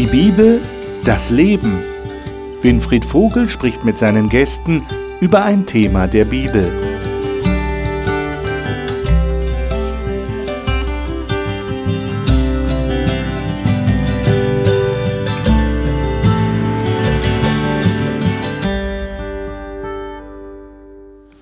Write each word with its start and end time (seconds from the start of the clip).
Die 0.00 0.06
Bibel, 0.06 0.62
das 1.04 1.28
Leben. 1.28 1.78
Winfried 2.62 3.04
Vogel 3.04 3.50
spricht 3.50 3.84
mit 3.84 3.98
seinen 3.98 4.30
Gästen 4.30 4.82
über 5.20 5.44
ein 5.44 5.66
Thema 5.66 6.06
der 6.06 6.24
Bibel. 6.24 6.72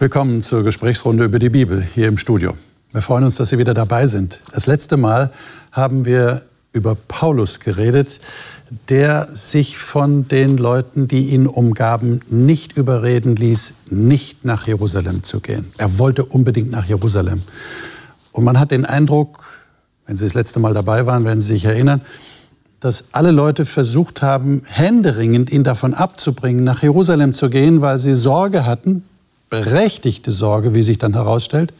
Willkommen 0.01 0.43
zur 0.43 0.65
Gesprächsrunde 0.65 1.23
über 1.23 1.39
die 1.39 1.51
Bibel 1.51 1.81
hier 1.81 2.09
im 2.09 2.19
Studio. 2.19 2.55
Wir 2.91 3.03
freuen 3.03 3.23
uns, 3.23 3.37
dass 3.37 3.51
Sie 3.51 3.59
wieder 3.59 3.75
dabei 3.75 4.07
sind. 4.07 4.41
Das 4.53 4.67
letzte 4.67 4.97
Mal 4.97 5.31
haben 5.71 6.05
wir 6.05 6.48
über 6.73 6.95
Paulus 6.95 7.61
geredet, 7.61 8.21
der 8.89 9.29
sich 9.33 9.79
von 9.79 10.29
den 10.29 10.59
Leuten, 10.59 11.09
die 11.09 11.31
ihn 11.31 11.47
umgaben, 11.47 12.21
nicht 12.29 12.77
überreden 12.77 13.37
ließ, 13.37 13.77
nicht 13.91 14.45
nach 14.45 14.67
Jerusalem 14.67 15.23
zu 15.23 15.41
gehen. 15.41 15.73
Er 15.79 15.99
wollte 15.99 16.25
unbedingt 16.25 16.71
nach 16.71 16.87
Jerusalem. 16.87 17.43
Und 18.33 18.45
man 18.45 18.59
hat 18.59 18.71
den 18.71 18.85
Eindruck, 18.85 19.45
wenn 20.07 20.17
Sie 20.17 20.25
das 20.25 20.35
letzte 20.35 20.61
Mal 20.61 20.75
dabei 20.75 21.07
waren, 21.07 21.25
werden 21.25 21.41
Sie 21.41 21.55
sich 21.55 21.65
erinnern, 21.65 22.03
dass 22.81 23.07
alle 23.13 23.33
Leute 23.33 23.65
versucht 23.65 24.23
haben, 24.23 24.63
händeringend 24.67 25.51
ihn 25.51 25.65
davon 25.65 25.95
abzubringen, 25.95 26.63
nach 26.65 26.83
Jerusalem 26.83 27.35
zu 27.35 27.51
gehen, 27.51 27.81
weil 27.81 27.99
sie 27.99 28.15
Sorge 28.15 28.67
hatten, 28.67 29.03
berechtigte 29.51 30.33
Sorge, 30.33 30.75
wie 30.75 30.83
sich 30.83 30.99
dann 30.99 31.15
herausstellt, 31.15 31.73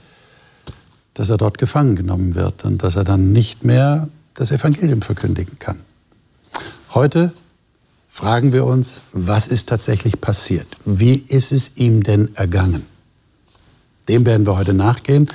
dass 1.15 1.31
er 1.31 1.37
dort 1.37 1.59
gefangen 1.59 1.95
genommen 1.95 2.35
wird 2.35 2.65
und 2.65 2.83
dass 2.83 2.97
er 2.97 3.05
dann 3.05 3.33
nicht 3.33 3.65
mehr 3.65 4.09
das 4.39 4.53
Evangelium 4.53 5.03
verkündigen 5.03 5.59
kann. 5.59 5.81
Heute 6.95 7.33
fragen 8.09 8.53
wir 8.53 8.67
uns, 8.67 9.01
was 9.13 9.49
ist 9.49 9.69
tatsächlich 9.69 10.21
passiert? 10.21 10.69
Wie 10.85 11.19
ist 11.19 11.51
es 11.51 11.77
ihm 11.77 12.05
denn 12.05 12.35
ergangen? 12.37 12.87
Dem 14.09 14.25
werden 14.27 14.47
wir 14.47 14.57
heute 14.57 14.75
nachgehen 14.75 15.29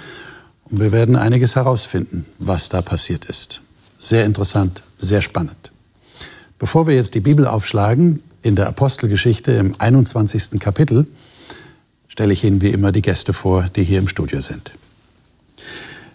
und 0.65 0.79
wir 0.79 0.93
werden 0.93 1.17
einiges 1.17 1.57
herausfinden, 1.57 2.25
was 2.39 2.69
da 2.69 2.81
passiert 2.81 3.25
ist. 3.25 3.59
Sehr 3.97 4.23
interessant, 4.23 4.83
sehr 4.97 5.21
spannend. 5.21 5.71
Bevor 6.57 6.88
wir 6.88 6.95
jetzt 6.95 7.13
die 7.13 7.19
Bibel 7.19 7.45
aufschlagen, 7.45 8.23
in 8.41 8.55
der 8.55 8.67
Apostelgeschichte 8.67 9.51
im 9.51 9.75
21. 9.79 10.61
Kapitel, 10.61 11.07
stelle 12.07 12.31
ich 12.31 12.45
Ihnen 12.45 12.61
wie 12.61 12.69
immer 12.69 12.93
die 12.93 13.01
Gäste 13.01 13.33
vor, 13.33 13.63
die 13.75 13.83
hier 13.83 13.99
im 13.99 14.07
Studio 14.07 14.39
sind. 14.39 14.71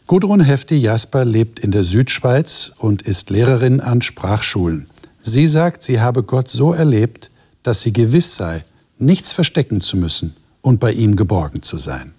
Gudrun 0.08 0.40
Hefti-Jasper 0.40 1.26
lebt 1.26 1.58
in 1.58 1.70
der 1.70 1.84
Südschweiz 1.84 2.72
und 2.78 3.02
ist 3.02 3.28
Lehrerin 3.28 3.82
an 3.82 4.00
Sprachschulen. 4.00 4.86
Sie 5.20 5.46
sagt, 5.46 5.82
sie 5.82 6.00
habe 6.00 6.22
Gott 6.22 6.48
so 6.48 6.72
erlebt, 6.72 7.28
dass 7.62 7.82
sie 7.82 7.92
gewiss 7.92 8.34
sei, 8.34 8.64
nichts 8.96 9.32
verstecken 9.32 9.82
zu 9.82 9.98
müssen 9.98 10.34
und 10.62 10.80
bei 10.80 10.92
ihm 10.92 11.14
geborgen 11.14 11.60
zu 11.60 11.76
sein. 11.76 12.14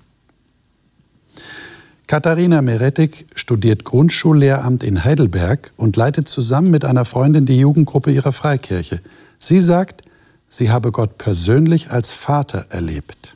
Katharina 2.05 2.61
Meretik 2.61 3.25
studiert 3.33 3.85
Grundschullehramt 3.85 4.83
in 4.83 5.03
Heidelberg 5.03 5.73
und 5.75 5.97
leitet 5.97 6.27
zusammen 6.27 6.69
mit 6.69 6.85
einer 6.85 7.05
Freundin 7.05 7.47
die 7.47 7.57
Jugendgruppe 7.57 8.11
ihrer 8.11 8.33
Freikirche. 8.33 9.01
Sie 9.39 9.61
sagt, 9.61 10.03
sie 10.47 10.69
habe 10.69 10.91
Gott 10.91 11.17
persönlich 11.17 11.89
als 11.89 12.11
Vater 12.11 12.67
erlebt. 12.69 13.35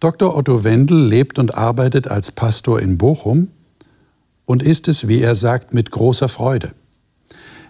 Dr. 0.00 0.34
Otto 0.34 0.64
Wendel 0.64 1.06
lebt 1.06 1.38
und 1.38 1.54
arbeitet 1.54 2.08
als 2.08 2.32
Pastor 2.32 2.80
in 2.80 2.96
Bochum 2.96 3.48
und 4.46 4.62
ist 4.62 4.88
es, 4.88 5.08
wie 5.08 5.20
er 5.20 5.34
sagt, 5.34 5.74
mit 5.74 5.90
großer 5.90 6.28
Freude. 6.28 6.72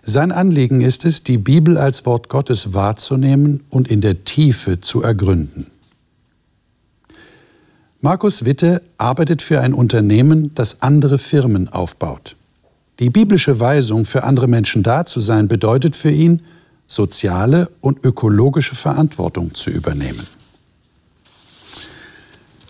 Sein 0.02 0.30
Anliegen 0.30 0.80
ist 0.80 1.04
es, 1.04 1.24
die 1.24 1.38
Bibel 1.38 1.76
als 1.76 2.06
Wort 2.06 2.28
Gottes 2.28 2.72
wahrzunehmen 2.72 3.64
und 3.68 3.90
in 3.90 4.00
der 4.00 4.24
Tiefe 4.24 4.80
zu 4.80 5.02
ergründen. 5.02 5.66
Markus 8.00 8.44
Witte 8.44 8.80
arbeitet 8.96 9.42
für 9.42 9.60
ein 9.60 9.74
Unternehmen, 9.74 10.54
das 10.54 10.82
andere 10.82 11.18
Firmen 11.18 11.68
aufbaut. 11.68 12.36
Die 13.00 13.10
biblische 13.10 13.60
Weisung, 13.60 14.04
für 14.04 14.22
andere 14.22 14.46
Menschen 14.46 14.82
da 14.82 15.04
zu 15.04 15.20
sein, 15.20 15.48
bedeutet 15.48 15.96
für 15.96 16.10
ihn, 16.10 16.42
soziale 16.86 17.68
und 17.80 18.04
ökologische 18.04 18.74
Verantwortung 18.74 19.54
zu 19.54 19.70
übernehmen. 19.70 20.26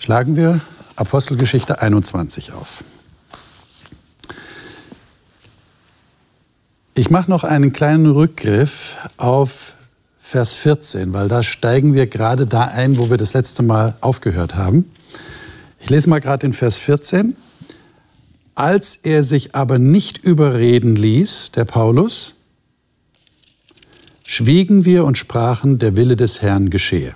Schlagen 0.00 0.34
wir 0.34 0.62
Apostelgeschichte 0.96 1.82
21 1.82 2.52
auf. 2.54 2.82
Ich 6.94 7.10
mache 7.10 7.30
noch 7.30 7.44
einen 7.44 7.74
kleinen 7.74 8.06
Rückgriff 8.06 8.96
auf 9.18 9.76
Vers 10.18 10.54
14, 10.54 11.12
weil 11.12 11.28
da 11.28 11.42
steigen 11.42 11.92
wir 11.92 12.06
gerade 12.06 12.46
da 12.46 12.62
ein, 12.62 12.96
wo 12.96 13.10
wir 13.10 13.18
das 13.18 13.34
letzte 13.34 13.62
Mal 13.62 13.98
aufgehört 14.00 14.54
haben. 14.54 14.90
Ich 15.80 15.90
lese 15.90 16.08
mal 16.08 16.22
gerade 16.22 16.46
in 16.46 16.54
Vers 16.54 16.78
14. 16.78 17.36
Als 18.54 18.96
er 18.96 19.22
sich 19.22 19.54
aber 19.54 19.78
nicht 19.78 20.24
überreden 20.24 20.96
ließ, 20.96 21.52
der 21.52 21.66
Paulus, 21.66 22.36
schwiegen 24.24 24.86
wir 24.86 25.04
und 25.04 25.18
sprachen, 25.18 25.78
der 25.78 25.94
Wille 25.94 26.16
des 26.16 26.40
Herrn 26.40 26.70
geschehe. 26.70 27.14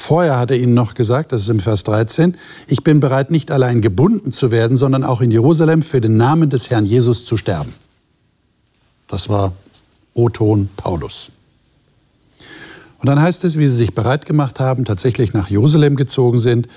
Vorher 0.00 0.38
hat 0.38 0.52
er 0.52 0.58
ihnen 0.58 0.74
noch 0.74 0.94
gesagt, 0.94 1.32
das 1.32 1.42
ist 1.42 1.48
im 1.48 1.58
Vers 1.58 1.82
13, 1.82 2.36
ich 2.68 2.84
bin 2.84 3.00
bereit, 3.00 3.32
nicht 3.32 3.50
allein 3.50 3.80
gebunden 3.80 4.30
zu 4.30 4.52
werden, 4.52 4.76
sondern 4.76 5.02
auch 5.02 5.20
in 5.20 5.32
Jerusalem 5.32 5.82
für 5.82 6.00
den 6.00 6.16
Namen 6.16 6.50
des 6.50 6.70
Herrn 6.70 6.86
Jesus 6.86 7.24
zu 7.24 7.36
sterben. 7.36 7.74
Das 9.08 9.28
war 9.28 9.54
Oton 10.14 10.68
Paulus. 10.76 11.32
Und 13.00 13.08
dann 13.08 13.20
heißt 13.20 13.42
es, 13.42 13.58
wie 13.58 13.66
sie 13.66 13.74
sich 13.74 13.92
bereit 13.92 14.24
gemacht 14.24 14.60
haben, 14.60 14.84
tatsächlich 14.84 15.32
nach 15.32 15.50
Jerusalem 15.50 15.96
gezogen 15.96 16.38
sind 16.38 16.68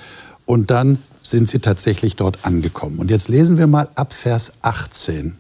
und 0.47 0.71
dann 0.71 0.97
sind 1.21 1.47
sie 1.47 1.59
tatsächlich 1.59 2.15
dort 2.15 2.43
angekommen. 2.43 2.97
Und 2.97 3.11
jetzt 3.11 3.29
lesen 3.29 3.59
wir 3.59 3.67
mal 3.67 3.87
ab 3.93 4.13
Vers 4.13 4.53
18 4.63 5.37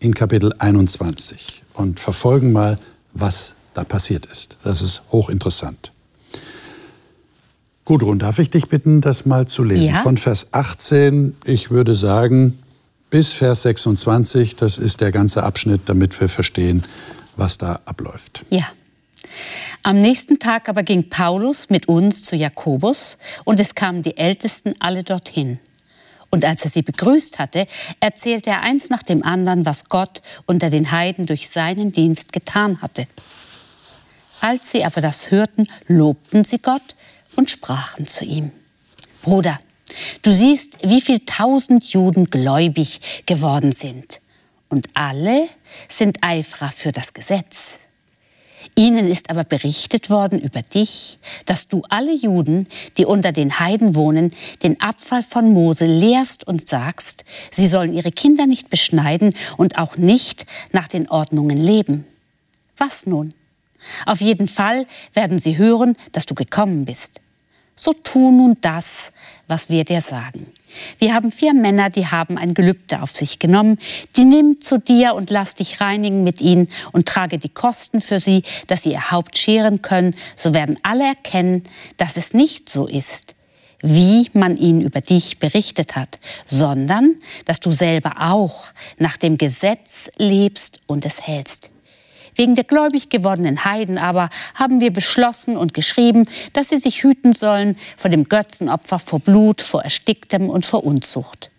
in 0.00 0.14
Kapitel 0.14 0.52
21 0.58 1.62
und 1.72 1.98
verfolgen 1.98 2.52
mal, 2.52 2.78
was 3.14 3.54
da 3.72 3.84
passiert 3.84 4.26
ist. 4.26 4.58
Das 4.64 4.82
ist 4.82 5.04
hochinteressant. 5.10 5.91
Gudrun, 7.84 8.18
darf 8.18 8.38
ich 8.38 8.50
dich 8.50 8.68
bitten, 8.68 9.00
das 9.00 9.26
mal 9.26 9.46
zu 9.46 9.64
lesen? 9.64 9.94
Ja. 9.94 10.00
Von 10.00 10.16
Vers 10.16 10.52
18, 10.52 11.36
ich 11.44 11.70
würde 11.70 11.96
sagen, 11.96 12.58
bis 13.10 13.32
Vers 13.32 13.62
26, 13.62 14.56
das 14.56 14.78
ist 14.78 15.00
der 15.00 15.10
ganze 15.12 15.42
Abschnitt, 15.42 15.82
damit 15.86 16.18
wir 16.20 16.28
verstehen, 16.28 16.84
was 17.36 17.58
da 17.58 17.80
abläuft. 17.84 18.44
Ja. 18.50 18.66
Am 19.82 20.00
nächsten 20.00 20.38
Tag 20.38 20.68
aber 20.68 20.84
ging 20.84 21.10
Paulus 21.10 21.68
mit 21.68 21.88
uns 21.88 22.22
zu 22.22 22.36
Jakobus 22.36 23.18
und 23.44 23.58
es 23.58 23.74
kamen 23.74 24.02
die 24.02 24.16
Ältesten 24.16 24.74
alle 24.78 25.02
dorthin. 25.02 25.58
Und 26.30 26.44
als 26.44 26.64
er 26.64 26.70
sie 26.70 26.82
begrüßt 26.82 27.38
hatte, 27.38 27.66
erzählte 28.00 28.50
er 28.50 28.62
eins 28.62 28.88
nach 28.88 29.02
dem 29.02 29.22
anderen, 29.22 29.66
was 29.66 29.88
Gott 29.88 30.22
unter 30.46 30.70
den 30.70 30.92
Heiden 30.92 31.26
durch 31.26 31.50
seinen 31.50 31.92
Dienst 31.92 32.32
getan 32.32 32.80
hatte. 32.80 33.06
Als 34.40 34.72
sie 34.72 34.84
aber 34.84 35.00
das 35.00 35.30
hörten, 35.30 35.68
lobten 35.88 36.44
sie 36.44 36.58
Gott 36.58 36.94
und 37.36 37.50
sprachen 37.50 38.06
zu 38.06 38.24
ihm, 38.24 38.50
Bruder, 39.22 39.58
du 40.22 40.32
siehst, 40.32 40.78
wie 40.82 41.00
viel 41.00 41.20
tausend 41.20 41.84
Juden 41.92 42.30
gläubig 42.30 43.24
geworden 43.26 43.72
sind. 43.72 44.20
Und 44.68 44.88
alle 44.94 45.48
sind 45.88 46.18
Eiferer 46.22 46.70
für 46.70 46.92
das 46.92 47.12
Gesetz. 47.12 47.88
Ihnen 48.74 49.10
ist 49.10 49.28
aber 49.28 49.44
berichtet 49.44 50.08
worden 50.08 50.40
über 50.40 50.62
dich, 50.62 51.18
dass 51.44 51.68
du 51.68 51.82
alle 51.90 52.14
Juden, 52.14 52.66
die 52.96 53.04
unter 53.04 53.32
den 53.32 53.58
Heiden 53.60 53.94
wohnen, 53.94 54.32
den 54.62 54.80
Abfall 54.80 55.22
von 55.22 55.52
Mose 55.52 55.86
lehrst 55.86 56.46
und 56.46 56.66
sagst, 56.66 57.24
sie 57.50 57.68
sollen 57.68 57.92
ihre 57.92 58.10
Kinder 58.10 58.46
nicht 58.46 58.70
beschneiden 58.70 59.34
und 59.58 59.76
auch 59.76 59.98
nicht 59.98 60.46
nach 60.72 60.88
den 60.88 61.08
Ordnungen 61.10 61.58
leben. 61.58 62.06
Was 62.78 63.04
nun? 63.04 63.34
Auf 64.06 64.20
jeden 64.20 64.48
Fall 64.48 64.86
werden 65.12 65.38
sie 65.38 65.58
hören, 65.58 65.96
dass 66.12 66.26
du 66.26 66.34
gekommen 66.34 66.84
bist. 66.84 67.20
So 67.76 67.92
tu 67.92 68.30
nun 68.30 68.56
das, 68.60 69.12
was 69.48 69.68
wir 69.68 69.84
dir 69.84 70.00
sagen. 70.00 70.46
Wir 70.98 71.14
haben 71.14 71.30
vier 71.30 71.52
Männer, 71.52 71.90
die 71.90 72.06
haben 72.06 72.38
ein 72.38 72.54
Gelübde 72.54 73.02
auf 73.02 73.14
sich 73.14 73.38
genommen. 73.38 73.78
Die 74.16 74.24
nimm 74.24 74.60
zu 74.60 74.78
dir 74.78 75.14
und 75.14 75.30
lass 75.30 75.54
dich 75.56 75.80
reinigen 75.80 76.24
mit 76.24 76.40
ihnen 76.40 76.68
und 76.92 77.08
trage 77.08 77.38
die 77.38 77.48
Kosten 77.48 78.00
für 78.00 78.20
sie, 78.20 78.44
dass 78.68 78.84
sie 78.84 78.92
ihr 78.92 79.10
Haupt 79.10 79.36
scheren 79.36 79.82
können. 79.82 80.14
So 80.36 80.54
werden 80.54 80.78
alle 80.82 81.04
erkennen, 81.04 81.64
dass 81.96 82.16
es 82.16 82.34
nicht 82.34 82.70
so 82.70 82.86
ist, 82.86 83.34
wie 83.80 84.30
man 84.32 84.56
ihnen 84.56 84.80
über 84.80 85.00
dich 85.00 85.40
berichtet 85.40 85.96
hat, 85.96 86.20
sondern 86.46 87.16
dass 87.44 87.60
du 87.60 87.72
selber 87.72 88.14
auch 88.20 88.66
nach 88.98 89.16
dem 89.16 89.38
Gesetz 89.38 90.10
lebst 90.18 90.78
und 90.86 91.04
es 91.04 91.26
hältst. 91.26 91.71
Wegen 92.34 92.54
der 92.54 92.64
gläubig 92.64 93.10
gewordenen 93.10 93.64
Heiden 93.64 93.98
aber 93.98 94.30
haben 94.54 94.80
wir 94.80 94.92
beschlossen 94.92 95.56
und 95.56 95.74
geschrieben, 95.74 96.26
dass 96.52 96.70
sie 96.70 96.78
sich 96.78 97.02
hüten 97.02 97.32
sollen 97.32 97.76
vor 97.96 98.10
dem 98.10 98.28
Götzenopfer, 98.28 98.98
vor 98.98 99.20
Blut, 99.20 99.60
vor 99.60 99.82
Ersticktem 99.82 100.48
und 100.48 100.64
vor 100.64 100.84
Unzucht. 100.84 101.50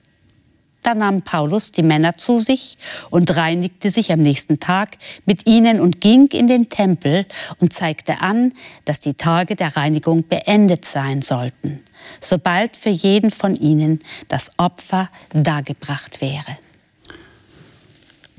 Da 0.84 0.94
nahm 0.94 1.22
Paulus 1.22 1.72
die 1.72 1.82
Männer 1.82 2.18
zu 2.18 2.40
sich 2.40 2.78
und 3.10 3.36
reinigte 3.36 3.90
sich 3.90 4.12
am 4.12 4.20
nächsten 4.20 4.60
Tag 4.60 4.98
mit 5.26 5.48
ihnen 5.48 5.80
und 5.80 6.02
ging 6.02 6.28
in 6.28 6.48
den 6.48 6.70
Tempel 6.70 7.26
und 7.60 7.72
zeigte 7.72 8.20
an, 8.20 8.52
dass 8.84 9.00
die 9.00 9.14
Tage 9.14 9.56
der 9.56 9.78
Reinigung 9.78 10.28
beendet 10.28 10.84
sein 10.84 11.22
sollten, 11.22 11.82
sobald 12.20 12.76
für 12.76 12.90
jeden 12.90 13.32
von 13.32 13.56
ihnen 13.56 14.00
das 14.28 14.52
Opfer 14.60 15.10
dargebracht 15.32 16.20
wäre. 16.20 16.58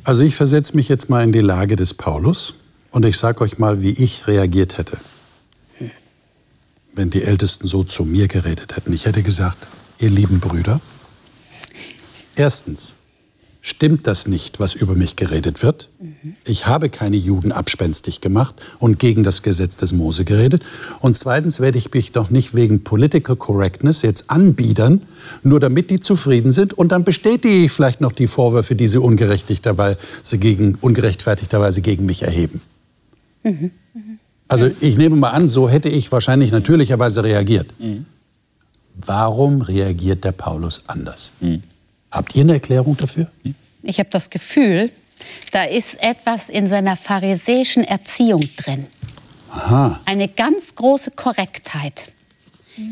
Also 0.04 0.22
ich 0.22 0.36
versetze 0.36 0.76
mich 0.76 0.88
jetzt 0.88 1.10
mal 1.10 1.24
in 1.24 1.32
die 1.32 1.40
Lage 1.40 1.76
des 1.76 1.94
Paulus 1.94 2.54
und 2.90 3.04
ich 3.04 3.16
sage 3.18 3.40
euch 3.40 3.58
mal, 3.58 3.82
wie 3.82 3.92
ich 3.92 4.26
reagiert 4.26 4.78
hätte, 4.78 4.98
wenn 6.94 7.10
die 7.10 7.22
Ältesten 7.22 7.66
so 7.66 7.84
zu 7.84 8.04
mir 8.04 8.28
geredet 8.28 8.76
hätten. 8.76 8.92
Ich 8.92 9.06
hätte 9.06 9.22
gesagt, 9.22 9.66
ihr 9.98 10.10
lieben 10.10 10.40
Brüder, 10.40 10.80
Erstens, 12.36 12.93
stimmt 13.66 14.06
das 14.06 14.26
nicht, 14.26 14.60
was 14.60 14.74
über 14.74 14.94
mich 14.94 15.16
geredet 15.16 15.62
wird? 15.62 15.88
Ich 16.44 16.66
habe 16.66 16.90
keine 16.90 17.16
Juden 17.16 17.50
abspenstig 17.50 18.20
gemacht 18.20 18.54
und 18.78 18.98
gegen 18.98 19.24
das 19.24 19.42
Gesetz 19.42 19.74
des 19.76 19.94
Mose 19.94 20.26
geredet. 20.26 20.62
Und 21.00 21.16
zweitens 21.16 21.60
werde 21.60 21.78
ich 21.78 21.90
mich 21.90 22.12
doch 22.12 22.28
nicht 22.28 22.54
wegen 22.54 22.84
Political 22.84 23.36
Correctness 23.36 24.02
jetzt 24.02 24.30
anbiedern, 24.30 25.00
nur 25.42 25.60
damit 25.60 25.88
die 25.88 25.98
zufrieden 25.98 26.52
sind. 26.52 26.74
Und 26.74 26.92
dann 26.92 27.04
bestätige 27.04 27.64
ich 27.64 27.72
vielleicht 27.72 28.02
noch 28.02 28.12
die 28.12 28.26
Vorwürfe, 28.26 28.76
die 28.76 28.86
sie 28.86 28.98
ungerechtigterweise 28.98 29.96
gegen, 30.32 30.74
ungerechtfertigterweise 30.74 31.80
gegen 31.80 32.04
mich 32.04 32.22
erheben. 32.22 32.60
Mhm. 33.44 33.70
Also 34.46 34.70
ich 34.80 34.98
nehme 34.98 35.16
mal 35.16 35.30
an, 35.30 35.48
so 35.48 35.70
hätte 35.70 35.88
ich 35.88 36.12
wahrscheinlich 36.12 36.52
natürlicherweise 36.52 37.24
reagiert. 37.24 37.68
Mhm. 37.80 38.04
Warum 38.94 39.62
reagiert 39.62 40.22
der 40.22 40.32
Paulus 40.32 40.82
anders? 40.86 41.32
Habt 42.14 42.36
ihr 42.36 42.42
eine 42.42 42.52
Erklärung 42.54 42.96
dafür? 42.96 43.26
Ich 43.82 43.98
habe 43.98 44.08
das 44.08 44.30
Gefühl, 44.30 44.92
da 45.50 45.64
ist 45.64 46.00
etwas 46.00 46.48
in 46.48 46.66
seiner 46.66 46.94
pharisäischen 46.94 47.82
Erziehung 47.82 48.48
drin. 48.56 48.86
Aha. 49.50 50.00
Eine 50.04 50.28
ganz 50.28 50.76
große 50.76 51.10
Korrektheit 51.10 52.12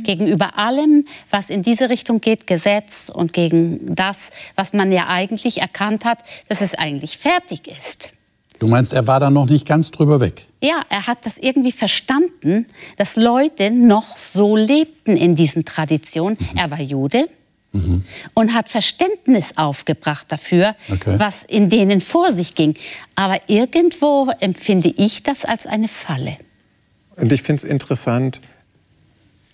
gegenüber 0.02 0.58
allem, 0.58 1.06
was 1.30 1.50
in 1.50 1.62
diese 1.62 1.88
Richtung 1.88 2.20
geht, 2.20 2.48
Gesetz 2.48 3.10
und 3.14 3.32
gegen 3.32 3.94
das, 3.94 4.30
was 4.56 4.72
man 4.72 4.90
ja 4.90 5.06
eigentlich 5.06 5.60
erkannt 5.60 6.04
hat, 6.04 6.18
dass 6.48 6.60
es 6.60 6.74
eigentlich 6.74 7.18
fertig 7.18 7.68
ist. 7.68 8.12
Du 8.58 8.66
meinst, 8.66 8.92
er 8.92 9.06
war 9.06 9.20
da 9.20 9.30
noch 9.30 9.46
nicht 9.46 9.66
ganz 9.66 9.90
drüber 9.90 10.20
weg? 10.20 10.46
Ja, 10.60 10.82
er 10.88 11.06
hat 11.06 11.26
das 11.26 11.38
irgendwie 11.38 11.72
verstanden, 11.72 12.66
dass 12.96 13.16
Leute 13.16 13.70
noch 13.70 14.16
so 14.16 14.56
lebten 14.56 15.16
in 15.16 15.34
diesen 15.34 15.64
Traditionen. 15.64 16.38
Mhm. 16.38 16.58
Er 16.58 16.70
war 16.70 16.80
Jude, 16.80 17.28
Mhm. 17.72 18.04
und 18.34 18.52
hat 18.52 18.68
Verständnis 18.68 19.54
aufgebracht 19.56 20.30
dafür, 20.30 20.76
okay. 20.90 21.14
was 21.18 21.42
in 21.42 21.70
denen 21.70 22.00
vor 22.00 22.30
sich 22.30 22.54
ging. 22.54 22.74
Aber 23.14 23.40
irgendwo 23.46 24.30
empfinde 24.40 24.92
ich 24.96 25.22
das 25.22 25.44
als 25.44 25.66
eine 25.66 25.88
Falle. 25.88 26.36
Und 27.16 27.32
ich 27.32 27.42
finde 27.42 27.62
es 27.62 27.64
interessant, 27.64 28.40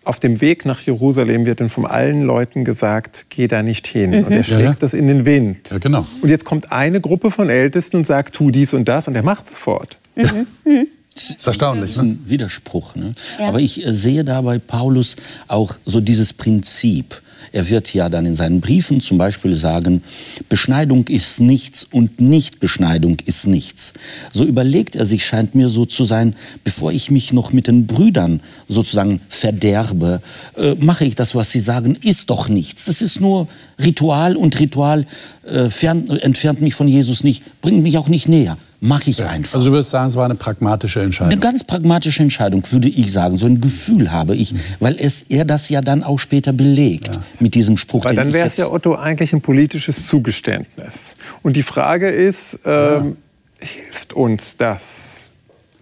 auf 0.04 0.18
dem 0.18 0.40
Weg 0.40 0.64
nach 0.64 0.80
Jerusalem 0.80 1.44
wird 1.44 1.60
dann 1.60 1.68
von 1.68 1.86
allen 1.86 2.22
Leuten 2.22 2.64
gesagt, 2.64 3.26
geh 3.28 3.46
da 3.46 3.62
nicht 3.62 3.86
hin. 3.86 4.10
Mhm. 4.10 4.24
Und 4.24 4.32
er 4.32 4.44
schlägt 4.44 4.60
ja, 4.60 4.70
ja. 4.70 4.76
das 4.78 4.94
in 4.94 5.06
den 5.06 5.24
Wind. 5.26 5.70
Ja, 5.70 5.78
genau. 5.78 6.06
Und 6.22 6.28
jetzt 6.28 6.44
kommt 6.44 6.72
eine 6.72 7.00
Gruppe 7.00 7.30
von 7.30 7.50
Ältesten 7.50 7.98
und 7.98 8.06
sagt, 8.06 8.34
tu 8.34 8.50
dies 8.50 8.72
und 8.72 8.88
das 8.88 9.06
und 9.06 9.14
er 9.14 9.22
macht 9.22 9.48
sofort. 9.48 9.98
Mhm. 10.16 10.46
Mhm. 10.64 10.86
Das 11.14 11.30
ist 11.30 11.46
erstaunlich. 11.46 11.88
Das 11.88 11.96
ist 11.96 12.02
ein 12.02 12.08
ne? 12.10 12.18
Widerspruch. 12.24 12.94
Ne? 12.94 13.14
Ja. 13.38 13.48
Aber 13.48 13.58
ich 13.58 13.84
äh, 13.84 13.92
sehe 13.92 14.24
da 14.24 14.40
bei 14.40 14.58
Paulus 14.58 15.16
auch 15.46 15.74
so 15.84 16.00
dieses 16.00 16.32
Prinzip. 16.32 17.20
Er 17.52 17.68
wird 17.68 17.92
ja 17.94 18.08
dann 18.08 18.26
in 18.26 18.34
seinen 18.34 18.60
Briefen 18.60 19.00
zum 19.00 19.18
Beispiel 19.18 19.54
sagen, 19.54 20.02
Beschneidung 20.48 21.06
ist 21.06 21.40
nichts 21.40 21.86
und 21.90 22.20
Nichtbeschneidung 22.20 23.18
ist 23.24 23.46
nichts. 23.46 23.92
So 24.32 24.44
überlegt 24.44 24.96
er 24.96 25.06
sich, 25.06 25.24
scheint 25.26 25.54
mir 25.54 25.68
so 25.68 25.84
zu 25.84 26.04
sein, 26.04 26.34
bevor 26.64 26.92
ich 26.92 27.10
mich 27.10 27.32
noch 27.32 27.52
mit 27.52 27.66
den 27.66 27.86
Brüdern 27.86 28.40
sozusagen 28.68 29.20
verderbe, 29.28 30.20
äh, 30.56 30.74
mache 30.74 31.04
ich 31.04 31.14
das, 31.14 31.34
was 31.34 31.50
sie 31.50 31.60
sagen, 31.60 31.96
ist 32.02 32.30
doch 32.30 32.48
nichts. 32.48 32.86
Das 32.86 33.02
ist 33.02 33.20
nur 33.20 33.48
Ritual 33.82 34.36
und 34.36 34.58
Ritual 34.58 35.06
äh, 35.44 35.68
fern, 35.68 36.08
entfernt 36.08 36.60
mich 36.60 36.74
von 36.74 36.88
Jesus 36.88 37.24
nicht, 37.24 37.60
bringt 37.60 37.82
mich 37.82 37.98
auch 37.98 38.08
nicht 38.08 38.28
näher 38.28 38.56
mache 38.80 39.10
ich 39.10 39.24
einfach. 39.24 39.56
Also 39.56 39.70
du 39.70 39.72
würdest 39.72 39.90
sagen, 39.90 40.08
es 40.08 40.16
war 40.16 40.24
eine 40.24 40.34
pragmatische 40.34 41.02
Entscheidung? 41.02 41.32
Eine 41.32 41.40
ganz 41.40 41.64
pragmatische 41.64 42.22
Entscheidung, 42.22 42.62
würde 42.70 42.88
ich 42.88 43.12
sagen. 43.12 43.36
So 43.36 43.46
ein 43.46 43.60
Gefühl 43.60 44.12
habe 44.12 44.36
ich, 44.36 44.52
mhm. 44.52 44.60
weil 44.80 44.96
es, 44.98 45.22
er 45.22 45.44
das 45.44 45.68
ja 45.68 45.80
dann 45.80 46.02
auch 46.02 46.18
später 46.18 46.52
belegt 46.52 47.16
ja. 47.16 47.22
Mit 47.40 47.54
diesem 47.54 47.76
Spruch. 47.76 48.04
Weil 48.04 48.16
dann 48.16 48.32
wäre 48.32 48.46
es 48.46 48.56
ja, 48.56 48.70
Otto, 48.70 48.94
eigentlich 48.94 49.32
ein 49.32 49.40
politisches 49.40 50.06
Zugeständnis. 50.06 51.16
Und 51.42 51.56
die 51.56 51.62
Frage 51.62 52.08
ist, 52.08 52.58
ähm, 52.64 53.16
ja. 53.60 53.66
hilft 53.66 54.12
uns 54.12 54.56
das 54.56 55.20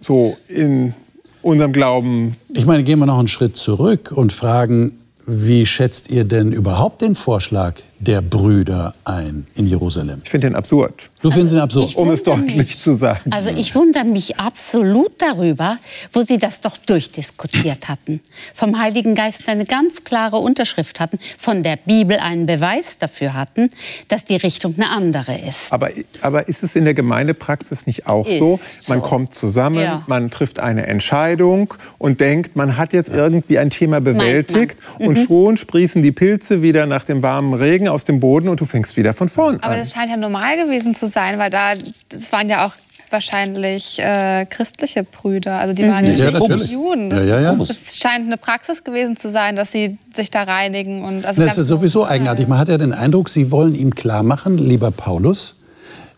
so 0.01 0.37
in 0.47 0.93
unserem 1.41 1.73
Glauben? 1.73 2.35
Ich 2.53 2.65
meine, 2.65 2.83
gehen 2.83 2.99
wir 2.99 3.05
noch 3.05 3.19
einen 3.19 3.27
Schritt 3.27 3.55
zurück 3.55 4.11
und 4.13 4.33
fragen, 4.33 4.99
wie 5.25 5.65
schätzt 5.65 6.09
ihr 6.09 6.23
denn 6.23 6.51
überhaupt 6.51 7.01
den 7.01 7.15
Vorschlag 7.15 7.75
der 7.99 8.21
Brüder 8.21 8.93
ein 9.05 9.47
in 9.55 9.67
Jerusalem? 9.67 10.21
Ich 10.23 10.29
finde 10.29 10.47
den 10.47 10.55
absurd. 10.55 11.09
Du 11.21 11.31
findest 11.31 11.55
ihn 11.55 11.59
absurd? 11.59 11.95
Um 11.95 12.09
es 12.09 12.21
deutlich 12.21 12.55
mich, 12.55 12.77
zu 12.77 12.93
sagen. 12.93 13.31
Also 13.31 13.49
ich 13.49 13.73
wundere 13.73 14.03
mich 14.03 14.39
absolut 14.39 15.13
darüber, 15.17 15.77
wo 16.11 16.21
sie 16.21 16.37
das 16.37 16.61
doch 16.61 16.77
durchdiskutiert 16.77 17.89
hatten. 17.89 18.21
Vom 18.53 18.79
Heiligen 18.79 19.15
Geist 19.15 19.49
eine 19.49 19.65
ganz 19.65 20.03
klare 20.03 20.37
Unterschrift 20.37 20.99
hatten, 20.99 21.17
von 21.37 21.63
der 21.63 21.77
Bibel 21.77 22.17
einen 22.17 22.45
Beweis 22.45 22.99
dafür 22.99 23.33
hatten, 23.33 23.69
dass 24.09 24.25
die 24.25 24.35
Richtung 24.35 24.75
eine 24.75 24.91
andere 24.91 25.35
ist. 25.39 25.73
Aber, 25.73 25.89
aber 26.21 26.47
ist 26.47 26.63
es 26.63 26.75
in 26.75 26.85
der 26.85 26.93
Gemeindepraxis 26.93 27.87
nicht 27.87 28.05
auch 28.05 28.27
so? 28.27 28.59
Man 28.89 29.01
kommt 29.01 29.33
zusammen, 29.33 29.83
ja. 29.83 30.03
man 30.05 30.29
trifft 30.29 30.59
eine 30.59 30.85
Entscheidung 30.85 31.73
und 31.97 32.19
denkt, 32.19 32.55
man 32.55 32.77
hat 32.77 32.93
jetzt 32.93 33.09
irgendwie 33.09 33.57
ein 33.57 33.71
Thema 33.71 34.01
bewältigt 34.01 34.77
mhm. 34.99 35.07
und 35.07 35.17
schon 35.25 35.57
sprießen 35.57 36.03
die 36.03 36.11
Pilze 36.11 36.61
wieder 36.61 36.85
nach 36.85 37.03
dem 37.03 37.23
warmen 37.23 37.55
Regen 37.55 37.86
aus 37.91 38.03
dem 38.03 38.19
Boden 38.19 38.49
und 38.49 38.59
du 38.59 38.65
fängst 38.65 38.97
wieder 38.97 39.13
von 39.13 39.29
vorn 39.29 39.55
an. 39.55 39.63
Aber 39.63 39.75
das 39.77 39.91
scheint 39.91 40.09
ja 40.09 40.17
normal 40.17 40.57
gewesen 40.57 40.95
zu 40.95 41.07
sein, 41.07 41.39
weil 41.39 41.49
da, 41.49 41.73
das 42.09 42.31
waren 42.31 42.49
ja 42.49 42.65
auch 42.65 42.73
wahrscheinlich 43.11 43.99
äh, 43.99 44.45
christliche 44.49 45.03
Brüder. 45.03 45.59
Also 45.59 45.73
die 45.73 45.83
waren 45.83 46.05
mhm. 46.05 46.15
ja, 46.15 46.31
nicht 46.31 46.71
Juden. 46.71 47.09
Das, 47.09 47.25
ja, 47.25 47.39
ja, 47.39 47.55
das, 47.55 47.97
scheint 47.97 48.25
eine 48.25 48.37
Praxis 48.37 48.83
gewesen 48.83 49.17
zu 49.17 49.29
sein, 49.29 49.55
dass 49.55 49.71
sie 49.71 49.97
sich 50.13 50.31
da 50.31 50.43
reinigen. 50.43 51.03
Und 51.03 51.25
also 51.25 51.41
das 51.43 51.57
ist 51.57 51.67
sowieso 51.67 52.05
eigenartig. 52.05 52.47
Man 52.47 52.57
hat 52.57 52.69
ja 52.69 52.77
den 52.77 52.93
Eindruck, 52.93 53.29
sie 53.29 53.51
wollen 53.51 53.75
ihm 53.75 53.95
klar 53.95 54.23
machen, 54.23 54.57
lieber 54.57 54.91
Paulus, 54.91 55.55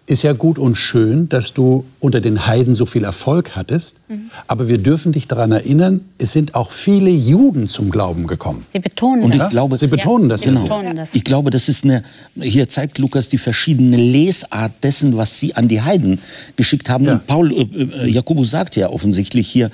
ist 0.10 0.24
ja 0.24 0.34
gut 0.34 0.58
und 0.58 0.76
schön, 0.76 1.30
dass 1.30 1.54
du 1.54 1.86
unter 2.00 2.20
den 2.20 2.48
Heiden 2.48 2.74
so 2.74 2.88
viel 2.88 3.04
Erfolg 3.04 3.56
hattest. 3.56 3.98
Mhm. 4.08 4.32
Aber 4.48 4.68
wir 4.68 4.80
dürfen 4.80 5.12
dich 5.12 5.28
daran 5.28 5.52
erinnern, 5.52 6.02
es 6.18 6.32
sind 6.32 6.56
auch 6.56 6.72
viele 6.72 7.12
Juden 7.12 7.68
zum 7.68 7.92
Glauben 7.92 8.26
gekommen. 8.26 8.66
Sie 8.74 8.80
betonen 8.80 9.24
und 9.24 9.36
ich 9.36 9.40
das. 9.40 9.52
Glaube, 9.52 9.78
Sie 9.78 9.86
betonen 9.86 10.24
ja, 10.24 10.30
das. 10.30 10.42
Genau. 10.42 10.64
Betonen 10.64 10.96
das. 10.96 11.14
Ich 11.14 11.24
glaube, 11.24 11.52
das 11.52 11.70
ist 11.70 11.84
eine, 11.84 12.04
hier 12.36 12.68
zeigt 12.68 12.98
Lukas 12.98 13.30
die 13.30 13.38
verschiedene 13.38 13.98
Lesart 13.98 14.84
dessen, 14.84 15.16
was 15.16 15.40
sie 15.40 15.56
an 15.56 15.68
die 15.68 15.82
Heiden 15.82 16.20
geschickt 16.56 16.90
haben. 16.90 17.06
Ja. 17.06 17.14
Und 17.14 17.28
Paul, 17.28 17.52
äh, 17.52 17.62
äh, 17.62 18.10
Jakobus 18.10 18.50
sagt 18.50 18.76
ja 18.76 18.90
offensichtlich 18.90 19.48
hier, 19.48 19.70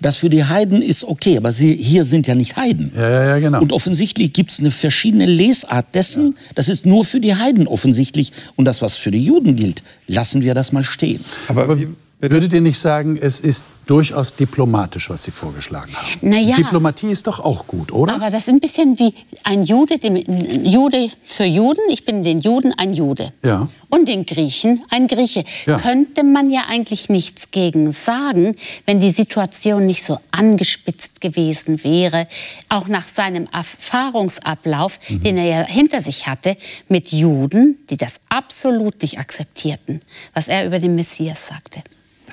das 0.00 0.16
für 0.16 0.30
die 0.30 0.44
Heiden 0.44 0.82
ist 0.82 1.04
okay, 1.04 1.36
aber 1.36 1.52
sie 1.52 1.74
hier 1.74 2.04
sind 2.04 2.26
ja 2.26 2.34
nicht 2.34 2.56
Heiden. 2.56 2.92
Ja, 2.94 3.10
ja, 3.10 3.24
ja, 3.26 3.38
genau. 3.38 3.60
Und 3.60 3.72
offensichtlich 3.72 4.32
gibt 4.32 4.50
es 4.50 4.60
eine 4.60 4.70
verschiedene 4.70 5.26
Lesart 5.26 5.94
dessen. 5.94 6.34
Ja. 6.36 6.52
Das 6.54 6.68
ist 6.68 6.86
nur 6.86 7.04
für 7.04 7.20
die 7.20 7.34
Heiden 7.34 7.66
offensichtlich. 7.66 8.32
Und 8.56 8.64
das, 8.64 8.82
was 8.82 8.96
für 8.96 9.10
die 9.10 9.24
Juden 9.24 9.56
gilt, 9.56 9.82
lassen 10.06 10.42
wir 10.42 10.54
das 10.54 10.72
mal 10.72 10.84
stehen. 10.84 11.20
Aber, 11.48 11.64
aber 11.64 11.78
würdet 12.20 12.52
ihr 12.52 12.60
nicht 12.60 12.78
sagen, 12.78 13.16
es 13.20 13.40
ist 13.40 13.64
durchaus 13.88 14.36
diplomatisch, 14.36 15.08
was 15.08 15.22
Sie 15.22 15.30
vorgeschlagen 15.30 15.92
haben. 15.96 16.06
Naja, 16.20 16.56
Diplomatie 16.56 17.10
ist 17.10 17.26
doch 17.26 17.40
auch 17.40 17.66
gut, 17.66 17.90
oder? 17.90 18.14
Aber 18.14 18.30
das 18.30 18.42
ist 18.42 18.50
ein 18.50 18.60
bisschen 18.60 18.98
wie 18.98 19.14
ein 19.44 19.64
Jude, 19.64 19.98
dem, 19.98 20.16
Jude 20.16 21.08
für 21.22 21.44
Juden. 21.44 21.80
Ich 21.88 22.04
bin 22.04 22.22
den 22.22 22.40
Juden 22.40 22.74
ein 22.76 22.92
Jude. 22.92 23.32
Ja. 23.42 23.68
Und 23.88 24.06
den 24.06 24.26
Griechen 24.26 24.84
ein 24.90 25.08
Grieche. 25.08 25.44
Ja. 25.64 25.78
Könnte 25.78 26.22
man 26.22 26.50
ja 26.50 26.64
eigentlich 26.68 27.08
nichts 27.08 27.50
gegen 27.50 27.90
sagen, 27.90 28.54
wenn 28.84 29.00
die 29.00 29.10
Situation 29.10 29.86
nicht 29.86 30.04
so 30.04 30.18
angespitzt 30.30 31.22
gewesen 31.22 31.82
wäre, 31.82 32.28
auch 32.68 32.88
nach 32.88 33.08
seinem 33.08 33.48
Erfahrungsablauf, 33.50 34.98
mhm. 35.08 35.22
den 35.22 35.38
er 35.38 35.46
ja 35.46 35.66
hinter 35.66 36.02
sich 36.02 36.26
hatte, 36.26 36.58
mit 36.88 37.10
Juden, 37.10 37.78
die 37.88 37.96
das 37.96 38.20
absolut 38.28 39.00
nicht 39.00 39.18
akzeptierten, 39.18 40.02
was 40.34 40.48
er 40.48 40.66
über 40.66 40.78
den 40.78 40.94
Messias 40.94 41.46
sagte. 41.46 41.82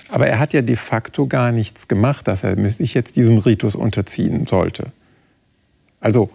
Aber 0.10 0.28
er 0.28 0.40
hat 0.40 0.54
ja 0.54 0.62
de 0.62 0.76
facto 0.76 1.28
gar 1.28 1.52
nichts 1.52 1.88
gemacht, 1.88 2.28
dass 2.28 2.44
er 2.44 2.56
sich 2.72 2.94
jetzt 2.94 3.16
diesem 3.16 3.38
Ritus 3.38 3.76
unterziehen 3.76 4.46
sollte. 4.46 4.92
Also 6.00 6.30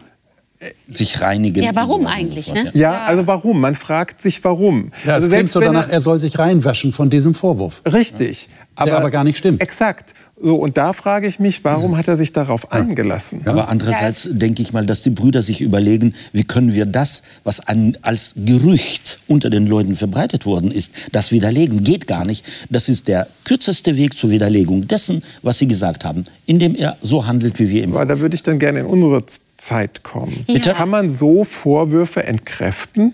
sich 0.88 1.20
reinigen. 1.22 1.62
Ja, 1.62 1.74
warum 1.74 2.06
eigentlich? 2.06 2.52
Ne? 2.52 2.70
Ja, 2.74 3.04
also 3.06 3.26
warum? 3.26 3.60
Man 3.60 3.74
fragt 3.74 4.20
sich, 4.20 4.44
warum. 4.44 4.92
Ja, 5.06 5.14
also 5.14 5.28
es 5.28 5.32
klingt 5.32 5.50
so 5.50 5.60
danach, 5.60 5.88
er 5.88 6.00
soll 6.00 6.18
sich 6.18 6.38
reinwaschen 6.38 6.92
von 6.92 7.08
diesem 7.08 7.34
Vorwurf. 7.34 7.80
Richtig. 7.90 8.50
Aber, 8.80 8.90
der 8.90 8.98
aber 8.98 9.10
gar 9.10 9.24
nicht 9.24 9.38
stimmt. 9.38 9.60
Exakt. 9.60 10.14
So, 10.42 10.56
und 10.56 10.78
da 10.78 10.94
frage 10.94 11.26
ich 11.26 11.38
mich, 11.38 11.64
warum 11.64 11.98
hat 11.98 12.08
er 12.08 12.16
sich 12.16 12.32
darauf 12.32 12.72
eingelassen? 12.72 13.42
Aber 13.44 13.68
andererseits 13.68 14.26
denke 14.32 14.62
ich 14.62 14.72
mal, 14.72 14.86
dass 14.86 15.02
die 15.02 15.10
Brüder 15.10 15.42
sich 15.42 15.60
überlegen, 15.60 16.14
wie 16.32 16.44
können 16.44 16.74
wir 16.74 16.86
das, 16.86 17.22
was 17.44 17.60
an, 17.60 17.98
als 18.00 18.34
Gerücht 18.36 19.18
unter 19.28 19.50
den 19.50 19.66
Leuten 19.66 19.96
verbreitet 19.96 20.46
worden 20.46 20.70
ist, 20.70 20.92
das 21.12 21.30
widerlegen. 21.30 21.84
Geht 21.84 22.06
gar 22.06 22.24
nicht. 22.24 22.46
Das 22.70 22.88
ist 22.88 23.08
der 23.08 23.26
kürzeste 23.44 23.96
Weg 23.96 24.16
zur 24.16 24.30
Widerlegung 24.30 24.88
dessen, 24.88 25.22
was 25.42 25.58
sie 25.58 25.68
gesagt 25.68 26.06
haben, 26.06 26.24
indem 26.46 26.74
er 26.74 26.96
so 27.02 27.26
handelt, 27.26 27.58
wie 27.58 27.68
wir 27.68 27.84
im 27.84 27.92
Aber 27.92 28.06
da 28.06 28.18
würde 28.18 28.34
ich 28.34 28.42
dann 28.42 28.58
gerne 28.58 28.80
in 28.80 28.86
unsere 28.86 29.24
Zeit 29.58 30.02
kommen. 30.02 30.44
Ja. 30.46 30.72
Kann 30.72 30.88
man 30.88 31.10
so 31.10 31.44
Vorwürfe 31.44 32.24
entkräften? 32.24 33.12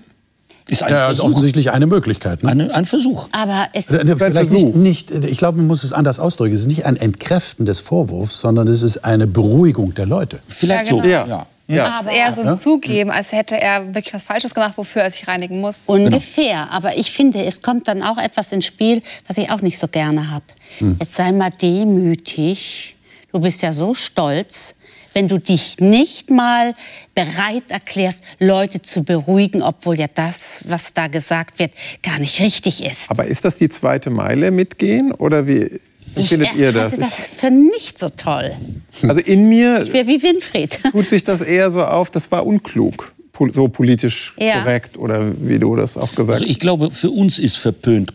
Ist 0.68 0.82
ein 0.82 0.92
ja, 0.92 1.06
Versuch. 1.06 1.26
offensichtlich 1.26 1.70
eine 1.70 1.86
Möglichkeit. 1.86 2.42
Ne? 2.42 2.50
Eine, 2.50 2.74
ein 2.74 2.84
Versuch. 2.84 3.28
Aber 3.30 3.68
es 3.72 3.88
ist 3.88 4.00
vielleicht 4.00 4.18
Versuch. 4.18 4.74
Nicht, 4.74 5.10
nicht, 5.10 5.24
ich 5.24 5.38
glaube, 5.38 5.58
man 5.58 5.68
muss 5.68 5.84
es 5.84 5.92
anders 5.92 6.18
ausdrücken. 6.18 6.54
Es 6.54 6.62
ist 6.62 6.66
nicht 6.66 6.86
ein 6.86 6.96
Entkräften 6.96 7.66
des 7.66 7.78
Vorwurfs, 7.80 8.40
sondern 8.40 8.66
es 8.66 8.82
ist 8.82 9.04
eine 9.04 9.28
Beruhigung 9.28 9.94
der 9.94 10.06
Leute. 10.06 10.40
Vielleicht 10.46 10.90
ja, 10.90 10.96
genau. 10.96 11.02
so. 11.02 11.08
Ja. 11.08 11.26
ja. 11.26 11.46
Ja. 11.68 11.98
Aber 11.98 12.12
eher 12.12 12.32
so 12.32 12.42
ein 12.42 12.60
Zugeben, 12.60 13.10
als 13.10 13.32
hätte 13.32 13.60
er 13.60 13.92
wirklich 13.92 14.14
was 14.14 14.22
Falsches 14.22 14.54
gemacht, 14.54 14.74
wofür 14.76 15.02
er 15.02 15.10
sich 15.10 15.26
reinigen 15.26 15.60
muss. 15.60 15.84
Ungefähr. 15.86 16.64
Genau. 16.64 16.76
Aber 16.76 16.96
ich 16.96 17.10
finde, 17.10 17.44
es 17.44 17.60
kommt 17.60 17.88
dann 17.88 18.02
auch 18.02 18.18
etwas 18.18 18.52
ins 18.52 18.66
Spiel, 18.66 19.02
was 19.26 19.36
ich 19.36 19.50
auch 19.50 19.62
nicht 19.62 19.78
so 19.78 19.88
gerne 19.88 20.30
habe. 20.30 20.44
Hm. 20.78 20.96
Jetzt 21.00 21.16
sei 21.16 21.32
mal 21.32 21.50
demütig. 21.50 22.94
Du 23.32 23.40
bist 23.40 23.62
ja 23.62 23.72
so 23.72 23.94
stolz 23.94 24.76
wenn 25.16 25.28
du 25.28 25.38
dich 25.38 25.78
nicht 25.80 26.28
mal 26.28 26.74
bereit 27.14 27.70
erklärst, 27.70 28.22
Leute 28.38 28.82
zu 28.82 29.02
beruhigen, 29.02 29.62
obwohl 29.62 29.98
ja 29.98 30.08
das, 30.12 30.62
was 30.68 30.92
da 30.92 31.06
gesagt 31.06 31.58
wird, 31.58 31.72
gar 32.02 32.18
nicht 32.18 32.38
richtig 32.38 32.84
ist. 32.84 33.10
Aber 33.10 33.24
ist 33.24 33.46
das 33.46 33.56
die 33.56 33.70
zweite 33.70 34.10
Meile 34.10 34.50
mitgehen 34.50 35.12
oder 35.12 35.46
wie? 35.46 35.80
Wie 36.14 36.22
findet 36.22 36.54
ihr 36.54 36.70
das? 36.70 36.92
Ich 36.94 36.98
das 36.98 37.28
für 37.28 37.50
nicht 37.50 37.98
so 37.98 38.10
toll. 38.10 38.54
Also 39.02 39.20
in 39.22 39.48
mir 39.48 39.82
ich 39.82 39.92
wäre 39.94 40.06
wie 40.06 40.22
Winfried. 40.22 40.80
tut 40.92 41.08
sich 41.08 41.24
das 41.24 41.40
eher 41.40 41.70
so 41.70 41.82
auf, 41.82 42.10
das 42.10 42.30
war 42.30 42.44
unklug 42.44 43.15
so 43.50 43.68
politisch 43.68 44.34
ja. 44.38 44.62
korrekt 44.62 44.96
oder 44.96 45.32
wie 45.40 45.58
du 45.58 45.76
das 45.76 45.96
auch 45.96 46.10
gesagt 46.10 46.28
hast? 46.28 46.42
Also 46.42 46.44
ich 46.44 46.58
glaube, 46.58 46.90
für 46.90 47.10
uns 47.10 47.38
ist 47.38 47.56
verpönt 47.56 48.12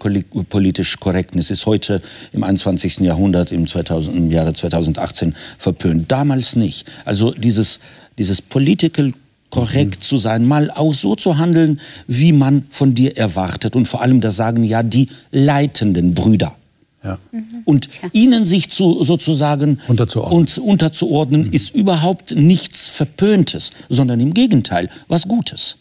politisch 0.50 1.00
Korrektnis, 1.00 1.52
ist 1.52 1.66
heute 1.66 2.02
im 2.34 2.44
21. 2.44 3.00
Jahrhundert, 3.00 3.52
im, 3.52 3.68
2000, 3.68 4.16
im 4.16 4.32
Jahre 4.32 4.54
2018 4.54 5.36
verpönt. 5.58 6.12
Damals 6.12 6.56
nicht. 6.56 6.86
Also 7.06 7.32
dieses, 7.32 7.80
dieses 8.18 8.42
Political 8.42 9.14
korrekt 9.50 9.98
mhm. 9.98 10.02
zu 10.02 10.18
sein, 10.18 10.46
mal 10.46 10.72
auch 10.72 10.94
so 10.94 11.16
zu 11.16 11.38
handeln, 11.38 11.80
wie 12.08 12.34
man 12.34 12.66
von 12.70 12.94
dir 12.94 13.18
erwartet. 13.18 13.76
Und 13.76 13.88
vor 13.88 14.02
allem, 14.02 14.22
das 14.22 14.36
sagen 14.36 14.64
ja 14.64 14.82
die 14.82 15.10
leitenden 15.32 16.14
Brüder. 16.14 16.56
Ja. 17.04 17.18
Und 17.66 17.90
ihnen 18.14 18.46
sich 18.46 18.70
zu, 18.70 19.04
sozusagen 19.04 19.80
unterzuordnen, 19.88 20.48
unterzuordnen 20.64 21.42
mhm. 21.44 21.52
ist 21.52 21.74
überhaupt 21.74 22.36
nichts 22.36 22.90
Verpöntes, 22.90 23.72
sondern 23.90 24.20
im 24.20 24.34
Gegenteil 24.34 24.90
was 25.08 25.28
Gutes. 25.28 25.78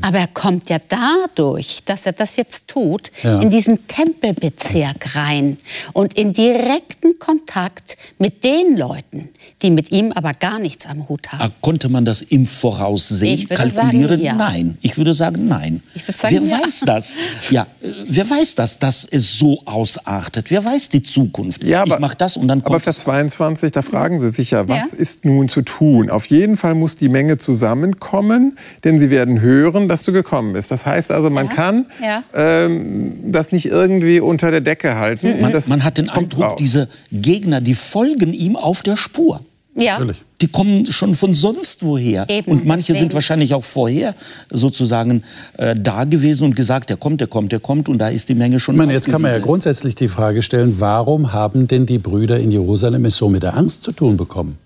Aber 0.00 0.18
er 0.18 0.26
kommt 0.26 0.68
ja 0.68 0.78
dadurch, 0.88 1.80
dass 1.84 2.06
er 2.06 2.12
das 2.12 2.36
jetzt 2.36 2.68
tut, 2.68 3.12
ja. 3.22 3.40
in 3.40 3.50
diesen 3.50 3.86
Tempelbezirk 3.86 5.14
rein 5.14 5.58
und 5.92 6.14
in 6.14 6.32
direkten 6.32 7.18
Kontakt 7.18 7.96
mit 8.18 8.42
den 8.42 8.76
Leuten, 8.76 9.28
die 9.62 9.70
mit 9.70 9.92
ihm 9.92 10.12
aber 10.12 10.34
gar 10.34 10.58
nichts 10.58 10.86
am 10.86 11.08
Hut 11.08 11.32
haben. 11.32 11.42
Ah, 11.42 11.50
konnte 11.60 11.88
man 11.88 12.04
das 12.04 12.22
im 12.22 12.46
Voraussehen 12.46 13.48
kalkulieren? 13.48 14.08
Sagen, 14.08 14.22
ja. 14.22 14.34
Nein. 14.34 14.78
Ich 14.80 14.96
würde 14.96 15.14
sagen, 15.14 15.46
nein. 15.46 15.82
Würde 15.94 16.18
sagen, 16.18 16.40
wer 16.42 16.58
ja. 16.58 16.64
weiß 16.64 16.80
das? 16.86 17.16
Ja, 17.50 17.66
wer 18.08 18.28
weiß 18.28 18.56
das, 18.56 18.78
dass 18.78 19.06
es 19.08 19.38
so 19.38 19.62
ausartet? 19.66 20.50
Wer 20.50 20.64
weiß 20.64 20.88
die 20.88 21.02
Zukunft? 21.02 21.62
Ja, 21.62 21.82
aber, 21.82 21.94
ich 21.94 22.00
mache 22.00 22.16
das 22.16 22.36
und 22.36 22.48
dann 22.48 22.62
kommt 22.62 22.74
Aber 22.74 22.80
Vers 22.80 23.00
22, 23.00 23.70
da 23.70 23.82
fragen 23.82 24.20
Sie 24.20 24.30
sich 24.30 24.50
ja, 24.50 24.68
was 24.68 24.94
ist 24.94 25.24
nun 25.24 25.48
zu 25.48 25.62
tun? 25.62 26.10
Auf 26.10 26.26
jeden 26.26 26.56
Fall 26.56 26.74
muss 26.74 26.96
die 26.96 27.08
Menge 27.08 27.38
zusammenkommen, 27.38 28.58
denn 28.84 28.98
sie 28.98 29.10
werden 29.10 29.40
hören 29.40 29.59
hören, 29.60 29.88
dass 29.88 30.02
du 30.02 30.12
gekommen 30.12 30.52
bist. 30.52 30.70
Das 30.70 30.86
heißt 30.86 31.10
also, 31.10 31.30
man 31.30 31.46
ja. 31.46 31.52
kann 31.52 31.86
ja. 32.02 32.22
Ähm, 32.34 33.32
das 33.32 33.52
nicht 33.52 33.66
irgendwie 33.66 34.20
unter 34.20 34.50
der 34.50 34.60
Decke 34.60 34.96
halten. 34.96 35.36
Mhm. 35.36 35.40
Man, 35.42 35.52
das, 35.52 35.68
man, 35.68 35.84
hat 35.84 35.98
den 35.98 36.08
Eindruck, 36.08 36.42
raus. 36.42 36.56
diese 36.58 36.88
Gegner, 37.12 37.60
die 37.60 37.74
folgen 37.74 38.32
ihm 38.32 38.56
auf 38.56 38.82
der 38.82 38.96
Spur. 38.96 39.40
Ja. 39.74 40.00
Die 40.40 40.48
kommen 40.48 40.86
schon 40.86 41.14
von 41.14 41.32
sonst 41.32 41.84
woher. 41.84 42.28
Eben, 42.28 42.50
und 42.50 42.66
manche 42.66 42.88
deswegen. 42.88 42.98
sind 43.00 43.14
wahrscheinlich 43.14 43.54
auch 43.54 43.62
vorher 43.62 44.14
sozusagen 44.50 45.22
äh, 45.58 45.76
da 45.78 46.04
gewesen 46.04 46.44
und 46.44 46.56
gesagt, 46.56 46.90
der 46.90 46.96
kommt, 46.96 47.20
der 47.20 47.28
kommt, 47.28 47.52
der 47.52 47.60
kommt. 47.60 47.88
Und 47.88 47.98
da 47.98 48.08
ist 48.08 48.28
die 48.28 48.34
Menge 48.34 48.58
schon. 48.58 48.74
Ich 48.74 48.78
meine, 48.78 48.92
jetzt 48.92 49.08
kann 49.08 49.22
man 49.22 49.32
ja 49.32 49.38
grundsätzlich 49.38 49.94
die 49.94 50.08
Frage 50.08 50.42
stellen, 50.42 50.80
warum 50.80 51.32
haben 51.32 51.68
denn 51.68 51.86
die 51.86 51.98
Brüder 51.98 52.40
in 52.40 52.50
Jerusalem 52.50 53.04
es 53.04 53.16
so 53.16 53.28
mit 53.28 53.42
der 53.42 53.56
Angst 53.56 53.84
zu 53.84 53.92
tun 53.92 54.16
bekommen? 54.16 54.58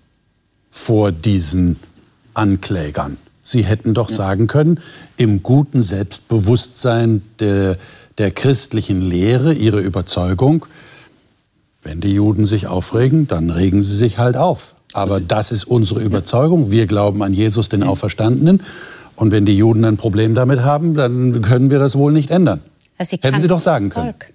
Vor 0.71 1.11
diesen 1.11 1.77
Anklägern. 2.33 3.17
Sie 3.47 3.63
hätten 3.63 3.93
doch 3.93 4.09
ja. 4.09 4.15
sagen 4.15 4.47
können, 4.47 4.79
im 5.17 5.43
guten 5.43 5.83
Selbstbewusstsein 5.83 7.21
der, 7.39 7.77
der 8.17 8.31
christlichen 8.31 9.01
Lehre, 9.01 9.53
ihre 9.53 9.81
Überzeugung, 9.81 10.65
wenn 11.83 12.01
die 12.01 12.15
Juden 12.15 12.47
sich 12.47 12.65
aufregen, 12.65 13.27
dann 13.27 13.51
regen 13.51 13.83
sie 13.83 13.95
sich 13.95 14.17
halt 14.17 14.35
auf. 14.35 14.73
Aber 14.93 15.19
das 15.19 15.51
ist 15.51 15.65
unsere 15.65 16.01
Überzeugung. 16.01 16.71
Wir 16.71 16.87
glauben 16.87 17.21
an 17.21 17.33
Jesus, 17.33 17.69
den 17.69 17.83
Auferstandenen. 17.83 18.63
Und 19.15 19.31
wenn 19.31 19.45
die 19.45 19.55
Juden 19.55 19.85
ein 19.85 19.97
Problem 19.97 20.33
damit 20.33 20.61
haben, 20.61 20.95
dann 20.95 21.43
können 21.43 21.69
wir 21.69 21.77
das 21.77 21.95
wohl 21.95 22.11
nicht 22.11 22.31
ändern. 22.31 22.61
Also 22.97 23.15
Hätten 23.21 23.39
Sie 23.39 23.47
doch 23.47 23.59
sagen 23.59 23.89
können. 23.89 24.13
Volk. 24.13 24.33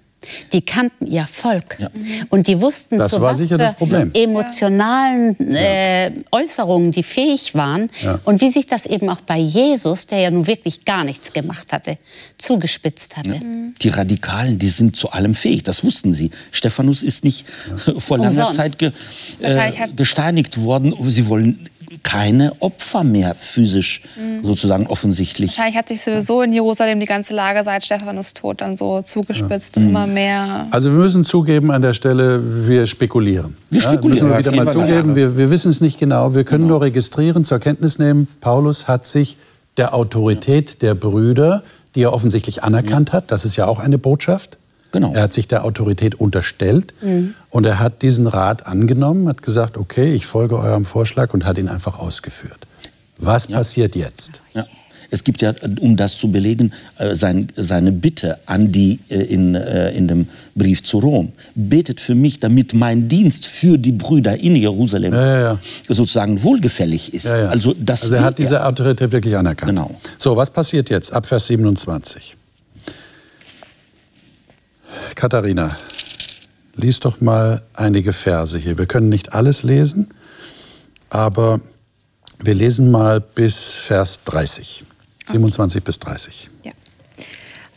Die 0.53 0.61
kannten 0.61 1.07
ihr 1.07 1.25
Volk 1.25 1.77
ja. 1.79 1.89
und 2.29 2.47
die 2.47 2.61
wussten, 2.61 2.97
das 2.97 3.11
zu 3.11 3.21
was 3.21 3.41
für 3.47 4.11
emotionalen 4.13 5.35
äh, 5.55 6.11
Äußerungen 6.31 6.91
die 6.91 7.03
fähig 7.03 7.55
waren 7.55 7.89
ja. 8.03 8.19
und 8.25 8.41
wie 8.41 8.51
sich 8.51 8.67
das 8.67 8.85
eben 8.85 9.09
auch 9.09 9.21
bei 9.21 9.37
Jesus, 9.37 10.07
der 10.07 10.19
ja 10.19 10.31
nun 10.31 10.45
wirklich 10.45 10.85
gar 10.85 11.03
nichts 11.03 11.33
gemacht 11.33 11.73
hatte, 11.73 11.97
zugespitzt 12.37 13.17
hatte. 13.17 13.35
Ja. 13.35 13.41
Die 13.81 13.89
Radikalen, 13.89 14.59
die 14.59 14.67
sind 14.67 14.95
zu 14.95 15.11
allem 15.11 15.33
fähig, 15.33 15.63
das 15.63 15.83
wussten 15.83 16.13
sie. 16.13 16.29
Stephanus 16.51 17.01
ist 17.01 17.23
nicht 17.23 17.45
vor 17.97 18.17
langer 18.17 18.29
Umsonst. 18.29 18.57
Zeit 18.57 18.77
ge, 18.77 18.91
äh, 19.39 19.71
gesteinigt 19.95 20.61
worden. 20.61 20.93
Sie 21.01 21.27
wollen 21.27 21.67
keine 22.03 22.53
Opfer 22.59 23.03
mehr 23.03 23.35
physisch 23.35 24.03
mhm. 24.15 24.43
sozusagen 24.43 24.87
offensichtlich. 24.87 25.51
Wahrscheinlich 25.51 25.77
hat 25.77 25.89
sich 25.89 26.01
sowieso 26.03 26.41
in 26.41 26.53
Jerusalem 26.53 26.99
die 26.99 27.05
ganze 27.05 27.33
Lage 27.33 27.63
seit 27.63 27.83
Stephanus 27.83 28.33
Tod 28.33 28.61
dann 28.61 28.77
so 28.77 29.01
zugespitzt 29.01 29.75
ja. 29.75 29.81
und 29.81 29.89
mhm. 29.89 29.95
immer 29.95 30.07
mehr. 30.07 30.67
Also 30.71 30.91
wir 30.91 30.99
müssen 30.99 31.25
zugeben 31.25 31.71
an 31.71 31.81
der 31.81 31.93
Stelle, 31.93 32.67
wir 32.67 32.87
spekulieren. 32.87 33.57
Wir 33.69 33.81
spekulieren. 33.81 34.29
Ja, 34.29 34.37
müssen 34.37 34.45
wir 34.45 34.53
wieder 34.53 34.63
mal 34.63 34.71
zugeben, 34.71 35.15
wir, 35.15 35.37
wir, 35.37 35.49
wissen 35.49 35.69
es 35.69 35.81
nicht 35.81 35.99
genau. 35.99 36.33
Wir 36.35 36.43
können 36.43 36.63
genau. 36.63 36.75
nur 36.75 36.81
registrieren, 36.81 37.43
zur 37.43 37.59
Kenntnis 37.59 37.99
nehmen, 37.99 38.27
Paulus 38.39 38.87
hat 38.87 39.05
sich 39.05 39.37
der 39.77 39.93
Autorität 39.93 40.81
der 40.81 40.95
Brüder, 40.95 41.63
die 41.95 42.03
er 42.03 42.13
offensichtlich 42.13 42.63
anerkannt 42.63 43.11
hat, 43.11 43.31
das 43.31 43.45
ist 43.45 43.55
ja 43.55 43.67
auch 43.67 43.79
eine 43.79 43.97
Botschaft, 43.97 44.57
Genau. 44.91 45.13
Er 45.13 45.23
hat 45.23 45.33
sich 45.33 45.47
der 45.47 45.63
Autorität 45.63 46.15
unterstellt 46.15 46.93
mhm. 47.01 47.33
und 47.49 47.65
er 47.65 47.79
hat 47.79 48.01
diesen 48.01 48.27
Rat 48.27 48.67
angenommen, 48.67 49.27
hat 49.27 49.41
gesagt, 49.41 49.77
okay, 49.77 50.13
ich 50.13 50.25
folge 50.25 50.59
eurem 50.59 50.85
Vorschlag 50.85 51.33
und 51.33 51.45
hat 51.45 51.57
ihn 51.57 51.69
einfach 51.69 51.97
ausgeführt. 51.99 52.67
Was 53.17 53.47
ja. 53.47 53.57
passiert 53.57 53.95
jetzt? 53.95 54.41
Ja. 54.53 54.65
Es 55.13 55.25
gibt 55.25 55.41
ja, 55.41 55.53
um 55.81 55.97
das 55.97 56.17
zu 56.17 56.31
belegen, 56.31 56.71
äh, 56.97 57.15
sein, 57.15 57.47
seine 57.55 57.91
Bitte 57.91 58.39
an 58.45 58.71
die 58.71 58.99
äh, 59.09 59.21
in, 59.21 59.55
äh, 59.55 59.91
in 59.91 60.07
dem 60.07 60.27
Brief 60.55 60.83
zu 60.83 60.99
Rom. 60.99 61.33
Betet 61.53 61.99
für 61.99 62.15
mich, 62.15 62.39
damit 62.39 62.73
mein 62.73 63.09
Dienst 63.09 63.45
für 63.45 63.77
die 63.77 63.91
Brüder 63.91 64.37
in 64.37 64.55
Jerusalem 64.55 65.13
ja, 65.13 65.41
ja, 65.41 65.59
sozusagen 65.87 66.41
wohlgefällig 66.41 67.13
ist. 67.13 67.27
Also, 67.27 67.75
das 67.77 68.03
also 68.03 68.15
er 68.15 68.23
hat 68.23 68.39
diese 68.39 68.65
Autorität 68.65 69.11
wirklich 69.11 69.35
anerkannt. 69.35 69.69
Genau. 69.69 69.91
So, 70.17 70.37
was 70.37 70.49
passiert 70.49 70.89
jetzt 70.89 71.11
ab 71.11 71.25
Vers 71.25 71.47
27? 71.47 72.37
Katharina, 75.15 75.69
lies 76.75 76.99
doch 76.99 77.21
mal 77.21 77.63
einige 77.73 78.13
Verse 78.13 78.57
hier. 78.57 78.77
Wir 78.77 78.85
können 78.85 79.09
nicht 79.09 79.33
alles 79.33 79.63
lesen, 79.63 80.13
aber 81.09 81.61
wir 82.39 82.55
lesen 82.55 82.91
mal 82.91 83.21
bis 83.21 83.71
Vers 83.71 84.23
30. 84.25 84.83
27 85.27 85.83
bis 85.83 85.99
30. 85.99 86.49
Ja. 86.63 86.71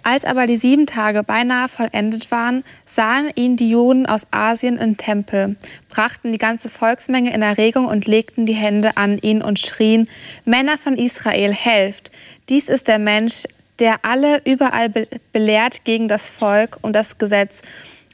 Als 0.03 0.27
aber 0.27 0.47
die 0.47 0.59
sieben 0.59 0.87
Tage 0.87 1.23
beinahe 1.23 1.69
vollendet 1.69 2.31
waren, 2.31 2.63
sahen 2.85 3.31
ihn 3.37 3.57
die 3.57 3.71
Juden 3.71 4.05
aus 4.05 4.27
Asien 4.31 4.77
im 4.77 4.99
Tempel, 4.99 5.57
brachten 5.89 6.31
die 6.31 6.39
ganze 6.39 6.69
Volksmenge 6.69 7.33
in 7.33 7.41
Erregung 7.41 7.87
und 7.87 8.07
legten 8.07 8.45
die 8.45 8.53
Hände 8.53 8.99
an 8.99 9.19
ihn 9.19 9.41
und 9.41 9.59
schrien, 9.59 10.09
Männer 10.45 10.77
von 10.77 10.99
Israel, 10.99 11.55
helft! 11.55 12.11
Dies 12.51 12.69
ist 12.69 12.87
der 12.87 12.99
Mensch, 12.99 13.45
der 13.79 14.05
alle 14.05 14.41
überall 14.45 14.91
belehrt 15.33 15.85
gegen 15.85 16.09
das 16.09 16.29
Volk 16.29 16.79
und 16.83 16.93
das 16.93 17.19
Gesetz 17.19 17.63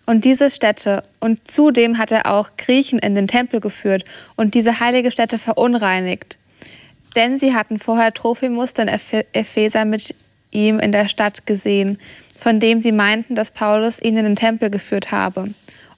und 0.06 0.24
diese 0.24 0.50
Städte. 0.50 1.02
Und 1.20 1.46
zudem 1.46 1.98
hat 1.98 2.12
er 2.12 2.32
auch 2.32 2.50
Griechen 2.56 2.98
in 2.98 3.14
den 3.14 3.28
Tempel 3.28 3.60
geführt 3.60 4.04
und 4.36 4.54
diese 4.54 4.80
heilige 4.80 5.10
Stätte 5.10 5.38
verunreinigt. 5.38 6.38
Denn 7.16 7.38
sie 7.38 7.54
hatten 7.54 7.78
vorher 7.78 8.12
Trophimus, 8.12 8.74
den 8.74 8.88
Epheser, 8.88 9.84
mit 9.84 10.14
ihm 10.50 10.78
in 10.78 10.92
der 10.92 11.08
Stadt 11.08 11.46
gesehen, 11.46 11.98
von 12.40 12.60
dem 12.60 12.80
sie 12.80 12.92
meinten, 12.92 13.34
dass 13.34 13.50
Paulus 13.50 14.00
ihn 14.00 14.16
in 14.16 14.24
den 14.24 14.36
Tempel 14.36 14.70
geführt 14.70 15.12
habe. 15.12 15.50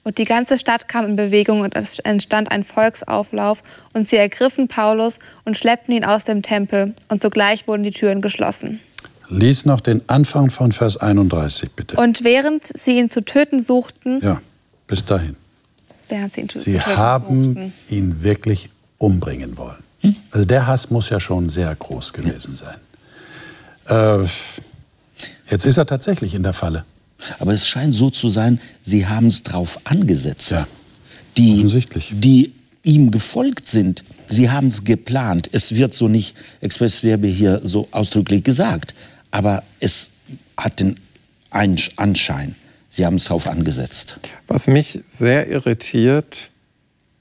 Und 0.03 0.17
die 0.17 0.25
ganze 0.25 0.57
Stadt 0.57 0.87
kam 0.87 1.05
in 1.05 1.15
Bewegung 1.15 1.61
und 1.61 1.75
es 1.75 1.99
entstand 1.99 2.51
ein 2.51 2.63
Volksauflauf. 2.63 3.63
Und 3.93 4.09
sie 4.09 4.17
ergriffen 4.17 4.67
Paulus 4.67 5.19
und 5.45 5.57
schleppten 5.57 5.95
ihn 5.95 6.03
aus 6.03 6.25
dem 6.25 6.41
Tempel. 6.41 6.93
Und 7.07 7.21
sogleich 7.21 7.67
wurden 7.67 7.83
die 7.83 7.91
Türen 7.91 8.21
geschlossen. 8.21 8.81
Lies 9.29 9.65
noch 9.65 9.81
den 9.81 10.07
Anfang 10.07 10.49
von 10.49 10.71
Vers 10.71 10.97
31, 10.97 11.71
bitte. 11.71 11.95
Und 11.95 12.23
während 12.23 12.65
sie 12.65 12.99
ihn 12.99 13.09
zu 13.09 13.23
töten 13.23 13.61
suchten. 13.61 14.21
Ja, 14.21 14.41
bis 14.87 15.05
dahin. 15.05 15.35
Während 16.09 16.33
sie 16.33 16.41
ihn 16.41 16.49
zu, 16.49 16.59
sie 16.59 16.71
zu 16.71 16.77
töten 16.77 16.97
haben 16.97 17.45
suchten. 17.53 17.73
ihn 17.89 18.23
wirklich 18.23 18.69
umbringen 18.97 19.57
wollen. 19.57 19.83
Hm? 20.01 20.15
Also 20.31 20.45
der 20.45 20.67
Hass 20.67 20.91
muss 20.91 21.09
ja 21.09 21.19
schon 21.19 21.49
sehr 21.49 21.73
groß 21.75 22.13
gewesen 22.13 22.55
sein. 22.55 22.75
Äh, 23.87 24.27
jetzt 25.49 25.65
ist 25.65 25.77
er 25.77 25.85
tatsächlich 25.85 26.35
in 26.35 26.43
der 26.43 26.53
Falle. 26.53 26.85
Aber 27.39 27.53
es 27.53 27.67
scheint 27.67 27.95
so 27.95 28.09
zu 28.09 28.29
sein, 28.29 28.59
sie 28.81 29.07
haben 29.07 29.27
es 29.27 29.43
drauf 29.43 29.79
angesetzt. 29.85 30.51
Ja, 30.51 30.67
die, 31.37 31.55
offensichtlich. 31.55 32.11
die 32.13 32.53
ihm 32.83 33.11
gefolgt 33.11 33.67
sind, 33.67 34.03
sie 34.27 34.49
haben 34.49 34.67
es 34.67 34.83
geplant. 34.83 35.49
Es 35.51 35.75
wird 35.75 35.93
so 35.93 36.07
nicht 36.07 36.35
expressverbe 36.59 37.27
hier 37.27 37.61
so 37.63 37.87
ausdrücklich 37.91 38.43
gesagt, 38.43 38.93
aber 39.33 39.63
es 39.79 40.11
hat 40.57 40.79
den 40.79 40.95
Anschein, 41.49 42.55
sie 42.91 43.03
haben 43.03 43.15
es 43.15 43.25
drauf 43.25 43.47
angesetzt. 43.47 44.19
Was 44.47 44.67
mich 44.67 44.99
sehr 45.07 45.47
irritiert, 45.47 46.51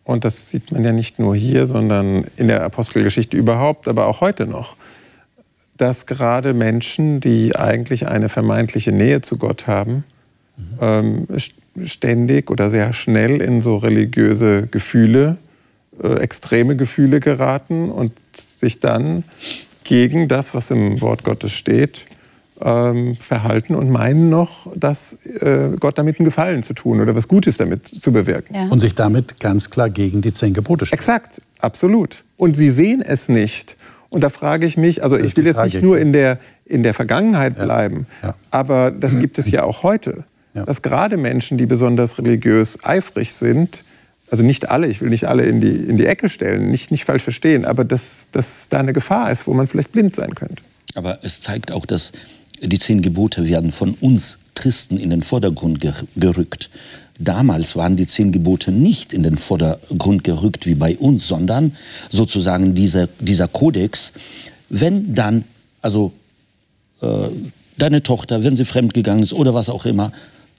und 0.04 0.26
das 0.26 0.50
sieht 0.50 0.72
man 0.72 0.84
ja 0.84 0.92
nicht 0.92 1.18
nur 1.18 1.34
hier, 1.34 1.66
sondern 1.66 2.26
in 2.36 2.48
der 2.48 2.64
Apostelgeschichte 2.64 3.34
überhaupt, 3.34 3.88
aber 3.88 4.08
auch 4.08 4.20
heute 4.20 4.46
noch, 4.46 4.76
dass 5.78 6.04
gerade 6.04 6.52
Menschen, 6.52 7.20
die 7.20 7.56
eigentlich 7.56 8.06
eine 8.06 8.28
vermeintliche 8.28 8.92
Nähe 8.92 9.22
zu 9.22 9.38
Gott 9.38 9.66
haben, 9.66 10.04
mhm. 10.80 11.26
ständig 11.86 12.50
oder 12.50 12.68
sehr 12.68 12.92
schnell 12.92 13.40
in 13.40 13.62
so 13.62 13.76
religiöse 13.76 14.66
Gefühle, 14.66 15.38
äh, 16.02 16.16
extreme 16.18 16.76
Gefühle 16.76 17.20
geraten 17.20 17.90
und 17.90 18.12
sich 18.36 18.80
dann 18.80 19.24
gegen 19.84 20.28
das, 20.28 20.54
was 20.54 20.70
im 20.70 21.00
Wort 21.00 21.24
Gottes 21.24 21.52
steht, 21.52 22.04
ähm, 22.60 23.16
verhalten 23.18 23.74
und 23.74 23.90
meinen 23.90 24.28
noch, 24.28 24.70
dass 24.76 25.14
äh, 25.24 25.70
Gott 25.78 25.98
damit 25.98 26.18
einen 26.18 26.24
Gefallen 26.24 26.62
zu 26.62 26.74
tun 26.74 27.00
oder 27.00 27.14
was 27.16 27.28
Gutes 27.28 27.56
damit 27.56 27.86
zu 27.86 28.12
bewirken. 28.12 28.54
Ja. 28.54 28.68
Und 28.68 28.80
sich 28.80 28.94
damit 28.94 29.40
ganz 29.40 29.70
klar 29.70 29.90
gegen 29.90 30.20
die 30.22 30.32
zehn 30.32 30.54
Gebote 30.54 30.86
stellen. 30.86 30.98
Exakt, 30.98 31.42
absolut. 31.60 32.22
Und 32.36 32.56
sie 32.56 32.70
sehen 32.70 33.02
es 33.02 33.28
nicht. 33.28 33.76
Und 34.10 34.22
da 34.22 34.28
frage 34.28 34.66
ich 34.66 34.76
mich, 34.76 35.02
also 35.02 35.16
ich 35.16 35.36
will 35.36 35.46
jetzt 35.46 35.62
nicht 35.62 35.82
nur 35.82 35.98
in 35.98 36.12
der, 36.12 36.38
in 36.66 36.82
der 36.82 36.92
Vergangenheit 36.92 37.56
bleiben, 37.56 38.06
ja. 38.22 38.28
Ja. 38.28 38.34
aber 38.50 38.90
das 38.90 39.18
gibt 39.18 39.38
es 39.38 39.50
ja 39.50 39.64
auch 39.64 39.82
heute, 39.82 40.24
ja. 40.52 40.66
dass 40.66 40.82
gerade 40.82 41.16
Menschen, 41.16 41.56
die 41.56 41.64
besonders 41.64 42.18
religiös 42.18 42.78
eifrig 42.84 43.32
sind, 43.32 43.82
also 44.32 44.44
nicht 44.44 44.70
alle, 44.70 44.86
ich 44.86 45.02
will 45.02 45.10
nicht 45.10 45.26
alle 45.26 45.44
in 45.44 45.60
die, 45.60 45.68
in 45.68 45.98
die 45.98 46.06
Ecke 46.06 46.30
stellen, 46.30 46.70
nicht, 46.70 46.90
nicht 46.90 47.04
falsch 47.04 47.22
verstehen, 47.22 47.66
aber 47.66 47.84
dass, 47.84 48.28
dass 48.32 48.66
da 48.70 48.78
eine 48.78 48.94
Gefahr 48.94 49.30
ist, 49.30 49.46
wo 49.46 49.52
man 49.52 49.66
vielleicht 49.66 49.92
blind 49.92 50.16
sein 50.16 50.34
könnte. 50.34 50.62
Aber 50.94 51.18
es 51.20 51.42
zeigt 51.42 51.70
auch, 51.70 51.84
dass 51.84 52.12
die 52.62 52.78
zehn 52.78 53.02
Gebote 53.02 53.46
werden 53.46 53.72
von 53.72 53.92
uns 54.00 54.38
Christen 54.54 54.96
in 54.96 55.10
den 55.10 55.22
Vordergrund 55.22 55.86
gerückt. 56.16 56.70
Damals 57.18 57.76
waren 57.76 57.96
die 57.96 58.06
zehn 58.06 58.32
Gebote 58.32 58.72
nicht 58.72 59.12
in 59.12 59.22
den 59.22 59.36
Vordergrund 59.36 60.24
gerückt 60.24 60.64
wie 60.64 60.76
bei 60.76 60.96
uns, 60.96 61.28
sondern 61.28 61.76
sozusagen 62.08 62.74
dieser, 62.74 63.08
dieser 63.20 63.48
Kodex, 63.48 64.14
wenn 64.70 65.14
dann, 65.14 65.44
also 65.82 66.10
äh, 67.02 67.28
deine 67.76 68.02
Tochter, 68.02 68.42
wenn 68.42 68.56
sie 68.56 68.64
fremdgegangen 68.64 69.22
ist 69.22 69.34
oder 69.34 69.52
was 69.52 69.68
auch 69.68 69.84
immer, 69.84 70.10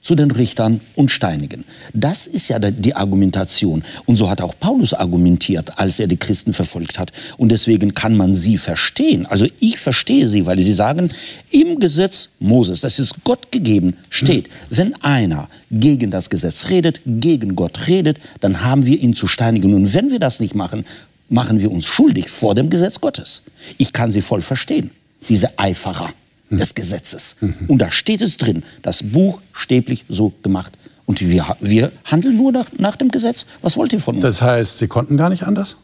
zu 0.04 0.14
den 0.14 0.30
Richtern 0.30 0.80
und 0.94 1.10
steinigen. 1.10 1.64
Das 1.94 2.26
ist 2.26 2.48
ja 2.48 2.58
die 2.58 2.94
Argumentation. 2.94 3.82
Und 4.04 4.16
so 4.16 4.28
hat 4.28 4.42
auch 4.42 4.54
Paulus 4.60 4.92
argumentiert, 4.92 5.78
als 5.78 5.98
er 5.98 6.06
die 6.06 6.18
Christen 6.18 6.52
verfolgt 6.52 6.98
hat. 6.98 7.10
Und 7.38 7.50
deswegen 7.50 7.94
kann 7.94 8.14
man 8.14 8.34
sie 8.34 8.58
verstehen. 8.58 9.24
Also 9.26 9.46
ich 9.60 9.78
verstehe 9.78 10.28
sie, 10.28 10.44
weil 10.44 10.58
sie 10.58 10.74
sagen, 10.74 11.08
im 11.50 11.80
Gesetz 11.80 12.28
Moses, 12.38 12.82
das 12.82 12.98
ist 12.98 13.24
Gott 13.24 13.50
gegeben, 13.50 13.96
steht, 14.10 14.50
wenn 14.68 14.94
einer 15.02 15.48
gegen 15.70 16.10
das 16.10 16.28
Gesetz 16.28 16.68
redet, 16.68 17.00
gegen 17.06 17.56
Gott 17.56 17.88
redet, 17.88 18.18
dann 18.40 18.62
haben 18.62 18.84
wir 18.84 19.00
ihn 19.00 19.14
zu 19.14 19.26
steinigen. 19.26 19.72
Und 19.72 19.94
wenn 19.94 20.10
wir 20.10 20.18
das 20.18 20.38
nicht 20.38 20.54
machen, 20.54 20.84
machen 21.30 21.60
wir 21.60 21.72
uns 21.72 21.86
schuldig 21.86 22.28
vor 22.28 22.54
dem 22.54 22.68
Gesetz 22.68 23.00
Gottes. 23.00 23.40
Ich 23.78 23.94
kann 23.94 24.12
sie 24.12 24.20
voll 24.20 24.42
verstehen, 24.42 24.90
diese 25.30 25.58
Eiferer. 25.58 26.12
Mhm. 26.54 26.58
des 26.58 26.74
Gesetzes. 26.74 27.36
Mhm. 27.40 27.54
Und 27.68 27.78
da 27.78 27.90
steht 27.90 28.22
es 28.22 28.36
drin, 28.36 28.62
das 28.82 29.02
buchstäblich 29.02 30.04
so 30.08 30.32
gemacht. 30.42 30.72
Und 31.06 31.20
wir, 31.20 31.44
wir 31.60 31.92
handeln 32.04 32.36
nur 32.36 32.50
nach, 32.52 32.66
nach 32.78 32.96
dem 32.96 33.10
Gesetz. 33.10 33.46
Was 33.60 33.76
wollt 33.76 33.92
ihr 33.92 34.00
von 34.00 34.16
uns? 34.16 34.22
Das 34.22 34.40
heißt, 34.40 34.78
Sie 34.78 34.88
konnten 34.88 35.16
gar 35.16 35.28
nicht 35.28 35.42
anders? 35.42 35.76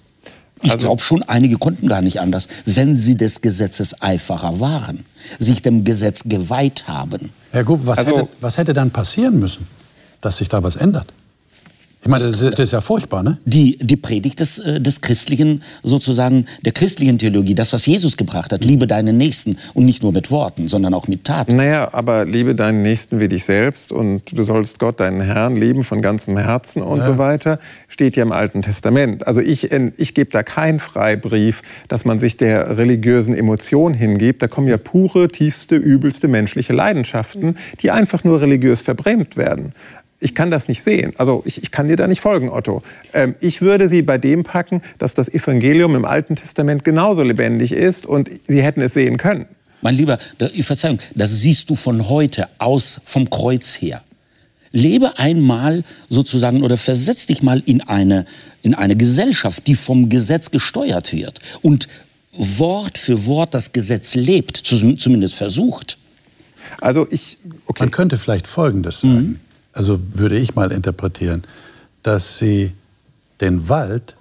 Ich 0.63 0.71
also 0.71 0.87
glaube 0.87 1.03
schon, 1.03 1.23
einige 1.23 1.57
konnten 1.57 1.89
gar 1.89 2.03
nicht 2.03 2.21
anders, 2.21 2.49
wenn 2.67 2.95
sie 2.95 3.17
des 3.17 3.41
Gesetzes 3.41 4.03
Eiferer 4.03 4.61
waren, 4.61 5.07
sich 5.39 5.63
dem 5.63 5.85
Gesetz 5.85 6.25
geweiht 6.25 6.87
haben. 6.87 7.33
Ja 7.53 7.63
gut, 7.63 7.81
was, 7.85 7.99
also, 7.99 8.19
hätte, 8.19 8.29
was 8.41 8.59
hätte 8.59 8.75
dann 8.75 8.91
passieren 8.91 9.39
müssen, 9.39 9.67
dass 10.21 10.37
sich 10.37 10.49
da 10.49 10.63
was 10.63 10.77
ändert? 10.77 11.13
Ich 12.03 12.09
meine, 12.09 12.25
das, 12.25 12.41
das, 12.41 12.59
ist 12.59 12.73
ja 12.73 12.81
furchtbar, 12.81 13.23
ne? 13.23 13.37
Die, 13.45 13.77
die 13.77 13.97
Predigt 13.97 14.41
des, 14.41 14.59
äh, 14.59 14.81
des 14.81 15.03
christlichen, 15.03 15.63
sozusagen, 15.83 16.47
der 16.65 16.73
christlichen 16.73 17.19
Theologie, 17.19 17.55
das, 17.55 17.75
was 17.75 17.85
Jesus 17.85 18.17
gebracht 18.17 18.55
hat, 18.55 18.65
liebe 18.65 18.87
deinen 18.87 19.19
Nächsten 19.19 19.59
und 19.75 19.85
nicht 19.85 20.03
nur 20.03 20.11
mit 20.13 20.31
Worten, 20.31 20.69
sondern 20.69 20.95
auch 20.95 21.09
mit 21.09 21.25
Taten. 21.25 21.57
Naja, 21.57 21.93
aber 21.93 22.25
liebe 22.25 22.55
deinen 22.55 22.81
Nächsten 22.81 23.21
wie 23.21 23.29
dich 23.29 23.45
selbst 23.45 23.93
und 23.93 24.23
du 24.33 24.43
sollst 24.45 24.79
Gott, 24.79 24.99
deinen 24.99 25.21
Herrn, 25.21 25.57
lieben 25.57 25.85
von 25.85 26.01
ganzem 26.01 26.39
Herzen 26.39 26.81
und 26.81 27.01
ja. 27.01 27.05
so 27.05 27.19
weiter, 27.19 27.59
steht 27.89 28.17
ja 28.17 28.23
im 28.23 28.33
Alten 28.33 28.63
Testament. 28.63 29.27
Also 29.27 29.41
ich, 29.41 29.71
ich 29.71 30.15
gebe 30.15 30.31
da 30.31 30.43
keinen 30.43 30.81
Freibrief, 30.81 31.61
dass 31.89 32.07
man 32.07 32.19
sich 32.19 32.39
der 32.39 32.79
religiösen 32.79 33.35
Emotion 33.35 33.93
hingibt. 33.93 34.41
Da 34.41 34.49
kommen 34.49 34.69
ja 34.69 34.79
pure, 34.79 35.29
tiefste, 35.29 35.77
übelste 35.77 36.29
menschliche 36.29 36.73
Leidenschaften, 36.73 37.57
die 37.83 37.91
einfach 37.91 38.25
nur 38.25 38.41
religiös 38.41 38.81
verbrämt 38.81 39.37
werden 39.37 39.75
ich 40.21 40.35
kann 40.35 40.51
das 40.51 40.69
nicht 40.69 40.83
sehen. 40.83 41.13
Also 41.17 41.43
ich, 41.47 41.63
ich 41.63 41.71
kann 41.71 41.89
dir 41.89 41.97
da 41.97 42.07
nicht 42.07 42.21
folgen, 42.21 42.51
Otto. 42.51 42.83
Ähm, 43.13 43.35
ich 43.41 43.63
würde 43.63 43.89
sie 43.89 44.03
bei 44.03 44.19
dem 44.19 44.45
packen, 44.45 44.83
dass 44.99 45.15
das 45.15 45.29
Evangelium 45.29 45.97
im 45.97 46.05
Alten 46.05 46.37
Testament 46.37 46.85
genauso 46.85 47.23
lebendig 47.23 47.73
ist 47.73 48.07
und 48.07 48.31
sie 48.47 48.63
hätten 48.63 48.83
es 48.83 48.95
sehen 48.95 49.17
können. 49.17 49.47
Mein 49.83 49.95
Lieber, 49.95 50.19
Verzeihung, 50.63 50.99
das 51.15 51.41
siehst 51.41 51.71
du 51.71 51.75
von 51.75 52.11
heute 52.11 52.49
aus 52.59 53.01
vom 53.07 53.31
Kreuz 53.31 53.81
her. 53.81 54.03
Lebe 54.73 55.19
einmal 55.19 55.83
sozusagen 56.11 56.63
oder 56.63 56.77
versetz 56.77 57.27
dich 57.27 57.43
mal 57.43 57.63
in 57.65 57.81
eine, 57.81 58.27
in 58.63 58.75
eine 58.75 58.95
Gesellschaft, 58.95 59.67
die 59.67 59.75
vom 59.75 60.11
Gesetz 60.11 60.51
gesteuert 60.51 61.13
wird 61.15 61.41
und 61.63 61.89
Wort 62.33 62.99
für 62.99 63.27
Wort 63.27 63.55
das 63.55 63.73
Gesetz 63.73 64.15
lebt, 64.15 64.59
zumindest 64.59 65.35
versucht. 65.35 65.99
Also 66.81 67.07
ich, 67.11 67.39
okay. 67.67 67.83
Man 67.83 67.91
könnte 67.91 68.19
vielleicht 68.19 68.47
Folgendes 68.47 69.01
sagen. 69.01 69.15
Mhm 69.15 69.41
also 69.73 69.99
würde 70.15 70.37
ich 70.37 70.55
mal 70.55 70.73
interpretieren, 70.73 71.45
dass 72.03 72.39
sie 72.39 72.73
den 73.41 73.69
Wald 73.69 74.17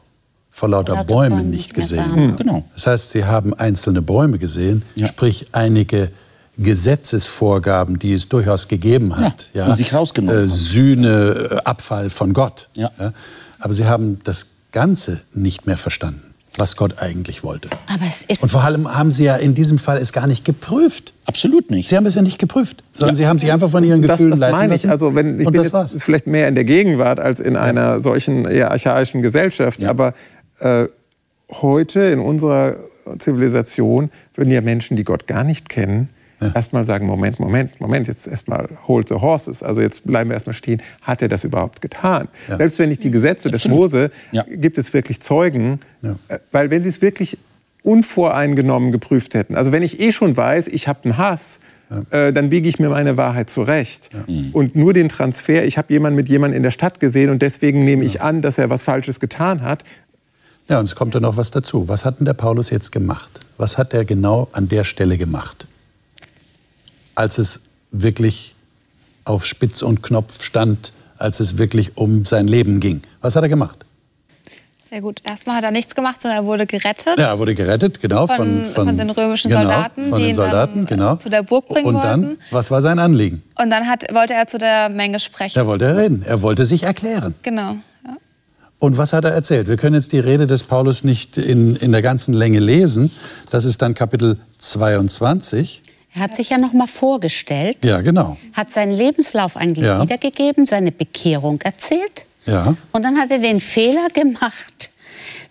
vor 0.51 0.69
lauter, 0.69 0.93
lauter 0.93 1.05
Bäumen, 1.05 1.37
Bäumen 1.37 1.49
nicht 1.49 1.73
gesehen 1.73 2.11
haben. 2.11 2.35
Genau. 2.35 2.65
Das 2.73 2.87
heißt, 2.87 3.11
sie 3.11 3.25
haben 3.25 3.53
einzelne 3.53 4.01
Bäume 4.01 4.39
gesehen, 4.39 4.83
ja. 4.95 5.07
sprich 5.07 5.47
einige 5.53 6.11
Gesetzesvorgaben, 6.57 7.99
die 7.99 8.13
es 8.13 8.27
durchaus 8.27 8.67
gegeben 8.67 9.15
hat. 9.15 9.49
Ja, 9.53 9.61
ja. 9.61 9.67
Und 9.69 9.77
sich 9.77 9.93
rausgenommen. 9.93 10.45
Äh, 10.45 10.49
Sühne, 10.49 11.49
äh, 11.51 11.55
Abfall 11.63 12.09
von 12.09 12.33
Gott. 12.33 12.67
Ja. 12.73 12.91
ja. 12.99 13.13
Aber 13.59 13.73
sie 13.73 13.85
haben 13.85 14.19
das 14.23 14.47
Ganze 14.71 15.21
nicht 15.33 15.65
mehr 15.65 15.77
verstanden 15.77 16.28
was 16.57 16.75
Gott 16.75 17.01
eigentlich 17.01 17.43
wollte. 17.43 17.69
Aber 17.87 18.05
es 18.07 18.23
ist 18.23 18.43
und 18.43 18.49
vor 18.49 18.63
allem 18.63 18.93
haben 18.93 19.11
Sie 19.11 19.23
ja 19.23 19.35
in 19.35 19.53
diesem 19.53 19.77
Fall 19.77 19.97
es 19.97 20.11
gar 20.13 20.27
nicht 20.27 20.45
geprüft. 20.45 21.13
Absolut 21.25 21.71
nicht. 21.71 21.87
Sie 21.89 21.95
haben 21.95 22.05
es 22.05 22.15
ja 22.15 22.21
nicht 22.21 22.39
geprüft, 22.39 22.83
sondern 22.91 23.15
ja. 23.15 23.17
Sie 23.17 23.27
haben 23.27 23.39
sich 23.39 23.51
einfach 23.51 23.69
von 23.69 23.83
Ihren 23.83 24.01
Gefühlen 24.01 24.31
das, 24.31 24.39
das 24.39 24.51
meine 24.51 24.75
ich. 24.75 24.83
Lassen. 24.83 24.91
Also 24.91 25.15
wenn 25.15 25.39
ich 25.39 25.47
und 25.47 25.53
bin 25.53 25.61
das 25.61 25.73
war's. 25.73 25.95
vielleicht 25.99 26.27
mehr 26.27 26.47
in 26.47 26.55
der 26.55 26.65
Gegenwart 26.65 27.19
als 27.19 27.39
in 27.39 27.55
einer 27.55 28.01
solchen 28.01 28.45
eher 28.45 28.71
archaischen 28.71 29.21
Gesellschaft, 29.21 29.81
ja. 29.81 29.89
aber 29.89 30.13
äh, 30.59 30.85
heute 31.61 32.01
in 32.01 32.19
unserer 32.19 32.77
Zivilisation 33.17 34.11
würden 34.35 34.51
ja 34.51 34.61
Menschen, 34.61 34.97
die 34.97 35.03
Gott 35.03 35.27
gar 35.27 35.43
nicht 35.43 35.69
kennen, 35.69 36.09
ja. 36.39 36.51
erstmal 36.53 36.83
sagen, 36.83 37.05
Moment, 37.05 37.39
Moment, 37.39 37.79
Moment, 37.79 38.07
jetzt 38.07 38.27
erstmal 38.27 38.69
hold 38.87 39.09
the 39.09 39.15
horses. 39.15 39.63
Also 39.63 39.81
jetzt 39.81 40.05
bleiben 40.05 40.29
wir 40.29 40.35
erstmal 40.35 40.53
stehen. 40.53 40.81
Hat 41.01 41.21
er 41.21 41.27
das 41.27 41.43
überhaupt 41.43 41.81
getan? 41.81 42.27
Ja. 42.47 42.57
Selbst 42.57 42.79
wenn 42.79 42.91
ich 42.91 42.99
die 42.99 43.11
Gesetze 43.11 43.49
des 43.51 43.67
Mose, 43.67 44.11
ja. 44.31 44.45
gibt 44.47 44.77
es 44.77 44.93
wirklich 44.93 45.21
Zeugen. 45.21 45.79
Äh, 46.01 46.39
weil 46.51 46.71
wenn 46.71 46.81
sie 46.81 46.89
es 46.89 47.01
wirklich 47.01 47.37
unvoreingenommen 47.83 48.91
geprüft 48.91 49.33
hätten, 49.33 49.55
also 49.55 49.71
wenn 49.71 49.83
ich 49.83 49.99
eh 49.99 50.11
schon 50.11 50.35
weiß, 50.35 50.67
ich 50.67 50.87
habe 50.87 51.03
einen 51.03 51.17
Hass, 51.17 51.59
äh, 52.11 52.31
dann 52.31 52.49
biege 52.49 52.69
ich 52.69 52.79
mir 52.79 52.89
meine 52.89 53.17
Wahrheit 53.17 53.49
zurecht. 53.49 54.09
Mhm. 54.27 54.49
Und 54.53 54.75
nur 54.75 54.93
den 54.93 55.09
Transfer, 55.09 55.65
ich 55.65 55.77
habe 55.77 55.91
jemanden 55.91 56.15
mit 56.15 56.29
jemandem 56.29 56.57
in 56.57 56.63
der 56.63 56.71
Stadt 56.71 56.99
gesehen 56.99 57.29
und 57.29 57.41
deswegen 57.41 57.83
nehme 57.83 58.05
ich 58.05 58.21
an, 58.21 58.41
dass 58.41 58.57
er 58.57 58.69
was 58.69 58.83
Falsches 58.83 59.19
getan 59.19 59.61
hat, 59.61 59.83
Ja, 60.67 60.77
und 60.77 60.85
es 60.85 60.93
kommt 60.93 61.15
ja 61.15 61.19
noch 61.19 61.35
was 61.35 61.49
dazu. 61.49 61.87
Was 61.87 62.05
hat 62.05 62.19
denn 62.19 62.25
der 62.25 62.35
Paulus 62.35 62.69
jetzt 62.69 62.91
gemacht? 62.91 63.39
Was 63.57 63.79
hat 63.79 63.95
er 63.95 64.05
genau 64.05 64.49
an 64.51 64.67
der 64.67 64.83
Stelle 64.83 65.17
gemacht? 65.17 65.65
Als 67.19 67.37
es 67.37 67.63
wirklich 67.91 68.55
auf 69.25 69.45
Spitz 69.45 69.81
und 69.81 70.01
Knopf 70.01 70.41
stand, 70.41 70.93
als 71.17 71.41
es 71.41 71.57
wirklich 71.57 71.97
um 71.97 72.23
sein 72.23 72.47
Leben 72.47 72.79
ging. 72.79 73.01
Was 73.19 73.35
hat 73.35 73.43
er 73.43 73.49
gemacht? 73.49 73.85
Sehr 74.89 75.01
gut. 75.01 75.21
Erstmal 75.25 75.57
hat 75.57 75.65
er 75.65 75.71
nichts 75.71 75.95
gemacht, 75.95 76.21
sondern 76.21 76.39
er 76.39 76.45
wurde 76.45 76.65
gerettet. 76.65 77.17
Ja, 77.17 77.31
er 77.31 77.39
wurde 77.39 77.55
gerettet, 77.55 77.99
genau. 77.99 78.25
Von, 78.25 78.63
von, 78.63 78.85
von 78.85 78.97
den 78.97 79.09
römischen 79.09 79.49
genau, 79.49 79.63
Soldaten, 79.63 80.07
von 80.07 80.21
den 80.21 80.33
Soldaten, 80.33 80.85
genau. 80.85 81.17
zu 81.17 81.29
der 81.29 81.43
Burg 81.43 81.67
bringen 81.67 81.87
Und 81.87 82.01
dann, 82.01 82.25
wollten. 82.25 82.41
was 82.51 82.71
war 82.71 82.79
sein 82.79 82.99
Anliegen? 82.99 83.43
Und 83.61 83.69
dann 83.69 83.85
hat, 83.85 84.05
wollte 84.13 84.33
er 84.33 84.47
zu 84.47 84.57
der 84.57 84.87
Menge 84.87 85.19
sprechen. 85.19 85.59
Da 85.59 85.67
wollte 85.67 85.83
er 85.83 85.97
reden. 85.97 86.23
Er 86.25 86.41
wollte 86.41 86.65
sich 86.65 86.83
erklären. 86.83 87.35
Genau. 87.41 87.75
Ja. 88.05 88.15
Und 88.79 88.97
was 88.97 89.11
hat 89.11 89.25
er 89.25 89.31
erzählt? 89.31 89.67
Wir 89.67 89.75
können 89.75 89.95
jetzt 89.95 90.13
die 90.13 90.19
Rede 90.19 90.47
des 90.47 90.63
Paulus 90.63 91.03
nicht 91.03 91.37
in, 91.37 91.75
in 91.75 91.91
der 91.91 92.01
ganzen 92.01 92.33
Länge 92.33 92.59
lesen. 92.59 93.11
Das 93.51 93.65
ist 93.65 93.81
dann 93.81 93.93
Kapitel 93.93 94.39
22. 94.59 95.83
Er 96.15 96.21
hat 96.21 96.35
sich 96.35 96.49
ja 96.49 96.57
noch 96.57 96.73
mal 96.73 96.87
vorgestellt. 96.87 97.77
Ja, 97.83 98.01
genau. 98.01 98.37
Hat 98.53 98.71
seinen 98.71 98.93
Lebenslauf 98.93 99.55
eigentlich 99.55 99.85
ja. 99.85 100.01
wiedergegeben, 100.01 100.65
seine 100.65 100.91
Bekehrung 100.91 101.61
erzählt. 101.61 102.25
Ja. 102.45 102.75
Und 102.91 103.03
dann 103.03 103.17
hat 103.17 103.29
er 103.31 103.39
den 103.39 103.59
Fehler 103.59 104.07
gemacht, 104.09 104.91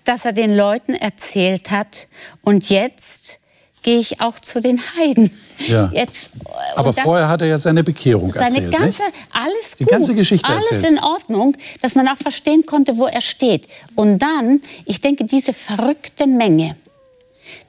dass 0.05 0.25
er 0.25 0.33
den 0.33 0.57
Leuten 0.57 0.95
erzählt 0.95 1.71
hat, 1.71 2.09
und 2.43 2.71
jetzt 2.71 3.41
gehe 3.83 4.01
ich 4.01 4.21
auch 4.21 4.41
zu 4.41 4.61
den 4.61 4.81
Heiden. 4.97 5.31
Ja. 5.67 5.91
Jetzt, 5.93 6.31
Aber 6.77 6.93
vorher 6.93 7.29
hat 7.29 7.43
er 7.43 7.49
ja 7.49 7.59
seine 7.59 7.85
Bekehrung 7.85 8.31
seine 8.31 8.45
erzählt. 8.47 8.73
Ganze, 8.73 9.03
nicht? 9.03 9.15
alles 9.33 9.77
Die 9.77 9.85
gut, 9.85 9.93
ganze 9.93 10.15
Geschichte 10.15 10.49
alles 10.49 10.71
erzählt. 10.71 10.93
in 10.93 10.99
Ordnung, 10.99 11.57
dass 11.83 11.95
man 11.95 12.09
auch 12.09 12.17
verstehen 12.17 12.65
konnte, 12.67 12.97
wo 12.97 13.07
er 13.07 13.21
steht. 13.21 13.69
Und 13.95 14.19
dann, 14.19 14.61
ich 14.85 15.01
denke, 15.01 15.25
diese 15.25 15.53
verrückte 15.53 16.27
Menge, 16.27 16.77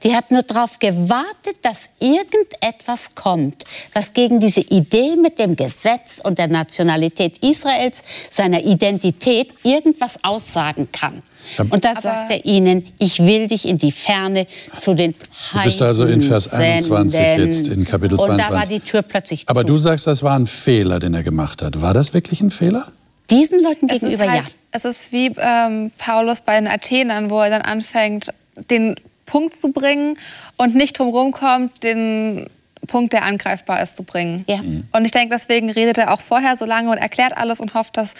die 0.02 0.14
hat 0.14 0.30
nur 0.30 0.42
darauf 0.42 0.78
gewartet, 0.78 1.56
dass 1.62 1.90
irgendetwas 2.00 3.14
kommt, 3.14 3.64
was 3.92 4.12
gegen 4.12 4.40
diese 4.40 4.60
Idee 4.60 5.16
mit 5.16 5.38
dem 5.38 5.56
Gesetz 5.56 6.20
und 6.22 6.38
der 6.38 6.48
Nationalität 6.48 7.38
Israels, 7.38 8.02
seiner 8.30 8.64
Identität, 8.64 9.54
irgendwas 9.62 10.18
aussagen 10.24 10.88
kann. 10.92 11.22
Und 11.70 11.84
da 11.84 12.00
sagt 12.00 12.30
er 12.30 12.44
ihnen, 12.44 12.86
ich 12.98 13.18
will 13.20 13.46
dich 13.46 13.66
in 13.66 13.76
die 13.78 13.90
Ferne 13.92 14.46
zu 14.76 14.94
den 14.94 15.14
Heiden 15.52 15.58
Du 15.60 15.64
bist 15.64 15.82
also 15.82 16.04
in 16.04 16.20
Vers 16.20 16.52
21 16.52 17.18
senden. 17.18 17.46
jetzt, 17.46 17.68
in 17.68 17.84
Kapitel 17.84 18.18
22. 18.18 18.46
Und 18.46 18.50
da 18.54 18.60
war 18.60 18.66
die 18.68 18.80
Tür 18.80 19.02
plötzlich 19.02 19.48
Aber 19.48 19.62
zu. 19.62 19.66
du 19.66 19.76
sagst, 19.76 20.06
das 20.06 20.22
war 20.22 20.38
ein 20.38 20.46
Fehler, 20.46 21.00
den 21.00 21.14
er 21.14 21.22
gemacht 21.22 21.62
hat. 21.62 21.80
War 21.80 21.94
das 21.94 22.14
wirklich 22.14 22.40
ein 22.40 22.50
Fehler? 22.50 22.86
Diesen 23.30 23.62
Leuten 23.62 23.88
Es 23.88 24.00
gegenüber 24.00 24.24
ist, 24.24 24.30
halt, 24.30 24.42
ja. 24.44 24.54
es 24.72 24.84
ist 24.84 25.12
wie 25.12 25.32
ähm, 25.38 25.90
Paulus 25.98 26.40
bei 26.42 26.56
den 26.56 26.68
Athenern, 26.68 27.30
wo 27.30 27.40
er 27.40 27.50
dann 27.50 27.62
anfängt, 27.62 28.32
den 28.70 28.96
Punkt 29.30 29.54
zu 29.54 29.70
bringen 29.70 30.18
und 30.56 30.74
nicht 30.74 30.98
drumherum 30.98 31.30
kommt, 31.32 31.82
den 31.84 32.48
Punkt, 32.86 33.12
der 33.12 33.24
angreifbar 33.24 33.82
ist, 33.82 33.96
zu 33.96 34.02
bringen. 34.02 34.44
Ja. 34.48 34.60
Und 34.92 35.04
ich 35.04 35.12
denke, 35.12 35.34
deswegen 35.34 35.70
redet 35.70 35.98
er 35.98 36.12
auch 36.12 36.20
vorher 36.20 36.56
so 36.56 36.64
lange 36.64 36.90
und 36.90 36.98
erklärt 36.98 37.36
alles 37.36 37.60
und 37.60 37.74
hofft, 37.74 37.96
dass 37.96 38.14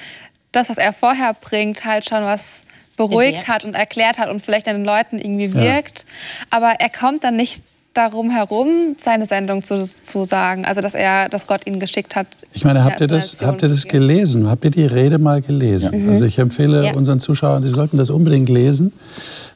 das, 0.53 0.69
was 0.69 0.79
er 0.79 0.93
vorher 0.93 1.35
bringt, 1.35 1.85
halt 1.85 2.09
schon 2.09 2.23
was 2.23 2.63
beruhigt 2.97 3.33
Bewirkt. 3.33 3.49
hat 3.49 3.65
und 3.65 3.75
erklärt 3.75 4.19
hat 4.19 4.29
und 4.29 4.41
vielleicht 4.41 4.69
an 4.69 4.77
den 4.77 4.85
Leuten 4.85 5.19
irgendwie 5.19 5.55
wirkt. 5.55 6.05
Aber 6.51 6.75
er 6.79 6.91
kommt 6.91 7.25
dann 7.25 7.37
nicht 7.37 7.63
darum 7.95 8.31
herum, 8.31 8.95
seine 9.03 9.27
Sendung 9.27 9.65
zu, 9.65 9.83
zu 9.83 10.25
sagen. 10.25 10.65
Also, 10.65 10.81
dass 10.81 10.95
er, 10.95 11.29
dass 11.29 11.47
Gott 11.47 11.67
ihn 11.67 11.81
geschickt 11.81 12.15
hat. 12.15 12.29
Ich 12.53 12.65
meine, 12.65 12.85
habt 12.85 13.01
ihr 13.01 13.09
das, 13.09 13.41
habt 13.43 13.63
ihr 13.63 13.69
das 13.69 13.85
gelesen? 13.89 14.49
Habt 14.49 14.65
ihr 14.65 14.71
die 14.71 14.87
Rede 14.87 15.19
mal 15.19 15.41
gelesen? 15.41 16.09
Also 16.09 16.25
ich 16.25 16.39
empfehle 16.39 16.85
Ja. 16.87 16.95
unseren 16.95 17.19
Zuschauern, 17.19 17.63
sie 17.65 17.69
sollten 17.69 17.97
das 17.97 18.11
unbedingt 18.11 18.49
lesen. 18.49 18.93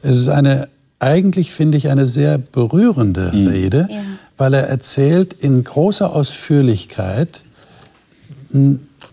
Es 0.01 0.17
ist 0.17 0.27
eine, 0.29 0.67
eigentlich 1.05 1.51
finde 1.51 1.77
ich, 1.77 1.89
eine 1.89 2.05
sehr 2.05 2.37
berührende 2.37 3.31
Rede, 3.31 3.87
Ja. 3.89 4.01
weil 4.37 4.53
er 4.55 4.67
erzählt 4.67 5.33
in 5.33 5.63
großer 5.63 6.11
Ausführlichkeit, 6.11 7.43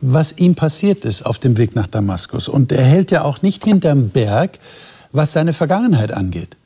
was 0.01 0.33
ihm 0.39 0.55
passiert 0.55 1.05
ist 1.05 1.23
auf 1.27 1.39
dem 1.39 1.59
Weg 1.59 1.77
nach 1.77 1.87
Damaskus. 1.87 2.49
Und 2.49 2.73
er 2.73 2.85
hält 2.85 3.11
ja 3.11 3.23
auch 3.23 3.43
nicht 3.43 3.65
hinterm 3.65 4.09
Berg, 4.09 4.59
was 5.13 5.33
seine 5.33 5.53
Vergangenheit 5.53 6.13
angeht. 6.13 6.57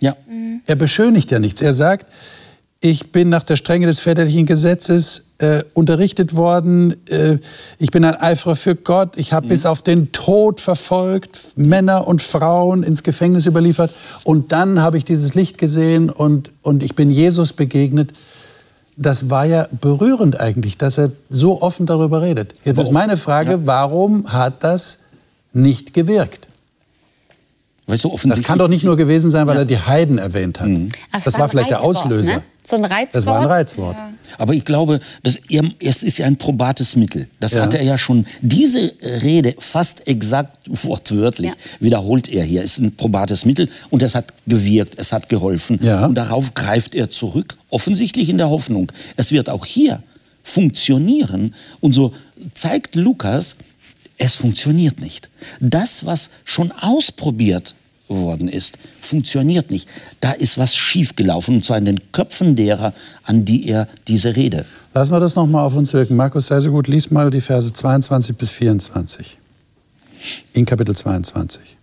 Ja. 0.00 0.14
Er 0.66 0.76
beschönigt 0.76 1.30
ja 1.30 1.38
nichts. 1.38 1.62
Er 1.62 1.72
sagt, 1.72 2.06
ich 2.80 3.10
bin 3.10 3.30
nach 3.30 3.42
der 3.42 3.56
Strenge 3.56 3.86
des 3.86 4.00
väterlichen 4.00 4.46
Gesetzes 4.46 5.26
äh, 5.38 5.64
unterrichtet 5.74 6.36
worden. 6.36 6.94
Äh, 7.08 7.38
ich 7.78 7.90
bin 7.90 8.04
ein 8.04 8.14
Eiferer 8.14 8.56
für 8.56 8.74
Gott. 8.74 9.16
Ich 9.16 9.32
habe 9.32 9.48
bis 9.48 9.66
auf 9.66 9.82
den 9.82 10.12
Tod 10.12 10.60
verfolgt, 10.60 11.38
Männer 11.56 12.06
und 12.06 12.20
Frauen 12.20 12.82
ins 12.82 13.02
Gefängnis 13.02 13.46
überliefert. 13.46 13.92
Und 14.24 14.52
dann 14.52 14.80
habe 14.82 14.98
ich 14.98 15.04
dieses 15.04 15.34
Licht 15.34 15.58
gesehen 15.58 16.10
und, 16.10 16.50
und 16.62 16.82
ich 16.82 16.94
bin 16.94 17.10
Jesus 17.10 17.52
begegnet. 17.52 18.10
Das 18.96 19.28
war 19.30 19.44
ja 19.44 19.68
berührend 19.80 20.40
eigentlich, 20.40 20.78
dass 20.78 20.98
er 20.98 21.12
so 21.28 21.60
offen 21.60 21.86
darüber 21.86 22.22
redet. 22.22 22.54
Jetzt 22.64 22.78
ist 22.78 22.92
meine 22.92 23.16
Frage, 23.16 23.66
warum 23.66 24.32
hat 24.32 24.64
das 24.64 25.00
nicht 25.52 25.92
gewirkt? 25.92 26.48
Weißt 27.88 28.02
du, 28.02 28.16
Das 28.24 28.42
kann 28.42 28.58
doch 28.58 28.66
nicht 28.66 28.82
nur 28.82 28.96
gewesen 28.96 29.30
sein, 29.30 29.46
weil 29.46 29.58
er 29.58 29.64
die 29.64 29.78
Heiden 29.78 30.18
erwähnt 30.18 30.58
hat. 30.60 30.68
Ach, 31.12 31.22
Das 31.22 31.38
war 31.38 31.48
vielleicht 31.48 31.70
der 31.70 31.76
Reizwort, 31.78 31.96
Auslöser. 31.96 32.34
Ne? 32.36 32.42
So 32.64 32.74
ein 32.74 32.84
Reizwort. 32.84 33.14
Das 33.14 33.26
war 33.26 33.40
ein 33.40 33.46
Reizwort. 33.46 33.96
Aber 34.38 34.54
ich 34.54 34.64
glaube, 34.64 34.98
dass 35.22 35.36
er, 35.48 35.62
es 35.78 36.02
ist 36.02 36.18
ja 36.18 36.26
ein 36.26 36.36
probates 36.36 36.96
Mittel. 36.96 37.28
Das 37.38 37.52
Ja. 37.54 37.62
hat 37.62 37.74
er 37.74 37.84
ja 37.84 37.96
schon. 37.96 38.26
Diese 38.42 38.92
Rede 39.22 39.54
fast 39.60 40.08
exakt 40.08 40.58
wortwörtlich 40.68 41.50
Ja. 41.50 41.56
wiederholt 41.78 42.28
er 42.28 42.42
hier. 42.42 42.62
Es 42.64 42.72
ist 42.72 42.78
ein 42.80 42.96
probates 42.96 43.44
Mittel 43.44 43.68
und 43.90 44.02
es 44.02 44.16
hat 44.16 44.32
gewirkt, 44.48 44.98
es 44.98 45.12
hat 45.12 45.28
geholfen. 45.28 45.78
Ja. 45.80 46.06
Und 46.06 46.16
darauf 46.16 46.54
greift 46.54 46.92
er 46.96 47.08
zurück, 47.12 47.54
offensichtlich 47.70 48.28
in 48.28 48.38
der 48.38 48.50
Hoffnung, 48.50 48.90
es 49.16 49.30
wird 49.30 49.48
auch 49.48 49.64
hier 49.64 50.02
funktionieren. 50.42 51.54
Und 51.80 51.92
so 51.94 52.12
zeigt 52.54 52.96
Lukas, 52.96 53.54
es 54.18 54.34
funktioniert 54.34 55.00
nicht. 55.00 55.28
Das, 55.60 56.06
was 56.06 56.30
schon 56.44 56.72
ausprobiert 56.72 57.74
worden 58.08 58.48
ist, 58.48 58.78
funktioniert 59.00 59.70
nicht. 59.70 59.88
Da 60.20 60.32
ist 60.32 60.58
was 60.58 60.76
schiefgelaufen, 60.76 61.56
und 61.56 61.64
zwar 61.64 61.78
in 61.78 61.84
den 61.84 62.12
Köpfen 62.12 62.56
derer, 62.56 62.92
an 63.24 63.44
die 63.44 63.68
er 63.68 63.88
diese 64.08 64.36
Rede. 64.36 64.64
Lassen 64.94 65.12
wir 65.12 65.20
das 65.20 65.34
noch 65.34 65.46
mal 65.46 65.62
auf 65.62 65.74
uns 65.74 65.92
wirken. 65.92 66.16
Markus, 66.16 66.46
sei 66.46 66.60
so 66.60 66.70
gut, 66.70 66.88
lies 66.88 67.10
mal 67.10 67.30
die 67.30 67.40
Verse 67.40 67.72
22 67.72 68.36
bis 68.36 68.50
24. 68.50 69.38
In 70.54 70.64
Kapitel 70.64 70.96
22. 70.96 71.75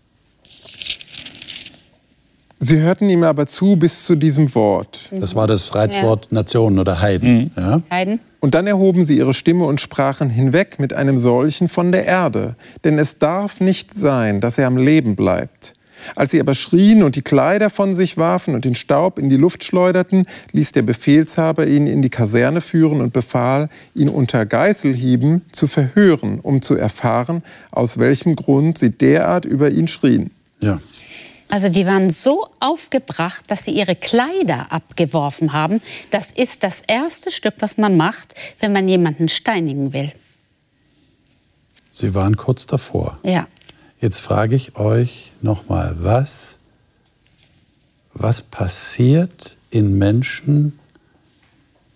Sie 2.64 2.80
hörten 2.80 3.10
ihm 3.10 3.24
aber 3.24 3.46
zu 3.46 3.76
bis 3.76 4.06
zu 4.06 4.16
diesem 4.16 4.56
Wort. 4.56 5.10
Das 5.12 5.36
war 5.36 5.48
das 5.48 5.76
Reizwort 5.76 6.32
Nationen 6.32 6.80
oder 6.80 7.02
Heiden. 7.02 7.52
Ja? 7.58 7.82
Heiden. 7.92 8.20
Und 8.40 8.56
dann 8.56 8.68
erhoben 8.68 9.04
sie 9.04 9.18
ihre 9.18 9.34
Stimme 9.34 9.66
und 9.66 9.82
sprachen 9.82 10.30
hinweg 10.30 10.80
mit 10.80 10.94
einem 10.94 11.18
solchen 11.18 11.68
von 11.68 11.92
der 11.92 12.06
Erde. 12.06 12.56
Denn 12.86 12.98
es 12.98 13.20
darf 13.20 13.60
nicht 13.60 13.94
sein, 13.94 14.40
dass 14.40 14.58
er 14.58 14.68
am 14.68 14.78
Leben 14.78 15.18
bleibt. 15.18 15.74
Als 16.16 16.32
sie 16.32 16.40
aber 16.40 16.54
schrien 16.54 17.04
und 17.04 17.18
die 17.18 17.22
Kleider 17.22 17.70
von 17.70 17.94
sich 17.94 18.16
warfen 18.18 18.56
und 18.56 18.64
den 18.64 18.76
Staub 18.76 19.20
in 19.20 19.30
die 19.30 19.38
Luft 19.38 19.66
schleuderten, 19.66 20.26
ließ 20.54 20.72
der 20.72 20.84
Befehlshaber 20.84 21.68
ihn 21.68 21.86
in 21.86 22.02
die 22.02 22.10
Kaserne 22.10 22.62
führen 22.62 23.02
und 23.02 23.12
befahl, 23.12 23.68
ihn 23.94 24.10
unter 24.10 24.46
Geißelhieben 24.46 25.42
zu 25.52 25.68
verhören, 25.68 26.40
um 26.42 26.62
zu 26.62 26.76
erfahren, 26.76 27.44
aus 27.72 28.00
welchem 28.00 28.36
Grund 28.36 28.78
sie 28.78 28.92
derart 28.92 29.44
über 29.44 29.70
ihn 29.70 29.90
schrien. 29.90 30.32
ja. 30.62 30.80
Also 31.50 31.70
die 31.70 31.86
waren 31.86 32.10
so 32.10 32.48
aufgebracht, 32.60 33.46
dass 33.48 33.66
sie 33.66 33.72
ihre 33.72 33.96
Kleider 33.96 34.72
abgeworfen 34.72 35.54
haben. 35.54 35.82
Das 36.10 36.32
ist 36.32 36.64
das 36.64 36.82
erste 36.88 37.32
Stück, 37.32 37.56
was 37.60 37.78
man 37.78 37.98
macht, 37.98 38.34
wenn 38.60 38.72
man 38.72 38.88
jemanden 38.88 39.30
steinigen 39.30 39.94
will. 39.94 40.12
Sie 41.92 42.16
waren 42.16 42.38
kurz 42.38 42.66
davor. 42.66 43.20
Ja. 43.24 43.48
Jetzt 44.02 44.20
frage 44.20 44.56
ich 44.56 44.76
euch 44.76 45.32
nochmal, 45.42 45.96
was, 46.00 46.58
was 48.14 48.42
passiert 48.42 49.56
in 49.70 49.98
Menschen, 49.98 50.80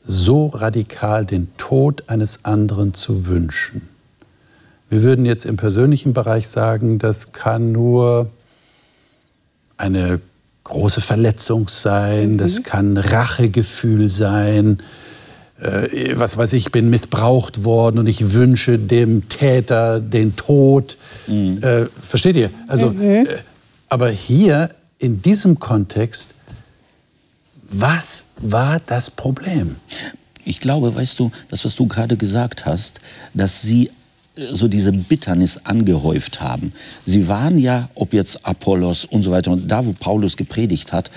so 0.04 0.48
radikal 0.48 1.26
den 1.26 1.50
Tod 1.58 2.10
eines 2.10 2.46
anderen 2.46 2.94
zu 2.94 3.28
wünschen? 3.28 3.90
Wir 4.90 5.04
würden 5.04 5.26
jetzt 5.26 5.46
im 5.46 5.58
persönlichen 5.58 6.14
Bereich 6.14 6.48
sagen, 6.48 6.98
das 6.98 7.34
kann 7.34 7.74
nur 7.74 8.32
eine 9.78 10.20
große 10.63 11.02
Verletzung 11.02 11.70
sein, 11.70 12.38
das 12.38 12.63
kann 12.63 12.98
Rachegefühl 12.98 14.10
sein, 14.10 14.80
äh, 15.60 16.13
was 16.16 16.38
weiß 16.38 16.54
ich, 16.54 16.72
bin 16.72 16.90
missbraucht 16.90 17.63
worden 17.63 18.00
und 18.00 18.08
ich 18.08 18.34
wünsche 18.34 18.78
dem 18.78 19.30
Täter 19.30 20.00
den 20.00 20.36
Tod. 20.36 20.98
Äh, 21.28 21.86
versteht 22.02 22.36
ihr? 22.36 22.50
Also, 22.68 22.92
äh, 22.92 23.38
aber 23.90 24.10
hier 24.10 24.72
in 25.00 25.22
diesem 25.22 25.60
Kontext, 25.60 26.34
was 27.70 28.26
war 28.40 28.80
das 28.86 29.10
Problem? 29.10 29.78
Ich 30.46 30.60
glaube, 30.60 30.94
weißt 30.94 31.20
du, 31.20 31.32
das, 31.50 31.66
was 31.66 31.76
du 31.76 31.88
gerade 31.88 32.18
gesagt 32.18 32.66
hast, 32.66 33.00
dass 33.34 33.62
sie 33.62 33.90
so 34.52 34.67
diese 34.67 34.91
Bitternis 34.91 35.62
angehäuft 35.63 36.41
haben. 36.41 36.73
Sie 37.06 37.28
waren 37.28 37.58
ja, 37.58 37.89
ob 37.95 38.13
jetzt 38.13 38.45
Apollos 38.45 39.06
und 39.06 39.23
so 39.23 39.32
weiter, 39.32 39.52
und 39.52 39.69
da, 39.69 39.86
wo 39.86 39.93
Paulus 39.93 40.38
gepredigt 40.38 40.93
hat, 40.93 41.12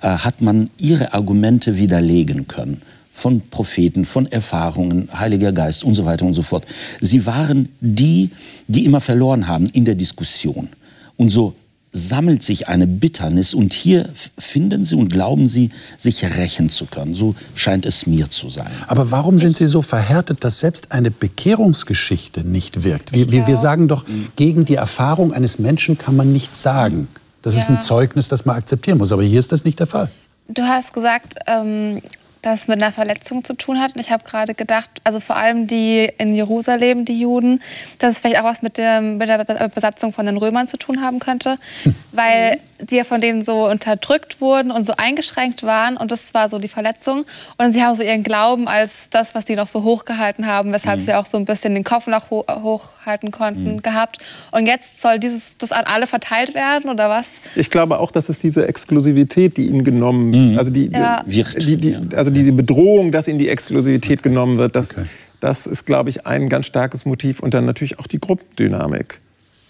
äh, 0.00 0.08
hat 0.08 0.40
man 0.40 0.70
ihre 0.80 1.14
Argumente 1.14 1.78
widerlegen 1.78 2.46
können 2.46 2.82
von 3.12 3.40
Propheten, 3.48 4.04
von 4.04 4.26
Erfahrungen, 4.26 5.08
Heiliger 5.18 5.52
Geist 5.52 5.84
und 5.84 5.94
so 5.94 6.04
weiter 6.04 6.26
und 6.26 6.34
so 6.34 6.42
fort. 6.42 6.66
Sie 7.00 7.24
waren 7.24 7.70
die, 7.80 8.30
die 8.68 8.84
immer 8.84 9.00
verloren 9.00 9.48
haben 9.48 9.66
in 9.70 9.86
der 9.86 9.94
Diskussion. 9.94 10.68
Und 11.16 11.30
so 11.30 11.54
sammelt 11.96 12.42
sich 12.42 12.68
eine 12.68 12.86
Bitternis 12.86 13.54
und 13.54 13.72
hier 13.72 14.10
finden 14.38 14.84
sie 14.84 14.94
und 14.96 15.12
glauben 15.12 15.48
sie, 15.48 15.70
sich 15.96 16.24
rächen 16.24 16.68
zu 16.68 16.86
können. 16.86 17.14
So 17.14 17.34
scheint 17.54 17.86
es 17.86 18.06
mir 18.06 18.28
zu 18.30 18.50
sein. 18.50 18.70
Aber 18.86 19.10
warum 19.10 19.38
sind 19.38 19.56
Sie 19.56 19.66
so 19.66 19.82
verhärtet, 19.82 20.44
dass 20.44 20.58
selbst 20.58 20.92
eine 20.92 21.10
Bekehrungsgeschichte 21.10 22.44
nicht 22.44 22.84
wirkt? 22.84 23.12
Wir, 23.12 23.30
wir, 23.30 23.46
wir 23.46 23.56
sagen 23.56 23.88
doch, 23.88 24.04
gegen 24.36 24.64
die 24.64 24.74
Erfahrung 24.74 25.32
eines 25.32 25.58
Menschen 25.58 25.96
kann 25.96 26.16
man 26.16 26.32
nichts 26.32 26.62
sagen. 26.62 27.08
Das 27.42 27.54
ja. 27.54 27.60
ist 27.60 27.70
ein 27.70 27.80
Zeugnis, 27.80 28.28
das 28.28 28.44
man 28.44 28.56
akzeptieren 28.56 28.98
muss. 28.98 29.12
Aber 29.12 29.22
hier 29.22 29.38
ist 29.38 29.52
das 29.52 29.64
nicht 29.64 29.80
der 29.80 29.86
Fall. 29.86 30.10
Du 30.48 30.62
hast 30.62 30.92
gesagt, 30.92 31.34
ähm, 31.46 32.00
das 32.46 32.68
mit 32.68 32.80
einer 32.80 32.92
Verletzung 32.92 33.44
zu 33.44 33.54
tun 33.54 33.80
hat. 33.80 33.96
Und 33.96 34.00
ich 34.00 34.10
habe 34.10 34.22
gerade 34.22 34.54
gedacht, 34.54 34.88
also 35.02 35.18
vor 35.18 35.36
allem 35.36 35.66
die 35.66 36.08
in 36.18 36.34
Jerusalem, 36.34 37.04
die 37.04 37.20
Juden, 37.20 37.60
dass 37.98 38.12
es 38.12 38.20
vielleicht 38.20 38.38
auch 38.38 38.44
was 38.44 38.62
mit, 38.62 38.78
dem, 38.78 39.18
mit 39.18 39.28
der 39.28 39.44
Besatzung 39.74 40.12
von 40.12 40.26
den 40.26 40.36
Römern 40.36 40.68
zu 40.68 40.76
tun 40.76 41.02
haben 41.02 41.18
könnte, 41.18 41.58
hm. 41.82 41.94
weil 42.12 42.58
sie 42.88 42.96
ja 42.96 43.04
von 43.04 43.20
denen 43.20 43.44
so 43.44 43.68
unterdrückt 43.68 44.40
wurden 44.40 44.70
und 44.70 44.86
so 44.86 44.94
eingeschränkt 44.96 45.62
waren. 45.62 45.96
Und 45.96 46.12
das 46.12 46.34
war 46.34 46.48
so 46.48 46.58
die 46.58 46.68
Verletzung. 46.68 47.24
Und 47.58 47.72
sie 47.72 47.82
haben 47.82 47.96
so 47.96 48.02
ihren 48.02 48.22
Glauben 48.22 48.68
als 48.68 49.08
das, 49.10 49.34
was 49.34 49.44
die 49.44 49.56
noch 49.56 49.66
so 49.66 49.82
hochgehalten 49.82 50.46
haben, 50.46 50.72
weshalb 50.72 51.00
mhm. 51.00 51.04
sie 51.04 51.14
auch 51.14 51.26
so 51.26 51.38
ein 51.38 51.44
bisschen 51.44 51.74
den 51.74 51.84
Kopf 51.84 52.06
noch 52.06 52.30
ho 52.30 52.44
hochhalten 52.48 53.30
konnten, 53.30 53.74
mhm. 53.74 53.82
gehabt. 53.82 54.18
Und 54.50 54.66
jetzt 54.66 55.00
soll 55.00 55.18
dieses, 55.18 55.56
das 55.58 55.72
an 55.72 55.84
alle 55.84 56.06
verteilt 56.06 56.54
werden, 56.54 56.90
oder 56.90 57.08
was? 57.08 57.26
Ich 57.54 57.70
glaube 57.70 57.98
auch, 57.98 58.10
dass 58.10 58.28
es 58.28 58.38
diese 58.38 58.66
Exklusivität, 58.68 59.56
die 59.56 59.66
ihnen 59.66 59.84
genommen, 59.84 60.52
mhm. 60.52 60.58
also 60.58 60.70
die, 60.70 60.90
ja. 60.92 61.22
die, 61.26 61.76
die, 61.76 61.96
also 62.14 62.30
die 62.44 62.52
Bedrohung, 62.52 63.12
dass 63.12 63.28
ihnen 63.28 63.38
die 63.38 63.48
Exklusivität 63.48 64.22
genommen 64.22 64.58
wird, 64.58 64.76
das, 64.76 64.92
okay. 64.92 65.06
das 65.40 65.66
ist, 65.66 65.86
glaube 65.86 66.10
ich, 66.10 66.26
ein 66.26 66.48
ganz 66.48 66.66
starkes 66.66 67.04
Motiv. 67.04 67.40
Und 67.40 67.54
dann 67.54 67.64
natürlich 67.64 67.98
auch 67.98 68.06
die 68.06 68.18
Gruppendynamik. 68.18 69.20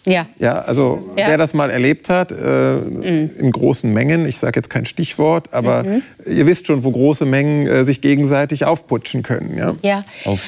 Ja. 0.06 0.26
Ja, 0.38 0.60
also 0.60 1.00
ja. 1.16 1.26
wer 1.26 1.36
das 1.36 1.52
mal 1.52 1.68
erlebt 1.68 2.08
hat, 2.08 2.30
äh, 2.30 2.34
mhm. 2.34 3.30
in 3.38 3.50
großen 3.50 3.92
Mengen, 3.92 4.24
ich 4.24 4.38
sage 4.38 4.60
jetzt 4.60 4.70
kein 4.70 4.86
Stichwort, 4.86 5.52
aber 5.52 5.82
mhm. 5.82 6.02
ihr 6.24 6.46
wisst 6.46 6.68
schon, 6.68 6.84
wo 6.84 6.92
große 6.92 7.24
Mengen 7.24 7.66
äh, 7.66 7.84
sich 7.84 8.00
gegenseitig 8.00 8.64
aufputschen 8.64 9.24
können. 9.24 9.58
Ja, 9.58 9.74
ja. 9.82 10.04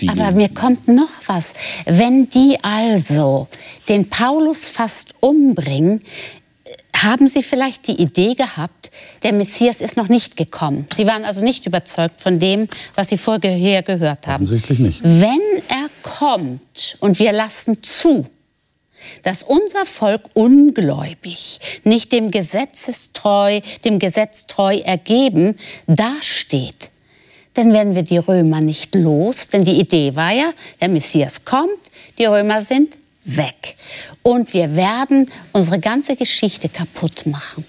aber 0.06 0.30
mir 0.30 0.48
kommt 0.48 0.86
noch 0.86 1.10
was. 1.26 1.54
Wenn 1.86 2.28
die 2.28 2.56
also 2.62 3.48
den 3.88 4.08
Paulus 4.08 4.68
fast 4.68 5.14
umbringen, 5.18 6.02
haben 7.02 7.26
Sie 7.26 7.42
vielleicht 7.42 7.86
die 7.86 8.00
Idee 8.00 8.34
gehabt, 8.34 8.90
der 9.22 9.32
Messias 9.32 9.80
ist 9.80 9.96
noch 9.96 10.08
nicht 10.08 10.36
gekommen? 10.36 10.86
Sie 10.94 11.06
waren 11.06 11.24
also 11.24 11.42
nicht 11.42 11.66
überzeugt 11.66 12.20
von 12.20 12.38
dem, 12.38 12.66
was 12.94 13.08
Sie 13.08 13.18
vorher 13.18 13.82
gehört 13.82 14.26
haben. 14.26 14.44
Offensichtlich 14.44 14.78
nicht. 14.78 15.00
Wenn 15.02 15.40
er 15.68 15.88
kommt 16.02 16.96
und 17.00 17.18
wir 17.18 17.32
lassen 17.32 17.82
zu, 17.82 18.26
dass 19.22 19.42
unser 19.42 19.86
Volk 19.86 20.22
ungläubig, 20.34 21.60
nicht 21.84 22.12
dem 22.12 22.30
Gesetzestreu, 22.30 23.60
dem 23.84 23.98
Gesetz 23.98 24.46
treu 24.46 24.76
ergeben, 24.78 25.56
dasteht, 25.86 26.90
dann 27.54 27.72
werden 27.72 27.94
wir 27.94 28.02
die 28.02 28.18
Römer 28.18 28.60
nicht 28.60 28.94
los. 28.94 29.48
Denn 29.48 29.64
die 29.64 29.80
Idee 29.80 30.14
war 30.14 30.32
ja, 30.32 30.52
der 30.80 30.88
Messias 30.88 31.44
kommt, 31.44 31.68
die 32.18 32.24
Römer 32.24 32.60
sind 32.60 32.98
weg. 33.36 33.76
Und 34.22 34.52
wir 34.54 34.74
werden 34.74 35.28
unsere 35.52 35.78
ganze 35.78 36.16
Geschichte 36.16 36.68
kaputt 36.68 37.26
machen. 37.26 37.64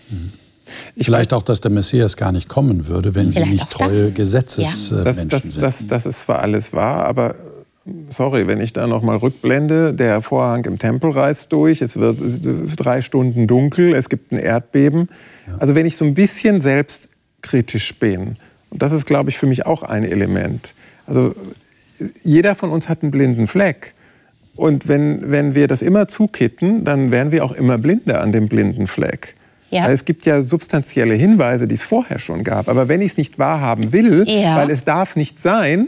Ich 0.96 1.06
Vielleicht 1.06 1.34
auch, 1.34 1.42
dass 1.42 1.62
der 1.62 1.72
Messias 1.72 2.16
gar 2.16 2.32
nicht 2.32 2.48
kommen 2.48 2.88
würde, 2.88 3.16
wenn 3.16 3.32
Vielleicht 3.32 3.52
sie 3.52 3.58
nicht 3.58 3.70
treue 3.72 4.12
Gesetzesmenschen 4.12 4.98
ja. 4.98 5.04
das, 5.04 5.28
das, 5.28 5.44
sind. 5.44 5.62
Das, 5.62 5.88
das 5.88 6.06
ist 6.06 6.22
zwar 6.22 6.40
alles 6.40 6.74
wahr, 6.74 7.06
aber 7.06 7.36
sorry, 8.10 8.48
wenn 8.48 8.60
ich 8.60 8.74
da 8.74 8.88
noch 8.88 9.02
mal 9.02 9.18
rückblende, 9.18 9.94
der 9.94 10.22
Vorhang 10.22 10.66
im 10.66 10.78
Tempel 10.78 11.12
reißt 11.12 11.52
durch, 11.52 11.82
es 11.82 11.98
wird 11.98 12.18
drei 12.76 13.02
Stunden 13.02 13.48
dunkel, 13.48 13.94
es 13.94 14.10
gibt 14.10 14.32
ein 14.32 14.38
Erdbeben. 14.38 15.10
Ja. 15.48 15.58
Also 15.60 15.76
wenn 15.76 15.86
ich 15.86 15.96
so 15.96 16.06
ein 16.06 16.14
bisschen 16.14 16.62
selbstkritisch 16.62 17.98
bin, 17.98 18.36
und 18.70 18.82
das 18.82 18.92
ist, 18.92 19.06
glaube 19.06 19.30
ich, 19.30 19.38
für 19.38 19.48
mich 19.48 19.66
auch 19.66 19.84
ein 19.84 20.04
Element. 20.04 20.74
Also 21.08 21.34
jeder 22.24 22.56
von 22.56 22.70
uns 22.70 22.88
hat 22.88 23.02
einen 23.02 23.12
blinden 23.12 23.48
Fleck. 23.48 23.96
Und 24.60 24.88
wenn, 24.88 25.32
wenn 25.32 25.56
wir 25.56 25.68
das 25.68 25.82
immer 25.82 26.08
zukitten, 26.08 26.84
dann 26.84 27.12
werden 27.12 27.32
wir 27.32 27.46
auch 27.46 27.54
immer 27.54 27.78
blinder 27.78 28.22
an 28.22 28.32
dem 28.32 28.50
blinden 28.50 28.88
Fleck. 28.88 29.36
Ja. 29.72 29.88
Es 29.88 30.04
gibt 30.04 30.26
ja 30.26 30.42
substanzielle 30.42 31.14
Hinweise, 31.14 31.68
die 31.68 31.76
es 31.76 31.84
vorher 31.84 32.20
schon 32.20 32.44
gab. 32.44 32.68
Aber 32.68 32.88
wenn 32.88 33.02
ich 33.02 33.12
es 33.14 33.18
nicht 33.18 33.40
wahrhaben 33.40 33.94
will, 33.94 34.28
ja. 34.28 34.58
weil 34.58 34.70
es 34.70 34.84
darf 34.84 35.16
nicht 35.16 35.40
sein, 35.40 35.88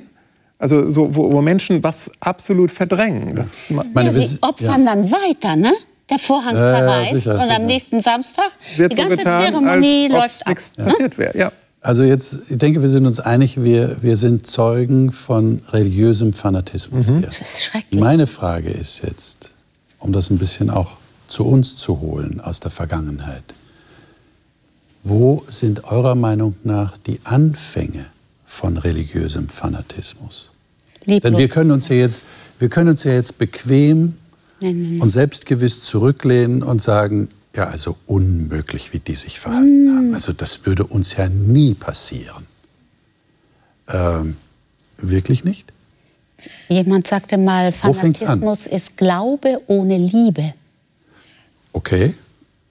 also 0.58 0.92
so, 0.92 1.16
wo, 1.16 1.32
wo 1.34 1.42
Menschen 1.42 1.84
was 1.84 2.12
absolut 2.20 2.72
verdrängen. 2.72 3.36
Das 3.36 3.68
ja, 3.70 4.12
sie 4.14 4.38
opfern 4.42 4.86
ja. 4.86 4.96
dann 4.96 5.12
weiter, 5.12 5.56
ne? 5.56 5.74
Der 6.10 6.20
Vorhang 6.20 6.56
zerreißt 6.56 7.16
sicher, 7.16 7.34
und 7.34 7.42
sicher. 7.42 7.56
am 7.56 7.66
nächsten 7.66 8.00
Samstag 8.00 8.52
Wird 8.76 8.92
die 8.92 8.98
ganze 8.98 9.16
so 9.16 9.18
getan, 9.18 9.42
Zeremonie 9.42 10.08
läuft 10.10 10.42
ab. 10.42 10.50
Nichts 10.50 10.72
ne? 10.78 10.86
passiert 10.86 11.18
wäre, 11.18 11.38
ja. 11.38 11.52
Also 11.84 12.04
jetzt, 12.04 12.52
ich 12.52 12.58
denke, 12.60 12.82
wir 12.82 12.90
sind 12.90 13.08
uns 13.08 13.20
einig, 13.20 13.62
wir, 13.62 13.98
wir 14.02 14.16
sind 14.16 14.46
Zeugen 14.46 15.12
von 15.12 15.62
religiösem 15.70 16.32
Fanatismus 16.32 17.08
mhm. 17.08 17.20
hier. 17.20 17.28
Das 17.28 17.42
ist 17.42 17.64
schrecklich. 17.64 18.00
Meine 18.00 18.28
Frage 18.28 18.70
ist 18.70 19.02
jetzt, 19.04 19.50
um 19.98 20.14
das 20.14 20.30
ein 20.30 20.38
bisschen 20.38 20.70
auch 20.70 20.98
zu 21.28 21.44
uns 21.44 21.76
zu 21.76 22.00
holen 22.00 22.40
aus 22.40 22.60
der 22.60 22.70
Vergangenheit. 22.70 23.44
Wo 25.04 25.44
sind 25.48 25.86
eurer 25.86 26.14
Meinung 26.14 26.56
nach 26.64 26.98
die 27.00 27.20
Anfänge 27.24 28.06
von 28.46 28.78
religiösem 28.78 29.50
Fanatismus? 29.50 30.52
Lieblos. 31.06 31.32
Denn 31.32 31.40
wir 31.40 31.48
können 31.48 31.72
uns 31.72 31.88
ja 31.88 31.96
jetzt, 31.96 32.26
wir 32.60 32.70
können 32.70 32.90
uns 32.90 33.04
ja 33.06 33.14
jetzt 33.14 33.40
bequem 33.40 34.14
nein, 34.60 34.80
nein, 34.80 34.90
nein. 34.92 35.02
und 35.02 35.10
selbstgewiss 35.10 35.82
zurücklehnen 35.82 36.62
und 36.62 36.80
sagen, 36.80 37.30
ja, 37.56 37.68
also 37.68 37.98
unmöglich, 38.06 38.94
wie 38.94 39.00
die 39.00 39.16
sich 39.16 39.40
verhalten 39.40 39.86
mm. 39.86 39.98
haben. 39.98 40.14
Also 40.14 40.34
das 40.34 40.66
würde 40.66 40.86
uns 40.86 41.18
ja 41.18 41.28
nie 41.28 41.74
passieren. 41.74 42.48
Ähm, 43.90 44.38
wirklich 44.98 45.44
nicht? 45.44 45.72
Jemand 46.70 47.08
sagte 47.08 47.38
mal, 47.38 47.72
Fanatismus 47.72 48.68
ist 48.68 48.98
Glaube 48.98 49.62
ohne 49.68 49.98
Liebe. 49.98 50.54
Okay. 51.74 52.16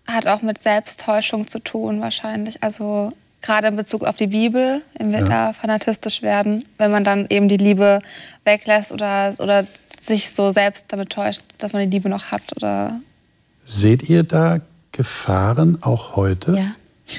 Hat 0.07 0.27
auch 0.27 0.43
mit 0.43 0.62
Selbsttäuschung 0.62 1.47
zu 1.47 1.61
tun 1.61 2.01
wahrscheinlich. 2.01 2.62
Also 2.62 3.12
gerade 3.43 3.69
in 3.69 3.77
Bezug 3.77 4.05
auf 4.05 4.16
die 4.16 4.27
Bibel, 4.27 4.83
wenn 4.99 5.12
wir 5.12 5.21
ja. 5.21 5.27
da 5.27 5.53
fanatistisch 5.53 6.23
werden, 6.23 6.64
wenn 6.79 6.90
man 6.90 7.05
dann 7.05 7.27
eben 7.29 7.49
die 7.49 7.57
Liebe 7.57 8.01
weglässt 8.45 8.93
oder, 8.93 9.35
oder 9.38 9.66
sich 10.03 10.31
so 10.31 10.51
selbst 10.51 10.87
damit 10.88 11.11
täuscht, 11.11 11.43
dass 11.59 11.73
man 11.73 11.83
die 11.83 11.90
Liebe 11.90 12.09
noch 12.09 12.31
hat. 12.31 12.43
Oder 12.57 13.01
Seht 13.64 14.09
ihr 14.09 14.25
da 14.25 14.61
Gefahren 14.92 15.79
auch 15.83 16.16
heute? 16.16 16.55
Ja. 16.57 16.74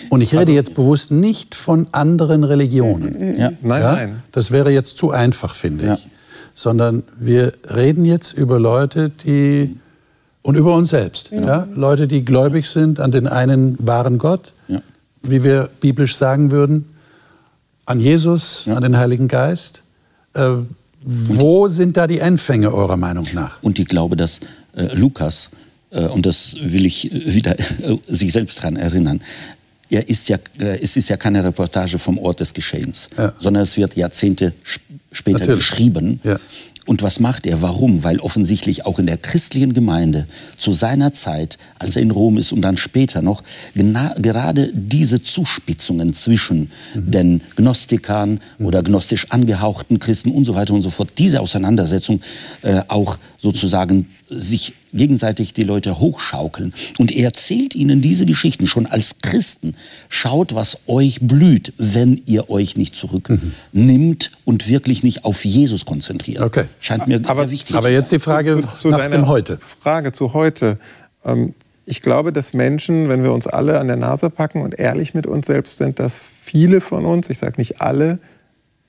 Und 0.10 0.22
ich 0.22 0.32
rede 0.32 0.42
also, 0.42 0.54
jetzt 0.54 0.76
bewusst 0.76 1.12
nicht 1.12 1.56
von 1.56 1.88
anderen 1.92 2.44
Religionen. 2.44 3.38
Ja. 3.38 3.52
Nein, 3.62 3.82
ja? 3.82 3.92
nein. 3.94 4.24
Das 4.32 4.52
wäre 4.52 4.72
jetzt 4.72 4.98
zu 4.98 5.12
einfach, 5.12 5.56
finde 5.56 5.94
ich. 5.94 6.08
Sondern 6.54 7.04
wir 7.20 7.54
reden 7.70 8.06
jetzt 8.06 8.34
über 8.34 8.60
Leute, 8.60 9.10
die 9.10 9.78
und 10.42 10.56
über 10.56 10.76
uns 10.76 10.90
selbst. 10.90 11.30
Ja. 11.32 11.68
Leute, 11.74 12.08
die 12.08 12.26
gläubig 12.26 12.68
sind 12.68 13.00
an 13.00 13.12
den 13.12 13.28
einen 13.28 13.76
wahren 13.80 14.18
Gott, 14.18 14.54
wie 15.22 15.44
wir 15.44 15.70
biblisch 15.80 16.16
sagen 16.16 16.52
würden, 16.52 16.96
an 17.86 18.00
Jesus, 18.00 18.66
ja. 18.66 18.76
an 18.76 18.84
den 18.84 18.98
Heiligen 18.98 19.28
Geist. 19.28 19.84
Äh, 20.34 20.56
wo 21.04 21.68
sind 21.68 21.98
da 21.98 22.08
die 22.08 22.20
Endfänge 22.20 22.74
eurer 22.74 22.98
Meinung 22.98 23.28
nach? 23.34 23.62
Und 23.62 23.80
ich 23.80 23.86
glaube, 23.86 24.16
dass 24.16 24.40
äh, 24.76 24.96
Lukas, 24.96 25.50
äh, 25.52 25.56
und 25.92 26.26
das 26.26 26.56
will 26.62 26.86
ich 26.86 27.12
äh, 27.12 27.34
wieder 27.34 27.60
äh, 27.60 27.98
sich 28.08 28.32
selbst 28.32 28.60
daran 28.60 28.78
erinnern, 28.78 29.22
ja, 29.90 30.00
ist 30.00 30.30
ja, 30.30 30.38
äh, 30.60 30.80
es 30.82 30.96
ist 30.96 31.10
ja 31.10 31.18
keine 31.18 31.44
Reportage 31.44 32.00
vom 32.00 32.18
Ort 32.18 32.40
des 32.40 32.54
Geschehens, 32.54 33.08
ja. 33.18 33.34
sondern 33.40 33.64
es 33.64 33.76
wird 33.76 33.96
Jahrzehnte 33.98 34.54
später 35.12 35.40
Natürlich. 35.40 35.60
geschrieben. 35.60 36.22
Ja. 36.24 36.40
Und 36.88 37.04
was 37.04 37.20
macht 37.20 37.46
er? 37.46 37.62
Warum? 37.62 38.04
Weil 38.04 38.20
offensichtlich 38.20 38.86
auch 38.86 38.98
in 38.98 39.06
der 39.06 39.18
christlichen 39.18 39.74
Gemeinde 39.74 40.28
zu 40.58 40.74
seiner 40.74 41.14
Zeit, 41.14 41.58
als 41.78 41.96
er 41.96 42.02
in 42.02 42.10
Rom 42.10 42.38
ist 42.38 42.54
und 42.54 42.62
dann 42.62 42.76
später 42.78 43.22
noch, 43.22 43.44
gerade 43.76 44.72
diese 44.74 45.22
Zuspitzungen 45.22 46.14
zwischen 46.14 46.72
mhm. 46.96 47.12
den 47.12 47.42
Gnostikern 47.56 48.40
mhm. 48.58 48.66
oder 48.66 48.82
gnostisch 48.82 49.28
angehauchten 49.30 50.00
Christen 50.00 50.32
und 50.32 50.44
so 50.44 50.56
weiter 50.56 50.74
und 50.74 50.82
so 50.82 50.90
fort, 50.90 51.12
diese 51.18 51.42
Auseinandersetzung 51.42 52.22
äh, 52.64 52.82
auch 52.88 53.18
sozusagen 53.38 54.08
sich 54.30 54.74
gegenseitig 54.94 55.54
die 55.54 55.64
Leute 55.64 56.00
hochschaukeln. 56.00 56.74
Und 56.98 57.16
er 57.16 57.26
erzählt 57.26 57.76
ihnen 57.76 58.02
diese 58.02 58.26
Geschichten 58.26 58.68
schon 58.68 58.86
als 58.86 59.16
Christen. 59.22 59.76
Schaut, 60.10 60.56
was 60.56 60.80
euch 60.88 61.20
blüht, 61.22 61.74
wenn 61.78 62.22
ihr 62.26 62.50
euch 62.50 62.78
nicht 62.78 62.96
zurücknimmt 62.96 63.42
mhm. 63.74 64.38
und 64.46 64.68
wirklich 64.68 65.04
nicht 65.04 65.26
auf 65.26 65.46
Jesus 65.46 65.86
konzentriert. 65.86 66.42
Okay. 66.42 66.66
Scheint 66.80 67.08
mir 67.08 67.22
aber, 67.26 67.44
sehr 67.44 67.52
wichtig 67.52 67.76
Aber 67.76 67.90
jetzt 67.90 68.12
die 68.12 68.20
Frage 68.20 68.62
zu, 68.62 68.68
zu 68.82 68.90
nach 68.90 69.10
dem 69.10 69.28
Heute. 69.28 69.60
Frage 69.80 70.12
zu 70.12 70.34
heute. 70.34 70.78
Ähm, 71.26 71.54
ich 71.86 72.02
glaube, 72.02 72.32
dass 72.32 72.54
Menschen, 72.54 73.10
wenn 73.10 73.24
wir 73.24 73.34
uns 73.34 73.48
alle 73.48 73.80
an 73.80 73.88
der 73.88 73.98
Nase 73.98 74.30
packen 74.30 74.62
und 74.62 74.80
ehrlich 74.80 75.14
mit 75.14 75.28
uns 75.28 75.48
selbst 75.48 75.78
sind, 75.78 76.00
dass 76.00 76.22
viele 76.42 76.82
von 76.82 77.06
uns, 77.06 77.30
ich 77.30 77.40
sage 77.40 77.56
nicht 77.58 77.82
alle, 77.82 78.20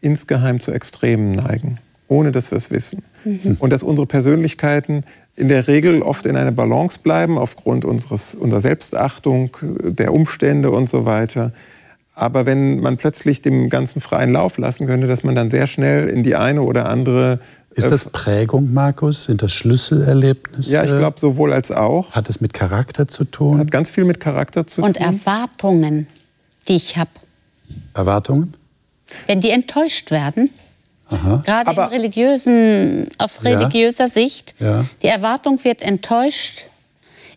insgeheim 0.00 0.60
zu 0.60 0.72
Extremen 0.72 1.32
neigen, 1.32 1.76
ohne 2.08 2.32
dass 2.32 2.50
wir 2.50 2.58
es 2.58 2.70
wissen. 2.70 3.02
Mhm. 3.24 3.56
Und 3.58 3.72
dass 3.72 3.82
unsere 3.82 4.06
Persönlichkeiten 4.06 5.04
in 5.36 5.48
der 5.48 5.66
Regel 5.66 6.02
oft 6.02 6.26
in 6.26 6.36
einer 6.36 6.52
Balance 6.52 6.98
bleiben 7.02 7.38
aufgrund 7.38 7.84
unseres, 7.84 8.34
unserer 8.34 8.60
Selbstachtung, 8.60 9.56
der 9.62 10.12
Umstände 10.12 10.70
und 10.70 10.88
so 10.88 11.04
weiter. 11.04 11.52
Aber 12.14 12.44
wenn 12.44 12.80
man 12.80 12.98
plötzlich 12.98 13.40
dem 13.40 13.70
Ganzen 13.70 14.00
freien 14.00 14.32
Lauf 14.32 14.58
lassen 14.58 14.86
könnte, 14.86 15.06
dass 15.06 15.22
man 15.22 15.34
dann 15.34 15.50
sehr 15.50 15.66
schnell 15.66 16.08
in 16.08 16.22
die 16.22 16.36
eine 16.36 16.62
oder 16.62 16.88
andere 16.88 17.40
ist 17.74 17.90
das 17.90 18.04
Prägung, 18.04 18.74
Markus? 18.74 19.24
Sind 19.24 19.40
das 19.42 19.52
Schlüsselerlebnisse? 19.52 20.74
Ja, 20.74 20.84
ich 20.84 20.90
glaube 20.90 21.18
sowohl 21.18 21.54
als 21.54 21.72
auch. 21.72 22.12
Hat 22.12 22.28
es 22.28 22.42
mit 22.42 22.52
Charakter 22.52 23.08
zu 23.08 23.24
tun? 23.24 23.58
Hat 23.58 23.70
ganz 23.70 23.88
viel 23.88 24.04
mit 24.04 24.20
Charakter 24.20 24.66
zu 24.66 24.82
Und 24.82 24.98
tun. 24.98 25.06
Und 25.06 25.14
Erwartungen, 25.14 26.06
die 26.68 26.76
ich 26.76 26.98
habe. 26.98 27.10
Erwartungen? 27.94 28.54
Wenn 29.26 29.40
die 29.40 29.50
enttäuscht 29.50 30.10
werden, 30.10 30.50
Aha. 31.12 31.42
gerade 31.44 31.70
Aber, 31.70 31.90
religiösen, 31.90 33.08
aus 33.18 33.44
religiöser 33.44 34.04
ja. 34.04 34.08
Sicht, 34.08 34.54
ja. 34.58 34.84
die 35.02 35.08
Erwartung 35.08 35.62
wird 35.64 35.82
enttäuscht. 35.82 36.66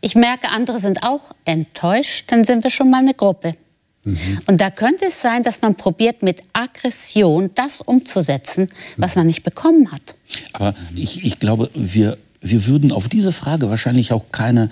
Ich 0.02 0.16
merke, 0.16 0.50
andere 0.50 0.80
sind 0.80 1.04
auch 1.04 1.32
enttäuscht, 1.46 2.32
dann 2.32 2.44
sind 2.44 2.64
wir 2.64 2.70
schon 2.70 2.90
mal 2.90 3.00
eine 3.00 3.14
Gruppe. 3.14 3.56
Mhm. 4.04 4.42
Und 4.46 4.62
da 4.62 4.70
könnte 4.70 5.06
es 5.06 5.22
sein, 5.22 5.44
dass 5.44 5.62
man 5.62 5.76
probiert, 5.76 6.22
mit 6.22 6.42
Aggression 6.54 7.50
das 7.56 7.82
umzusetzen, 7.82 8.68
was 8.98 9.16
man 9.16 9.28
nicht 9.28 9.44
bekommen 9.44 9.92
hat. 9.92 10.16
Aber 10.54 10.76
ich, 10.96 11.24
ich 11.24 11.40
glaube, 11.40 11.70
wir, 11.74 12.18
wir 12.42 12.68
würden 12.68 12.92
auf 12.92 13.10
diese 13.10 13.32
Frage 13.32 13.70
wahrscheinlich 13.70 14.14
auch 14.14 14.26
keine 14.32 14.70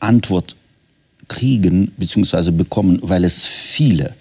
Antwort 0.00 0.54
kriegen 1.28 1.92
bzw. 1.96 2.50
bekommen, 2.50 2.98
weil 3.02 3.24
es 3.24 3.46
viele 3.46 4.14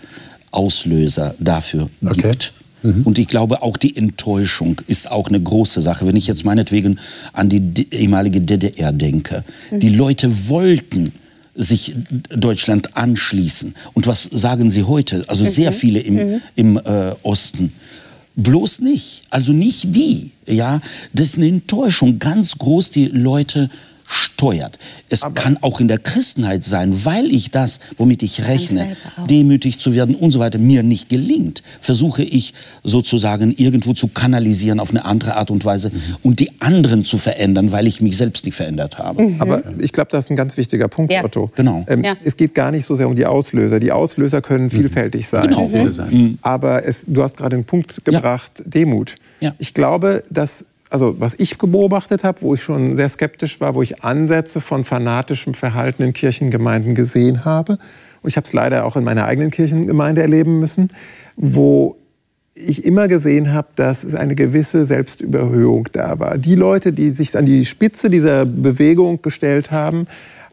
Auslöser 0.51 1.35
dafür 1.39 1.89
okay. 2.05 2.31
gibt. 2.31 2.53
Mhm. 2.83 3.03
Und 3.03 3.19
ich 3.19 3.27
glaube, 3.27 3.61
auch 3.61 3.77
die 3.77 3.95
Enttäuschung 3.95 4.81
ist 4.87 5.09
auch 5.11 5.27
eine 5.27 5.41
große 5.41 5.81
Sache. 5.81 6.07
Wenn 6.07 6.15
ich 6.15 6.27
jetzt 6.27 6.45
meinetwegen 6.45 6.99
an 7.33 7.49
die 7.49 7.87
ehemalige 7.91 8.41
DDR 8.41 8.91
denke. 8.91 9.43
Mhm. 9.71 9.79
Die 9.79 9.89
Leute 9.89 10.49
wollten 10.49 11.13
sich 11.55 11.95
Deutschland 12.29 12.95
anschließen. 12.95 13.73
Und 13.93 14.07
was 14.07 14.23
sagen 14.23 14.69
sie 14.69 14.83
heute? 14.83 15.25
Also 15.27 15.43
mhm. 15.43 15.49
sehr 15.49 15.71
viele 15.71 15.99
im, 15.99 16.15
mhm. 16.15 16.41
im 16.55 16.77
äh, 16.77 17.13
Osten. 17.23 17.73
Bloß 18.35 18.81
nicht. 18.81 19.21
Also 19.31 19.51
nicht 19.51 19.95
die. 19.95 20.31
Ja, 20.45 20.81
das 21.13 21.29
ist 21.29 21.37
eine 21.37 21.47
Enttäuschung 21.47 22.19
ganz 22.19 22.57
groß. 22.59 22.91
Die 22.91 23.07
Leute 23.07 23.69
steuert. 24.07 24.79
Es 25.09 25.23
Aber 25.23 25.35
kann 25.35 25.57
auch 25.61 25.79
in 25.79 25.87
der 25.87 25.97
Christenheit 25.97 26.63
sein, 26.63 27.05
weil 27.05 27.25
ich 27.27 27.51
das, 27.51 27.79
womit 27.97 28.23
ich 28.23 28.47
rechne, 28.47 28.95
demütig 29.29 29.79
zu 29.79 29.93
werden 29.93 30.15
und 30.15 30.31
so 30.31 30.39
weiter, 30.39 30.57
mir 30.59 30.83
nicht 30.83 31.09
gelingt, 31.09 31.61
versuche 31.81 32.23
ich 32.23 32.53
sozusagen 32.83 33.51
irgendwo 33.51 33.93
zu 33.93 34.07
kanalisieren 34.07 34.79
auf 34.79 34.91
eine 34.91 35.05
andere 35.05 35.35
Art 35.35 35.51
und 35.51 35.65
Weise 35.65 35.89
mhm. 35.89 36.01
und 36.23 36.39
die 36.39 36.61
anderen 36.61 37.03
zu 37.03 37.17
verändern, 37.17 37.71
weil 37.71 37.87
ich 37.87 38.01
mich 38.01 38.15
selbst 38.17 38.45
nicht 38.45 38.55
verändert 38.55 38.97
habe. 38.97 39.23
Mhm. 39.23 39.41
Aber 39.41 39.63
ich 39.79 39.91
glaube, 39.91 40.09
das 40.11 40.25
ist 40.25 40.31
ein 40.31 40.37
ganz 40.37 40.55
wichtiger 40.55 40.87
Punkt, 40.87 41.11
ja. 41.11 41.23
Otto. 41.23 41.49
Genau. 41.55 41.83
Ähm, 41.87 42.03
ja. 42.03 42.15
Es 42.23 42.37
geht 42.37 42.53
gar 42.53 42.71
nicht 42.71 42.85
so 42.85 42.95
sehr 42.95 43.07
um 43.07 43.15
die 43.15 43.25
Auslöser. 43.25 43.79
Die 43.79 43.91
Auslöser 43.91 44.41
können 44.41 44.65
mhm. 44.65 44.71
vielfältig 44.71 45.27
sein. 45.27 45.49
Genau. 45.49 45.67
Mhm. 45.67 46.37
Aber 46.41 46.85
es, 46.85 47.05
du 47.07 47.23
hast 47.23 47.37
gerade 47.37 47.55
einen 47.55 47.65
Punkt 47.65 48.05
gebracht, 48.05 48.51
ja. 48.59 48.65
Demut. 48.65 49.15
Ich 49.59 49.73
glaube, 49.73 50.23
dass 50.29 50.65
also 50.89 51.15
was 51.19 51.35
ich 51.37 51.57
beobachtet 51.57 52.23
habe, 52.23 52.41
wo 52.41 52.55
ich 52.55 52.63
schon 52.63 52.95
sehr 52.95 53.09
skeptisch 53.09 53.59
war, 53.59 53.75
wo 53.75 53.81
ich 53.81 54.03
Ansätze 54.03 54.61
von 54.61 54.83
fanatischem 54.83 55.53
Verhalten 55.53 56.03
in 56.03 56.13
Kirchengemeinden 56.13 56.95
gesehen 56.95 57.45
habe, 57.45 57.77
und 58.21 58.29
ich 58.29 58.37
habe 58.37 58.47
es 58.47 58.53
leider 58.53 58.85
auch 58.85 58.95
in 58.95 59.03
meiner 59.03 59.25
eigenen 59.25 59.51
Kirchengemeinde 59.51 60.21
erleben 60.21 60.59
müssen, 60.59 60.89
wo 61.35 61.97
ich 62.55 62.83
immer 62.85 63.07
gesehen 63.07 63.53
habe, 63.53 63.67
dass 63.75 64.03
es 64.03 64.15
eine 64.15 64.33
gewisse 64.33 64.85
Selbstüberhöhung 64.85 65.87
da 65.93 66.19
war. 66.19 66.37
Die 66.37 66.55
Leute, 66.55 66.91
die 66.91 67.11
sich 67.11 67.37
an 67.37 67.45
die 67.45 67.65
Spitze 67.65 68.09
dieser 68.09 68.45
Bewegung 68.45 69.21
gestellt 69.21 69.71
haben, 69.71 70.07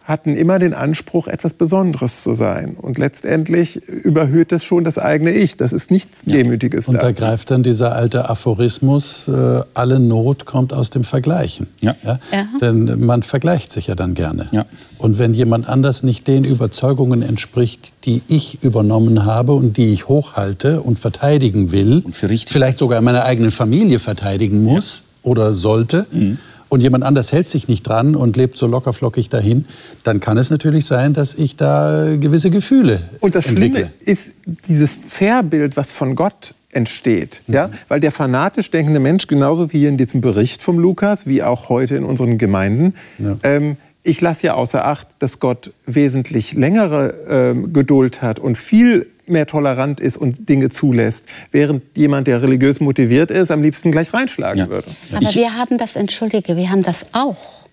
hatten 0.05 0.37
immer 0.37 0.59
den 0.59 0.75
Anspruch, 0.75 1.29
etwas 1.29 1.55
Besonderes 1.55 2.23
zu 2.23 2.35
sein. 2.35 2.77
Und 2.77 2.99
letztendlich 2.99 3.77
überhöht 3.77 4.53
das 4.53 4.63
schon 4.63 4.85
das 4.85 4.99
eigene 4.99 5.33
Ich. 5.33 5.57
Das 5.57 5.73
ist 5.73 5.91
nichts 5.91 6.23
ja. 6.27 6.35
Demütiges. 6.35 6.89
Und 6.89 6.97
da 7.03 7.11
greift 7.13 7.51
dann 7.51 7.63
dieser 7.63 7.95
alte 7.97 8.29
Aphorismus, 8.29 9.29
äh, 9.29 9.63
alle 9.73 9.99
Not 9.99 10.45
kommt 10.45 10.75
aus 10.75 10.91
dem 10.91 11.05
Vergleichen. 11.05 11.69
Ja. 11.81 11.97
ja. 12.05 12.19
Ja? 12.31 12.47
Denn 12.61 13.01
man 13.07 13.23
vergleicht 13.23 13.71
sich 13.71 13.87
ja 13.87 13.95
dann 13.95 14.13
gerne. 14.13 14.49
Ja. 14.53 14.67
Und 14.99 15.19
wenn 15.19 15.33
jemand 15.33 15.71
anders 15.71 16.03
nicht 16.03 16.29
den 16.29 16.45
Überzeugungen 16.45 17.23
entspricht, 17.23 17.95
die 18.05 18.21
ich 18.29 18.63
übernommen 18.63 19.25
habe 19.25 19.55
und 19.55 19.79
die 19.79 19.95
ich 19.95 20.07
hochhalte 20.09 20.83
und 20.83 20.99
verteidigen 20.99 21.73
will, 21.73 22.03
und 22.05 22.15
vielleicht 22.15 22.77
sogar 22.77 23.01
meine 23.01 23.25
eigene 23.25 23.51
Familie 23.51 23.99
verteidigen 23.99 24.63
muss 24.63 25.05
oder 25.23 25.55
sollte, 25.55 26.07
mhm 26.11 26.39
und 26.75 26.81
jemand 26.81 27.05
anders 27.05 27.31
hält 27.31 27.49
sich 27.49 27.69
nicht 27.69 27.85
dran 27.85 28.17
und 28.17 28.37
lebt 28.37 28.59
so 28.59 28.67
lockerflockig 28.67 29.29
dahin, 29.29 29.65
dann 30.03 30.19
kann 30.19 30.37
es 30.39 30.51
natürlich 30.51 30.87
sein, 30.87 31.15
dass 31.15 31.33
ich 31.35 31.55
da 31.55 32.17
gewisse 32.19 32.51
Gefühle 32.51 33.01
Und 33.21 33.37
das 33.37 33.47
entwickle. 33.47 33.81
Schlimme 33.83 33.93
ist 34.01 34.33
dieses 34.67 35.07
Zerrbild, 35.07 35.77
was 35.77 35.93
von 35.93 36.17
Gott 36.17 36.53
entsteht. 36.73 37.43
Mhm. 37.47 37.55
Ja? 37.55 37.71
Weil 37.87 38.01
der 38.01 38.11
fanatisch 38.11 38.73
denkende 38.73 38.99
Mensch, 38.99 39.29
genauso 39.29 39.73
wie 39.73 39.79
hier 39.79 39.89
in 39.89 39.99
diesem 39.99 40.21
Bericht 40.21 40.65
vom 40.65 40.81
Lukas, 40.81 41.29
wie 41.29 41.45
auch 41.45 41.69
heute 41.69 41.95
in 41.95 42.03
unseren 42.03 42.39
Gemeinden, 42.39 42.95
ja. 43.19 43.37
ähm, 43.45 43.77
ich 44.03 44.21
lasse 44.21 44.49
ja 44.49 44.55
außer 44.55 44.85
Acht, 44.85 45.07
dass 45.21 45.39
Gott 45.39 45.73
wesentlich 45.87 46.55
längere 46.55 47.15
ähm, 47.31 47.73
Geduld 47.73 48.21
hat 48.21 48.41
und 48.41 48.59
viel 48.59 49.07
mehr 49.27 49.47
tolerant 49.47 50.01
ist 50.01 50.17
und 50.17 50.49
Dinge 50.49 50.69
zulässt, 50.69 51.27
während 51.51 51.97
jemand, 51.97 52.27
der 52.27 52.43
religiös 52.43 52.81
motiviert 52.81 53.31
ist, 53.31 53.51
am 53.51 53.63
liebsten 53.63 53.93
gleich 53.93 54.13
reinschlagen 54.13 54.59
ja. 54.59 54.69
würde. 54.69 54.91
Aber 55.13 55.23
ich 55.23 55.35
wir 55.35 55.57
haben 55.57 55.79
das, 55.79 55.97
entschuldige, 55.97 56.57
wir 56.57 56.71
haben 56.71 56.83
das 56.83 57.07
auch 57.13 57.65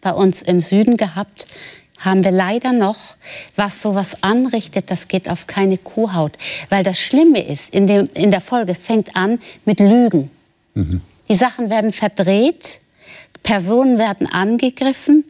bei 0.00 0.12
uns 0.12 0.42
im 0.42 0.60
Süden 0.60 0.96
gehabt, 0.96 1.46
haben 1.98 2.24
wir 2.24 2.30
leider 2.30 2.72
noch, 2.72 3.16
was 3.56 3.82
sowas 3.82 4.22
anrichtet, 4.22 4.90
das 4.90 5.08
geht 5.08 5.28
auf 5.28 5.46
keine 5.46 5.76
Kuhhaut. 5.76 6.32
Weil 6.70 6.82
das 6.82 6.98
Schlimme 6.98 7.46
ist, 7.46 7.74
in, 7.74 7.86
dem, 7.86 8.08
in 8.14 8.30
der 8.30 8.40
Folge, 8.40 8.72
es 8.72 8.84
fängt 8.84 9.16
an 9.16 9.38
mit 9.66 9.80
Lügen. 9.80 10.30
Mhm. 10.74 11.02
Die 11.28 11.36
Sachen 11.36 11.68
werden 11.68 11.92
verdreht, 11.92 12.80
Personen 13.42 13.98
werden 13.98 14.26
angegriffen 14.26 15.24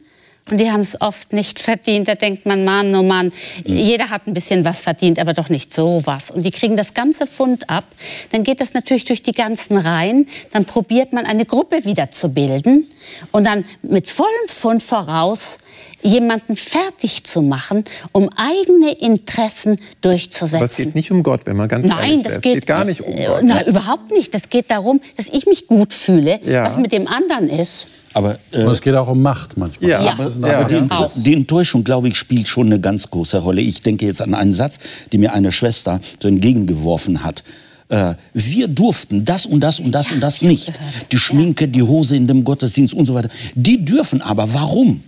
die 0.58 0.70
haben 0.70 0.80
es 0.80 1.00
oft 1.00 1.32
nicht 1.32 1.58
verdient. 1.58 2.08
Da 2.08 2.14
denkt 2.14 2.46
man, 2.46 2.64
Mann, 2.64 2.94
oh 2.94 3.02
Mann, 3.02 3.26
mhm. 3.26 3.76
jeder 3.76 4.10
hat 4.10 4.26
ein 4.26 4.34
bisschen 4.34 4.64
was 4.64 4.80
verdient, 4.80 5.18
aber 5.18 5.32
doch 5.34 5.48
nicht 5.48 5.72
so 5.72 6.02
was. 6.04 6.30
Und 6.30 6.42
die 6.42 6.50
kriegen 6.50 6.76
das 6.76 6.94
ganze 6.94 7.26
Fund 7.26 7.68
ab. 7.70 7.84
Dann 8.32 8.42
geht 8.42 8.60
das 8.60 8.74
natürlich 8.74 9.04
durch 9.04 9.22
die 9.22 9.32
ganzen 9.32 9.76
Reihen. 9.76 10.28
Dann 10.52 10.64
probiert 10.64 11.12
man 11.12 11.26
eine 11.26 11.44
Gruppe 11.44 11.84
wieder 11.84 12.10
zu 12.10 12.32
bilden 12.32 12.86
und 13.32 13.46
dann 13.46 13.64
mit 13.82 14.08
vollem 14.08 14.48
Fund 14.48 14.82
voraus 14.82 15.58
jemanden 16.02 16.56
fertig 16.56 17.24
zu 17.24 17.42
machen, 17.42 17.84
um 18.12 18.30
eigene 18.36 18.92
Interessen 18.92 19.78
durchzusetzen. 20.00 20.56
Aber 20.56 20.64
es 20.64 20.76
geht 20.76 20.94
nicht 20.94 21.10
um 21.10 21.22
Gott, 21.22 21.42
wenn 21.44 21.56
man 21.56 21.68
ganz 21.68 21.86
Nein, 21.86 22.10
ehrlich 22.10 22.22
das 22.22 22.40
geht, 22.40 22.54
geht, 22.54 22.66
gar 22.66 22.84
nicht 22.84 23.02
um 23.02 23.12
äh, 23.12 23.26
Gott. 23.26 23.42
Nein, 23.42 23.66
überhaupt 23.66 24.10
nicht. 24.10 24.32
Das 24.34 24.48
geht 24.48 24.70
darum, 24.70 25.00
dass 25.16 25.28
ich 25.28 25.46
mich 25.46 25.66
gut 25.66 25.92
fühle, 25.92 26.40
ja. 26.44 26.64
was 26.64 26.76
mit 26.78 26.92
dem 26.92 27.06
anderen 27.06 27.48
ist. 27.48 27.88
Aber 28.12 28.38
äh, 28.50 28.62
es 28.62 28.80
geht 28.80 28.94
auch 28.94 29.08
um 29.08 29.22
Macht 29.22 29.56
manchmal. 29.56 29.90
Ja, 29.90 30.02
ja. 30.02 30.12
aber, 30.12 30.32
aber 30.44 30.64
die, 30.64 31.22
die, 31.22 31.34
Enttäuschung, 31.34 31.84
glaube 31.84 32.08
ich, 32.08 32.16
spielt 32.16 32.48
schon 32.48 32.66
eine 32.66 32.80
ganz 32.80 33.10
große 33.10 33.38
Rolle. 33.38 33.60
Ich 33.60 33.82
denke 33.82 34.06
jetzt 34.06 34.22
an 34.22 34.34
einen 34.34 34.52
Satz, 34.52 34.78
den 35.12 35.20
mir 35.20 35.32
eine 35.32 35.52
Schwester 35.52 36.00
so 36.20 36.28
entgegengeworfen 36.28 37.24
hat. 37.24 37.42
Äh, 37.88 38.14
wir 38.32 38.68
durften 38.68 39.24
das 39.24 39.46
und 39.46 39.60
das 39.60 39.80
und 39.80 39.92
das 39.92 40.10
und 40.12 40.20
das 40.20 40.42
nicht. 40.42 40.72
Die 41.10 41.18
Schminke, 41.18 41.66
die 41.66 41.82
Hose 41.82 42.16
in 42.16 42.26
dem 42.26 42.44
Gottesdienst 42.44 42.94
und 42.94 43.06
so 43.06 43.14
weiter. 43.14 43.28
Die 43.54 43.84
dürfen 43.84 44.22
aber. 44.22 44.54
Warum? 44.54 45.02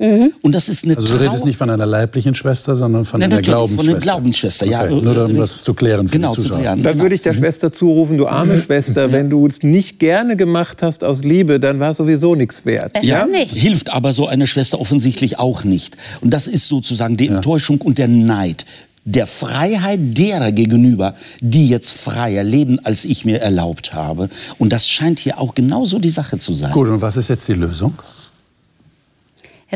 Mhm. 0.00 0.32
Und 0.40 0.54
das 0.54 0.70
ist 0.70 0.84
eine 0.84 0.96
Also 0.96 1.18
du 1.18 1.22
redest 1.22 1.44
nicht 1.44 1.58
von 1.58 1.68
einer 1.68 1.84
leiblichen 1.84 2.34
Schwester, 2.34 2.74
sondern 2.74 3.04
von 3.04 3.20
Nein, 3.20 3.32
einer 3.32 3.42
Glaubensschwester. 3.42 3.84
Von 3.84 3.94
einer 3.94 4.00
Glaubensschwester, 4.00 4.66
ja. 4.66 4.84
Okay, 4.84 5.00
nur 5.02 5.24
um 5.26 5.36
das 5.36 5.62
zu 5.62 5.74
klären 5.74 6.08
für 6.08 6.12
genau, 6.12 6.30
die 6.30 6.40
Zuschauer. 6.40 6.56
Zu 6.56 6.62
klären, 6.62 6.82
dann 6.82 6.98
würde 6.98 7.14
ich 7.14 7.20
der 7.20 7.34
mhm. 7.34 7.38
Schwester 7.38 7.70
zurufen, 7.70 8.16
du 8.16 8.26
arme 8.26 8.56
mhm. 8.56 8.62
Schwester, 8.62 9.12
wenn 9.12 9.28
du 9.28 9.46
es 9.46 9.62
nicht 9.62 9.98
gerne 9.98 10.36
gemacht 10.36 10.82
hast 10.82 11.04
aus 11.04 11.22
Liebe, 11.22 11.60
dann 11.60 11.80
war 11.80 11.92
sowieso 11.92 12.34
nichts 12.34 12.64
wert. 12.64 12.94
Besser 12.94 13.06
ja? 13.06 13.26
nicht. 13.26 13.54
Hilft 13.54 13.92
aber 13.92 14.14
so 14.14 14.26
eine 14.26 14.46
Schwester 14.46 14.80
offensichtlich 14.80 15.38
auch 15.38 15.64
nicht. 15.64 15.98
Und 16.22 16.30
das 16.30 16.46
ist 16.46 16.68
sozusagen 16.68 17.18
die 17.18 17.28
Enttäuschung 17.28 17.80
ja. 17.80 17.86
und 17.86 17.98
der 17.98 18.08
Neid 18.08 18.64
der 19.06 19.26
Freiheit 19.26 19.98
derer 20.18 20.52
gegenüber, 20.52 21.14
die 21.40 21.68
jetzt 21.68 21.90
freier 21.90 22.44
leben, 22.44 22.78
als 22.84 23.06
ich 23.06 23.24
mir 23.24 23.40
erlaubt 23.40 23.94
habe. 23.94 24.28
Und 24.58 24.72
das 24.72 24.88
scheint 24.88 25.18
hier 25.18 25.38
auch 25.38 25.54
genauso 25.54 25.98
die 25.98 26.10
Sache 26.10 26.38
zu 26.38 26.52
sein. 26.52 26.70
Gut, 26.70 26.88
und 26.88 27.00
was 27.00 27.16
ist 27.16 27.28
jetzt 27.28 27.48
die 27.48 27.54
Lösung? 27.54 27.94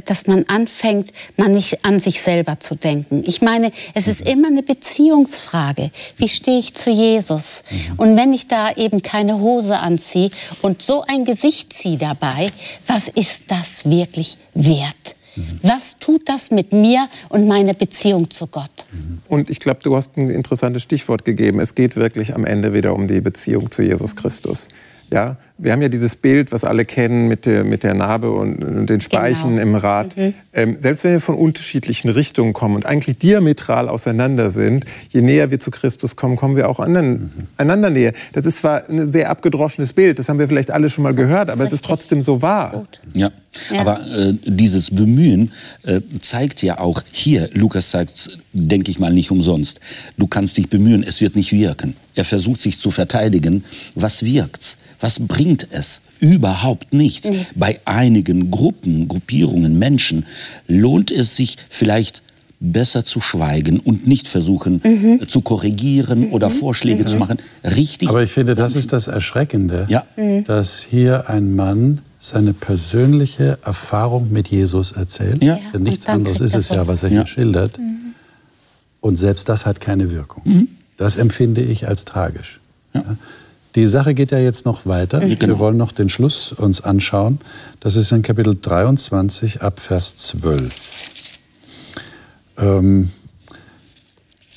Dass 0.04 0.26
man 0.26 0.44
anfängt, 0.48 1.12
man 1.36 1.52
nicht 1.52 1.84
an 1.84 1.98
sich 1.98 2.20
selber 2.20 2.60
zu 2.60 2.74
denken. 2.74 3.22
Ich 3.26 3.42
meine, 3.42 3.72
es 3.94 4.08
ist 4.08 4.28
immer 4.28 4.48
eine 4.48 4.62
Beziehungsfrage. 4.62 5.90
Wie 6.16 6.28
stehe 6.28 6.58
ich 6.58 6.74
zu 6.74 6.90
Jesus? 6.90 7.62
Mhm. 7.70 7.98
Und 7.98 8.16
wenn 8.16 8.32
ich 8.32 8.48
da 8.48 8.72
eben 8.72 9.02
keine 9.02 9.38
Hose 9.38 9.78
anziehe 9.78 10.30
und 10.62 10.82
so 10.82 11.04
ein 11.06 11.24
Gesicht 11.24 11.72
ziehe 11.72 11.98
dabei, 11.98 12.50
was 12.86 13.08
ist 13.08 13.50
das 13.50 13.88
wirklich 13.88 14.38
wert? 14.54 15.16
Mhm. 15.36 15.58
Was 15.62 15.98
tut 15.98 16.28
das 16.28 16.50
mit 16.50 16.72
mir 16.72 17.08
und 17.28 17.46
meiner 17.46 17.74
Beziehung 17.74 18.30
zu 18.30 18.46
Gott? 18.46 18.86
Mhm. 18.92 19.20
Und 19.28 19.50
ich 19.50 19.60
glaube, 19.60 19.80
du 19.82 19.96
hast 19.96 20.16
ein 20.16 20.30
interessantes 20.30 20.82
Stichwort 20.82 21.24
gegeben. 21.24 21.60
Es 21.60 21.74
geht 21.74 21.96
wirklich 21.96 22.34
am 22.34 22.44
Ende 22.44 22.72
wieder 22.72 22.94
um 22.94 23.06
die 23.06 23.20
Beziehung 23.20 23.70
zu 23.70 23.82
Jesus 23.82 24.16
Christus. 24.16 24.68
Ja, 25.14 25.36
wir 25.58 25.70
haben 25.70 25.80
ja 25.80 25.88
dieses 25.88 26.16
Bild, 26.16 26.50
was 26.50 26.64
alle 26.64 26.84
kennen 26.84 27.28
mit 27.28 27.46
der, 27.46 27.62
mit 27.62 27.84
der 27.84 27.94
Narbe 27.94 28.32
und, 28.32 28.64
und 28.64 28.90
den 28.90 29.00
Speichen 29.00 29.50
genau. 29.50 29.62
im 29.62 29.74
Rad. 29.76 30.16
Mhm. 30.16 30.34
Ähm, 30.52 30.76
selbst 30.80 31.04
wenn 31.04 31.12
wir 31.12 31.20
von 31.20 31.36
unterschiedlichen 31.36 32.08
Richtungen 32.08 32.52
kommen 32.52 32.74
und 32.74 32.84
eigentlich 32.84 33.18
diametral 33.18 33.88
auseinander 33.88 34.50
sind, 34.50 34.86
je 35.10 35.20
näher 35.20 35.52
wir 35.52 35.60
zu 35.60 35.70
Christus 35.70 36.16
kommen, 36.16 36.34
kommen 36.34 36.56
wir 36.56 36.68
auch 36.68 36.80
anderen, 36.80 37.12
mhm. 37.12 37.30
einander 37.56 37.90
näher. 37.90 38.12
Das 38.32 38.44
ist 38.44 38.58
zwar 38.58 38.88
ein 38.88 39.12
sehr 39.12 39.30
abgedroschenes 39.30 39.92
Bild, 39.92 40.18
das 40.18 40.28
haben 40.28 40.40
wir 40.40 40.48
vielleicht 40.48 40.72
alle 40.72 40.90
schon 40.90 41.04
mal 41.04 41.14
gehört, 41.14 41.48
aber 41.48 41.62
es 41.62 41.72
ist 41.72 41.84
trotzdem 41.84 42.20
so 42.20 42.42
wahr. 42.42 42.82
Ja. 43.12 43.30
ja. 43.70 43.80
aber 43.80 44.00
äh, 44.00 44.32
dieses 44.44 44.90
Bemühen 44.90 45.52
äh, 45.84 46.00
zeigt 46.20 46.60
ja 46.64 46.80
auch 46.80 47.02
hier, 47.12 47.48
Lukas 47.52 47.92
sagt 47.92 48.38
denke 48.52 48.90
ich 48.90 48.98
mal, 48.98 49.12
nicht 49.12 49.30
umsonst. 49.30 49.80
Du 50.16 50.26
kannst 50.26 50.56
dich 50.56 50.68
bemühen, 50.68 51.02
es 51.02 51.20
wird 51.20 51.36
nicht 51.36 51.52
wirken. 51.52 51.96
Er 52.14 52.24
versucht 52.24 52.60
sich 52.60 52.78
zu 52.78 52.90
verteidigen. 52.90 53.64
Was 53.94 54.24
wirkt's? 54.24 54.76
Was 55.00 55.20
bringt 55.20 55.68
es? 55.70 56.00
Überhaupt 56.20 56.92
nichts. 56.92 57.30
Nee. 57.30 57.46
Bei 57.54 57.80
einigen 57.84 58.50
Gruppen, 58.50 59.08
Gruppierungen, 59.08 59.78
Menschen 59.78 60.26
lohnt 60.66 61.10
es 61.10 61.36
sich 61.36 61.56
vielleicht 61.68 62.22
besser 62.60 63.04
zu 63.04 63.20
schweigen 63.20 63.78
und 63.78 64.06
nicht 64.06 64.26
versuchen 64.26 64.80
mhm. 64.82 65.28
zu 65.28 65.42
korrigieren 65.42 66.28
mhm. 66.28 66.32
oder 66.32 66.50
Vorschläge 66.50 67.02
mhm. 67.02 67.08
zu 67.08 67.16
machen. 67.18 67.38
Richtig. 67.62 68.08
Aber 68.08 68.22
ich 68.22 68.32
finde, 68.32 68.54
das 68.54 68.74
ist 68.74 68.92
das 68.92 69.06
Erschreckende, 69.06 69.86
ja. 69.88 70.04
Mhm. 70.16 70.44
dass 70.44 70.82
hier 70.82 71.28
ein 71.28 71.54
Mann 71.54 72.00
seine 72.18 72.54
persönliche 72.54 73.58
Erfahrung 73.64 74.32
mit 74.32 74.48
Jesus 74.48 74.92
erzählt. 74.92 75.44
Ja. 75.44 75.58
Denn 75.74 75.82
nichts 75.82 76.06
anderes 76.06 76.40
ist 76.40 76.54
es 76.54 76.70
ja, 76.70 76.86
was 76.86 77.02
er 77.02 77.10
hier 77.10 77.26
schildert. 77.26 77.78
Mhm. 77.78 78.14
Und 79.00 79.16
selbst 79.16 79.50
das 79.50 79.66
hat 79.66 79.80
keine 79.80 80.10
Wirkung. 80.10 80.42
Mhm. 80.46 80.68
Das 80.96 81.16
empfinde 81.16 81.60
ich 81.60 81.86
als 81.86 82.06
tragisch. 82.06 82.60
Ja. 82.94 83.04
Die 83.74 83.86
Sache 83.88 84.14
geht 84.14 84.30
ja 84.30 84.38
jetzt 84.38 84.66
noch 84.66 84.86
weiter. 84.86 85.20
Mhm. 85.20 85.40
Wir 85.40 85.58
wollen 85.58 85.76
noch 85.76 85.90
den 85.90 86.08
Schluss 86.08 86.52
uns 86.52 86.80
anschauen. 86.80 87.40
Das 87.80 87.96
ist 87.96 88.12
in 88.12 88.22
Kapitel 88.22 88.56
23 88.60 89.62
ab 89.62 89.80
Vers 89.80 90.16
12. 90.16 91.10
Ähm, 92.58 93.10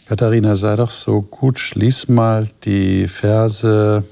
Katharina, 0.07 0.55
sei 0.55 0.75
doch 0.75 0.91
so 0.91 1.21
gut, 1.21 1.57
schließ 1.59 2.09
mal 2.09 2.47
die 2.63 3.07
Verse, 3.07 4.03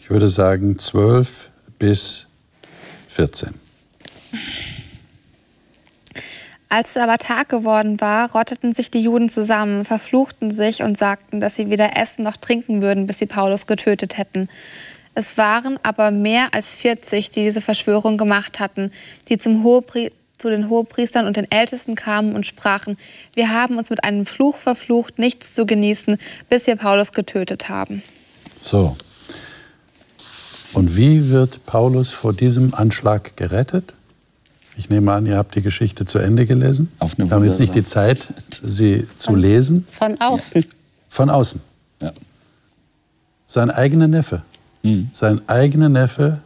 ich 0.00 0.10
würde 0.10 0.28
sagen 0.28 0.78
12 0.78 1.50
bis 1.78 2.26
14. 3.08 3.54
Als 6.70 6.90
es 6.90 6.96
aber 6.98 7.16
Tag 7.16 7.48
geworden 7.48 8.00
war, 8.00 8.30
rotteten 8.32 8.74
sich 8.74 8.90
die 8.90 9.00
Juden 9.00 9.30
zusammen, 9.30 9.86
verfluchten 9.86 10.50
sich 10.50 10.82
und 10.82 10.98
sagten, 10.98 11.40
dass 11.40 11.56
sie 11.56 11.70
weder 11.70 11.96
essen 11.96 12.24
noch 12.24 12.36
trinken 12.36 12.82
würden, 12.82 13.06
bis 13.06 13.18
sie 13.18 13.26
Paulus 13.26 13.66
getötet 13.66 14.18
hätten. 14.18 14.48
Es 15.14 15.38
waren 15.38 15.80
aber 15.82 16.10
mehr 16.10 16.48
als 16.52 16.74
40, 16.74 17.30
die 17.30 17.44
diese 17.44 17.62
Verschwörung 17.62 18.18
gemacht 18.18 18.60
hatten, 18.60 18.92
die 19.28 19.38
zum 19.38 19.64
Hohepri 19.64 20.12
zu 20.36 20.50
den 20.50 20.68
Hohepriestern 20.68 21.26
und 21.26 21.36
den 21.36 21.50
Ältesten 21.50 21.96
kamen 21.96 22.36
und 22.36 22.46
sprachen, 22.46 22.96
wir 23.34 23.50
haben 23.50 23.76
uns 23.76 23.90
mit 23.90 24.04
einem 24.04 24.24
Fluch 24.24 24.56
verflucht, 24.56 25.18
nichts 25.18 25.52
zu 25.52 25.66
genießen, 25.66 26.16
bis 26.48 26.68
wir 26.68 26.76
Paulus 26.76 27.12
getötet 27.12 27.68
haben. 27.68 28.02
So. 28.60 28.96
Und 30.74 30.96
wie 30.96 31.30
wird 31.30 31.66
Paulus 31.66 32.12
vor 32.12 32.32
diesem 32.32 32.72
Anschlag 32.72 33.36
gerettet? 33.36 33.94
Ich 34.78 34.88
nehme 34.90 35.12
an, 35.12 35.26
ihr 35.26 35.36
habt 35.36 35.56
die 35.56 35.60
Geschichte 35.60 36.04
zu 36.04 36.20
Ende 36.20 36.46
gelesen. 36.46 36.88
Auf 37.00 37.18
eine 37.18 37.28
Wir 37.28 37.34
haben 37.34 37.44
jetzt 37.44 37.58
nicht 37.58 37.74
die 37.74 37.82
Zeit, 37.82 38.28
sie 38.62 39.08
zu 39.16 39.32
von, 39.32 39.40
lesen. 39.40 39.88
Von 39.90 40.20
außen. 40.20 40.64
Von 41.08 41.30
außen. 41.30 41.60
Ja. 42.00 42.12
Sein 43.44 43.72
eigener 43.72 44.06
Neffe. 44.06 44.42
Mhm. 44.84 45.08
Sein 45.12 45.40
eigener 45.48 45.88
Neffe 45.88 46.42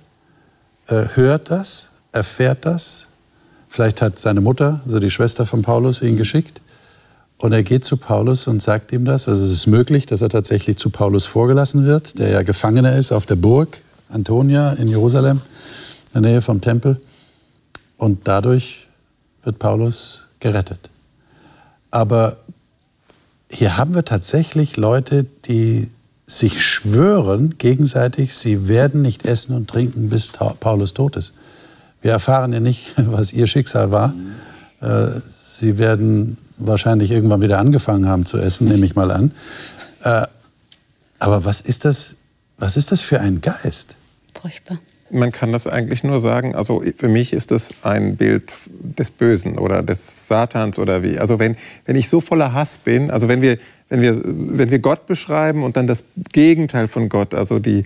äh, 0.86 1.04
hört 1.14 1.50
das, 1.50 1.88
erfährt 2.12 2.64
das. 2.64 3.06
Vielleicht 3.68 4.00
hat 4.00 4.18
seine 4.18 4.40
Mutter, 4.40 4.80
also 4.86 4.98
die 4.98 5.10
Schwester 5.10 5.44
von 5.44 5.60
Paulus, 5.60 6.00
ihn 6.00 6.16
geschickt. 6.16 6.62
Und 7.36 7.52
er 7.52 7.62
geht 7.62 7.84
zu 7.84 7.98
Paulus 7.98 8.46
und 8.46 8.62
sagt 8.62 8.92
ihm 8.92 9.04
das. 9.04 9.28
Also 9.28 9.44
es 9.44 9.50
ist 9.50 9.66
möglich, 9.66 10.06
dass 10.06 10.22
er 10.22 10.30
tatsächlich 10.30 10.78
zu 10.78 10.88
Paulus 10.88 11.26
vorgelassen 11.26 11.84
wird, 11.84 12.18
der 12.18 12.30
ja 12.30 12.42
Gefangener 12.42 12.96
ist 12.96 13.12
auf 13.12 13.26
der 13.26 13.36
Burg 13.36 13.82
Antonia 14.08 14.72
in 14.72 14.88
Jerusalem, 14.88 15.42
in 16.14 16.22
der 16.22 16.32
Nähe 16.32 16.40
vom 16.40 16.62
Tempel. 16.62 16.98
Und 18.02 18.26
dadurch 18.26 18.88
wird 19.44 19.60
Paulus 19.60 20.24
gerettet. 20.40 20.90
Aber 21.92 22.38
hier 23.48 23.76
haben 23.76 23.94
wir 23.94 24.04
tatsächlich 24.04 24.76
Leute, 24.76 25.24
die 25.44 25.88
sich 26.26 26.60
schwören 26.60 27.58
gegenseitig, 27.58 28.34
sie 28.34 28.66
werden 28.66 29.02
nicht 29.02 29.24
essen 29.24 29.54
und 29.54 29.70
trinken, 29.70 30.08
bis 30.08 30.32
Paulus 30.32 30.94
tot 30.94 31.14
ist. 31.14 31.32
Wir 32.00 32.10
erfahren 32.10 32.52
ja 32.52 32.58
nicht, 32.58 32.94
was 32.96 33.32
ihr 33.32 33.46
Schicksal 33.46 33.92
war. 33.92 34.08
Mhm. 34.08 35.22
Sie 35.32 35.78
werden 35.78 36.38
wahrscheinlich 36.56 37.12
irgendwann 37.12 37.40
wieder 37.40 37.60
angefangen 37.60 38.08
haben 38.08 38.26
zu 38.26 38.36
essen, 38.36 38.66
nehme 38.66 38.84
ich 38.84 38.96
mal 38.96 39.12
an. 39.12 39.30
Äh, 40.02 40.26
aber 41.20 41.44
was 41.44 41.60
ist 41.60 41.84
das, 41.84 42.16
was 42.58 42.76
ist 42.76 42.90
das 42.90 43.00
für 43.00 43.20
ein 43.20 43.40
Geist? 43.40 43.94
Furchtbar 44.34 44.80
man 45.12 45.30
kann 45.30 45.52
das 45.52 45.66
eigentlich 45.66 46.02
nur 46.02 46.20
sagen, 46.20 46.54
also 46.54 46.82
für 46.96 47.08
mich 47.08 47.32
ist 47.32 47.50
das 47.50 47.74
ein 47.82 48.16
Bild 48.16 48.52
des 48.80 49.10
Bösen 49.10 49.58
oder 49.58 49.82
des 49.82 50.26
Satans 50.26 50.78
oder 50.78 51.02
wie. 51.02 51.18
Also 51.18 51.38
wenn, 51.38 51.56
wenn 51.84 51.96
ich 51.96 52.08
so 52.08 52.20
voller 52.20 52.52
Hass 52.52 52.78
bin, 52.78 53.10
also 53.10 53.28
wenn 53.28 53.42
wir, 53.42 53.58
wenn, 53.88 54.00
wir, 54.00 54.20
wenn 54.24 54.70
wir 54.70 54.78
Gott 54.78 55.06
beschreiben 55.06 55.62
und 55.62 55.76
dann 55.76 55.86
das 55.86 56.04
Gegenteil 56.32 56.88
von 56.88 57.08
Gott, 57.08 57.34
also 57.34 57.58
die, 57.58 57.80
äh, 57.80 57.84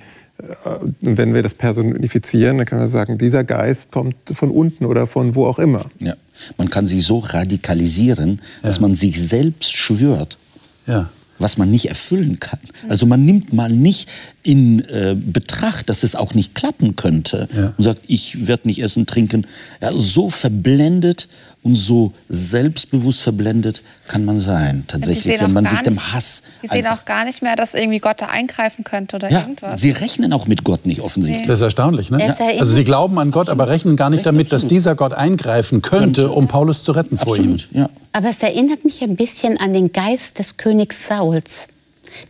wenn 1.01 1.35
wir 1.35 1.43
das 1.43 1.55
personifizieren, 1.55 2.59
dann 2.59 2.67
kann 2.67 2.79
man 2.79 2.89
sagen, 2.89 3.19
dieser 3.19 3.45
Geist 3.45 3.91
kommt 3.91 4.17
von 4.33 4.51
unten 4.51 4.85
oder 4.85 5.07
von 5.07 5.35
wo 5.35 5.47
auch 5.47 5.59
immer. 5.59 5.87
Ja. 5.99 6.15
Man 6.57 6.71
kann 6.71 6.87
sich 6.87 7.05
so 7.05 7.19
radikalisieren, 7.19 8.41
dass 8.63 8.77
ja. 8.77 8.83
man 8.83 8.95
sich 8.95 9.21
selbst 9.21 9.77
schwört. 9.77 10.39
Ja 10.87 11.11
was 11.39 11.59
man 11.59 11.71
nicht 11.71 11.89
erfüllen 11.89 12.41
kann. 12.41 12.59
Also 12.89 13.07
man 13.07 13.25
nimmt 13.25 13.53
mal 13.53 13.71
nicht 13.71 14.09
in 14.43 14.81
äh, 14.87 15.17
Betracht, 15.19 15.89
dass 15.89 16.03
es 16.03 16.15
auch 16.15 16.35
nicht 16.35 16.55
klappen 16.55 16.97
könnte 16.97 17.49
ja. 17.55 17.75
und 17.77 17.85
sagt, 17.85 18.03
ich 18.07 18.47
werde 18.47 18.69
nicht 18.69 18.83
essen, 18.83 19.07
trinken. 19.07 19.47
Ja, 19.81 19.93
so 19.93 20.31
verblendet 20.31 21.29
und 21.67 21.75
so 21.75 22.13
selbstbewusst 22.29 23.23
verblendet 23.23 23.83
kann 24.07 24.25
man 24.25 24.39
sein, 24.39 24.85
tatsächlich, 24.87 25.41
wenn 25.41 25.53
man 25.53 25.67
sich 25.67 25.81
dem 25.81 26.13
Hass. 26.13 26.43
Die 26.63 26.69
sehen 26.69 26.87
auch 26.87 27.05
gar 27.05 27.25
nicht 27.25 27.43
mehr, 27.43 27.57
dass 27.57 27.75
irgendwie 27.75 27.99
Gott 27.99 28.21
da 28.21 28.27
eingreifen 28.27 28.85
könnte 28.85 29.17
oder 29.17 29.31
ja, 29.31 29.41
irgendwas. 29.41 29.81
Sie 29.81 29.91
rechnen 29.91 30.33
auch 30.33 30.47
mit 30.47 30.63
Gott 30.63 30.87
nicht 30.87 31.01
offensichtlich. 31.01 31.49
Das 31.49 31.59
ist 31.59 31.65
erstaunlich, 31.65 32.11
ne? 32.11 32.21
Ja. 32.21 32.35
Also 32.61 32.73
sie 32.73 32.85
glauben 32.85 33.19
an 33.19 33.33
Gott, 33.33 33.49
aber 33.49 33.67
rechnen 33.67 33.97
gar 33.97 34.11
nicht 34.11 34.21
rechnen 34.21 34.37
damit, 34.37 34.53
dass 34.53 34.69
dieser 34.69 34.95
Gott 34.95 35.13
eingreifen 35.13 35.83
könnte, 35.83 36.23
könnte. 36.23 36.33
um 36.33 36.47
Paulus 36.47 36.85
zu 36.85 36.93
retten 36.93 37.19
vor 37.19 37.37
ihm. 37.37 37.59
Ja. 37.73 37.89
Aber 38.13 38.29
es 38.29 38.41
erinnert 38.43 38.85
mich 38.85 39.03
ein 39.03 39.17
bisschen 39.17 39.59
an 39.59 39.75
den 39.75 39.93
Geist 39.93 40.39
des 40.39 40.57
Königs 40.57 41.09
Sauls, 41.09 41.67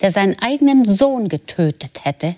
der 0.00 0.10
seinen 0.10 0.38
eigenen 0.40 0.86
Sohn 0.86 1.28
getötet 1.28 2.00
hätte 2.04 2.36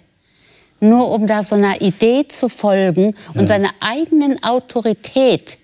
nur 0.80 1.11
um 1.11 1.26
da 1.26 1.42
so 1.42 1.57
einer 1.57 1.80
Idee 1.80 2.26
zu 2.28 2.49
folgen 2.49 3.14
und 3.34 3.40
ja. 3.40 3.46
seine 3.46 3.70
eigenen 3.80 4.40
Autorität 4.42 5.59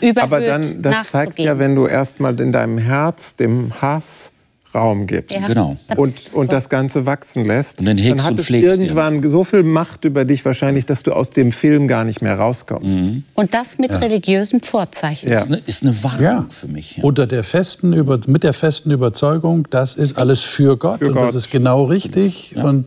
überhöht 0.00 0.18
Aber 0.18 0.40
dann, 0.40 0.82
das 0.82 1.08
zeigt 1.08 1.38
ja, 1.38 1.58
wenn 1.58 1.74
du 1.74 1.86
erstmal 1.86 2.38
in 2.40 2.52
deinem 2.52 2.78
Herz 2.78 3.34
dem 3.36 3.72
Hass 3.80 4.32
Raum 4.76 5.06
gibst. 5.06 5.34
Ja, 5.34 5.46
genau. 5.46 5.76
Und, 5.96 6.34
und 6.34 6.52
das 6.52 6.68
Ganze 6.68 7.06
wachsen 7.06 7.44
lässt, 7.44 7.80
und 7.80 7.86
dann, 7.86 7.96
dann 7.96 8.22
hat 8.22 8.38
es 8.38 8.50
irgendwann 8.50 9.22
ja. 9.22 9.30
so 9.30 9.42
viel 9.42 9.62
Macht 9.62 10.04
über 10.04 10.24
dich 10.24 10.44
wahrscheinlich, 10.44 10.86
dass 10.86 11.02
du 11.02 11.12
aus 11.12 11.30
dem 11.30 11.50
Film 11.50 11.88
gar 11.88 12.04
nicht 12.04 12.20
mehr 12.20 12.38
rauskommst. 12.38 13.00
Mhm. 13.00 13.24
Und 13.34 13.54
das 13.54 13.78
mit 13.78 13.90
ja. 13.90 13.98
religiösem 13.98 14.60
Vorzeichen. 14.60 15.28
Ja. 15.28 15.36
Das 15.36 15.44
ist 15.44 15.52
eine, 15.52 15.62
ist 15.66 15.82
eine 15.82 16.02
Warnung 16.02 16.50
für 16.50 16.68
mich. 16.68 16.98
Unter 17.02 17.26
der 17.26 17.42
festen 17.42 17.92
über, 17.92 18.20
mit 18.26 18.42
der 18.42 18.52
festen 18.52 18.90
Überzeugung, 18.90 19.66
das 19.70 19.94
ist 19.94 20.18
alles 20.18 20.42
für 20.42 20.76
Gott 20.76 20.98
für 20.98 21.08
und 21.08 21.14
Gott. 21.14 21.28
das 21.28 21.34
ist 21.34 21.50
genau 21.50 21.84
richtig. 21.84 22.54
Und 22.56 22.86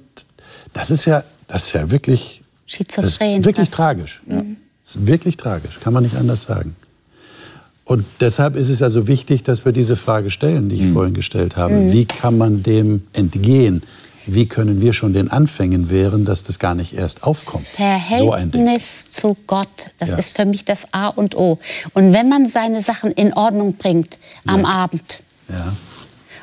das 0.73 0.91
ist 0.91 1.05
ja, 1.05 1.23
das 1.47 1.67
ist 1.67 1.73
ja 1.73 1.89
wirklich, 1.89 2.41
Schizophren. 2.67 3.43
wirklich 3.43 3.69
tragisch. 3.69 4.21
Mhm. 4.27 4.57
Das 4.83 4.95
ist 4.95 5.07
wirklich 5.07 5.37
tragisch, 5.37 5.79
kann 5.79 5.93
man 5.93 6.03
nicht 6.03 6.15
anders 6.15 6.43
sagen. 6.43 6.75
Und 7.89 8.05
deshalb 8.19 8.55
ist 8.55 8.69
es 8.69 8.83
also 8.83 9.07
wichtig, 9.07 9.41
dass 9.41 9.65
wir 9.65 9.71
diese 9.71 9.95
Frage 9.95 10.29
stellen, 10.29 10.69
die 10.69 10.75
ich 10.75 10.83
mhm. 10.83 10.93
vorhin 10.93 11.13
gestellt 11.15 11.57
habe. 11.57 11.73
Mhm. 11.73 11.91
Wie 11.91 12.05
kann 12.05 12.37
man 12.37 12.61
dem 12.61 13.03
entgehen? 13.13 13.81
wie 14.31 14.47
können 14.47 14.79
wir 14.79 14.93
schon 14.93 15.13
den 15.13 15.31
Anfängen 15.31 15.89
wehren, 15.89 16.23
dass 16.23 16.43
das 16.43 16.59
gar 16.59 16.75
nicht 16.75 16.93
erst 16.93 17.23
aufkommt? 17.23 17.65
Verhältnis 17.65 19.05
so 19.09 19.29
zu 19.33 19.37
Gott, 19.47 19.89
das 19.97 20.11
ja. 20.11 20.17
ist 20.19 20.35
für 20.35 20.45
mich 20.45 20.65
das 20.65 20.93
A 20.93 21.07
und 21.07 21.35
O. 21.35 21.57
Und 21.95 22.13
wenn 22.13 22.29
man 22.29 22.45
seine 22.45 22.83
Sachen 22.83 23.11
in 23.11 23.33
Ordnung 23.33 23.73
bringt 23.73 24.19
am 24.45 24.61
ja. 24.61 24.67
Abend, 24.67 25.23
ja 25.47 25.73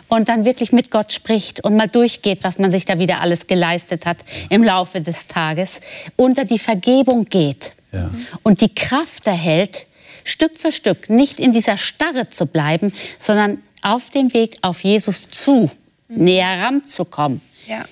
und 0.08 0.28
dann 0.28 0.44
wirklich 0.44 0.72
mit 0.72 0.90
Gott 0.90 1.12
spricht 1.12 1.64
und 1.64 1.76
mal 1.76 1.88
durchgeht, 1.88 2.40
was 2.42 2.58
man 2.58 2.72
sich 2.72 2.84
da 2.84 2.98
wieder 2.98 3.20
alles 3.20 3.46
geleistet 3.46 4.06
hat 4.06 4.18
im 4.50 4.62
Laufe 4.64 5.00
des 5.00 5.26
Tages, 5.26 5.80
unter 6.16 6.44
die 6.44 6.58
Vergebung 6.58 7.24
geht 7.24 7.74
ja. 7.92 8.10
und 8.42 8.60
die 8.60 8.74
Kraft 8.74 9.26
erhält, 9.26 9.86
Stück 10.26 10.58
für 10.58 10.72
Stück 10.72 11.08
nicht 11.08 11.40
in 11.40 11.52
dieser 11.52 11.76
Starre 11.76 12.28
zu 12.28 12.46
bleiben, 12.46 12.92
sondern 13.18 13.62
auf 13.82 14.10
dem 14.10 14.32
Weg 14.34 14.58
auf 14.62 14.82
Jesus 14.82 15.30
zu, 15.30 15.70
mhm. 16.08 16.24
näher 16.24 16.62
ranzukommen. 16.62 17.40
Ja. 17.66 17.84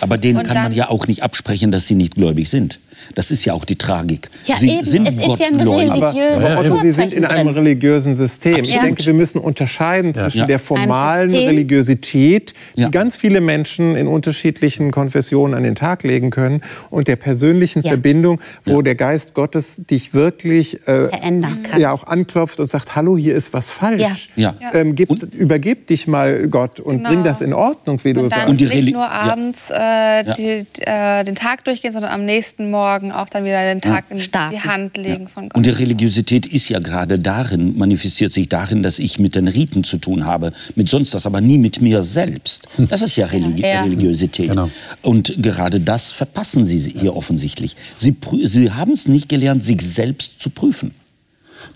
Aber 0.00 0.18
denen 0.18 0.42
kann 0.42 0.56
man 0.56 0.72
ja 0.72 0.88
auch 0.88 1.06
nicht 1.06 1.22
absprechen, 1.22 1.70
dass 1.70 1.86
sie 1.86 1.94
nicht 1.94 2.14
gläubig 2.14 2.48
sind. 2.48 2.78
Das 3.14 3.30
ist 3.30 3.44
ja 3.44 3.52
auch 3.52 3.64
die 3.64 3.76
Tragik. 3.76 4.28
Ja, 4.44 4.56
sie 4.56 4.70
eben. 4.70 4.82
sind 4.82 5.08
es 5.08 5.18
ist 5.18 5.38
ja 5.38 5.46
ein 5.46 5.60
religiöses 5.60 6.44
Aber, 6.44 6.66
aber 6.66 6.80
Sie 6.80 6.92
sind 6.92 7.12
in 7.12 7.24
einem 7.24 7.48
religiösen 7.48 8.14
System. 8.14 8.56
Absolut. 8.56 8.76
Ich 8.76 8.82
denke, 8.82 9.06
wir 9.06 9.14
müssen 9.14 9.38
unterscheiden 9.38 10.14
zwischen 10.14 10.38
ja. 10.38 10.46
der 10.46 10.58
formalen 10.58 11.30
Religiosität, 11.30 12.52
die 12.76 12.82
ja. 12.82 12.88
ganz 12.88 13.16
viele 13.16 13.40
Menschen 13.40 13.96
in 13.96 14.06
unterschiedlichen 14.06 14.90
Konfessionen 14.90 15.54
an 15.54 15.62
den 15.62 15.74
Tag 15.74 16.02
legen 16.02 16.30
können, 16.30 16.60
und 16.90 17.08
der 17.08 17.16
persönlichen 17.16 17.82
Verbindung, 17.82 18.40
wo 18.64 18.82
der 18.82 18.94
Geist 18.94 19.34
Gottes 19.34 19.82
dich 19.90 20.14
wirklich 20.14 20.86
äh, 20.86 21.08
verändern 21.08 21.62
kann. 21.62 21.80
Ja, 21.80 21.92
auch 21.92 22.04
anklopft 22.04 22.60
und 22.60 22.68
sagt, 22.68 22.96
hallo, 22.96 23.16
hier 23.16 23.34
ist 23.34 23.52
was 23.52 23.70
falsch. 23.70 24.30
Ja. 24.36 24.54
Ähm, 24.72 24.94
gib, 24.94 25.10
übergib 25.34 25.86
dich 25.86 26.06
mal 26.06 26.48
Gott 26.48 26.80
und 26.80 26.98
genau. 26.98 27.10
bring 27.10 27.24
das 27.24 27.40
in 27.40 27.52
Ordnung, 27.52 27.98
wie 28.02 28.10
und 28.10 28.16
du 28.16 28.28
sagst. 28.28 28.48
Und 28.48 28.60
nicht 28.60 28.92
nur 28.92 29.10
abends 29.10 29.70
äh, 29.70 30.24
die, 30.36 30.66
äh, 30.80 31.24
den 31.24 31.34
Tag 31.34 31.64
durchgehen, 31.64 31.92
sondern 31.92 32.12
am 32.12 32.24
nächsten 32.24 32.70
Morgen 32.70 32.93
morgen 32.94 33.12
auch 33.12 33.28
dann 33.28 33.44
wieder 33.44 33.62
den 33.62 33.80
Tag 33.80 34.04
in 34.10 34.20
Starten. 34.20 34.54
die 34.54 34.60
Hand 34.60 34.96
legen 34.96 35.24
ja. 35.24 35.28
von 35.28 35.48
Gott. 35.48 35.56
Und 35.56 35.66
die 35.66 35.70
Religiosität 35.70 36.46
ist 36.46 36.68
ja 36.68 36.78
gerade 36.78 37.18
darin, 37.18 37.76
manifestiert 37.76 38.32
sich 38.32 38.48
darin, 38.48 38.82
dass 38.82 38.98
ich 38.98 39.18
mit 39.18 39.34
den 39.34 39.48
Riten 39.48 39.82
zu 39.82 39.98
tun 39.98 40.26
habe, 40.26 40.52
mit 40.76 40.88
sonst 40.88 41.14
was, 41.14 41.26
aber 41.26 41.40
nie 41.40 41.58
mit 41.58 41.80
mir 41.80 42.02
selbst. 42.02 42.68
Das 42.78 43.02
ist 43.02 43.16
ja, 43.16 43.26
Religi 43.26 43.62
ja. 43.62 43.82
Religiosität. 43.82 44.50
Genau. 44.50 44.70
Und 45.02 45.42
gerade 45.42 45.80
das 45.80 46.12
verpassen 46.12 46.66
Sie 46.66 46.78
hier 46.78 47.16
offensichtlich. 47.16 47.76
Sie, 47.98 48.14
Sie 48.44 48.70
haben 48.70 48.92
es 48.92 49.08
nicht 49.08 49.28
gelernt, 49.28 49.64
sich 49.64 49.82
selbst 49.82 50.40
zu 50.40 50.50
prüfen. 50.50 50.92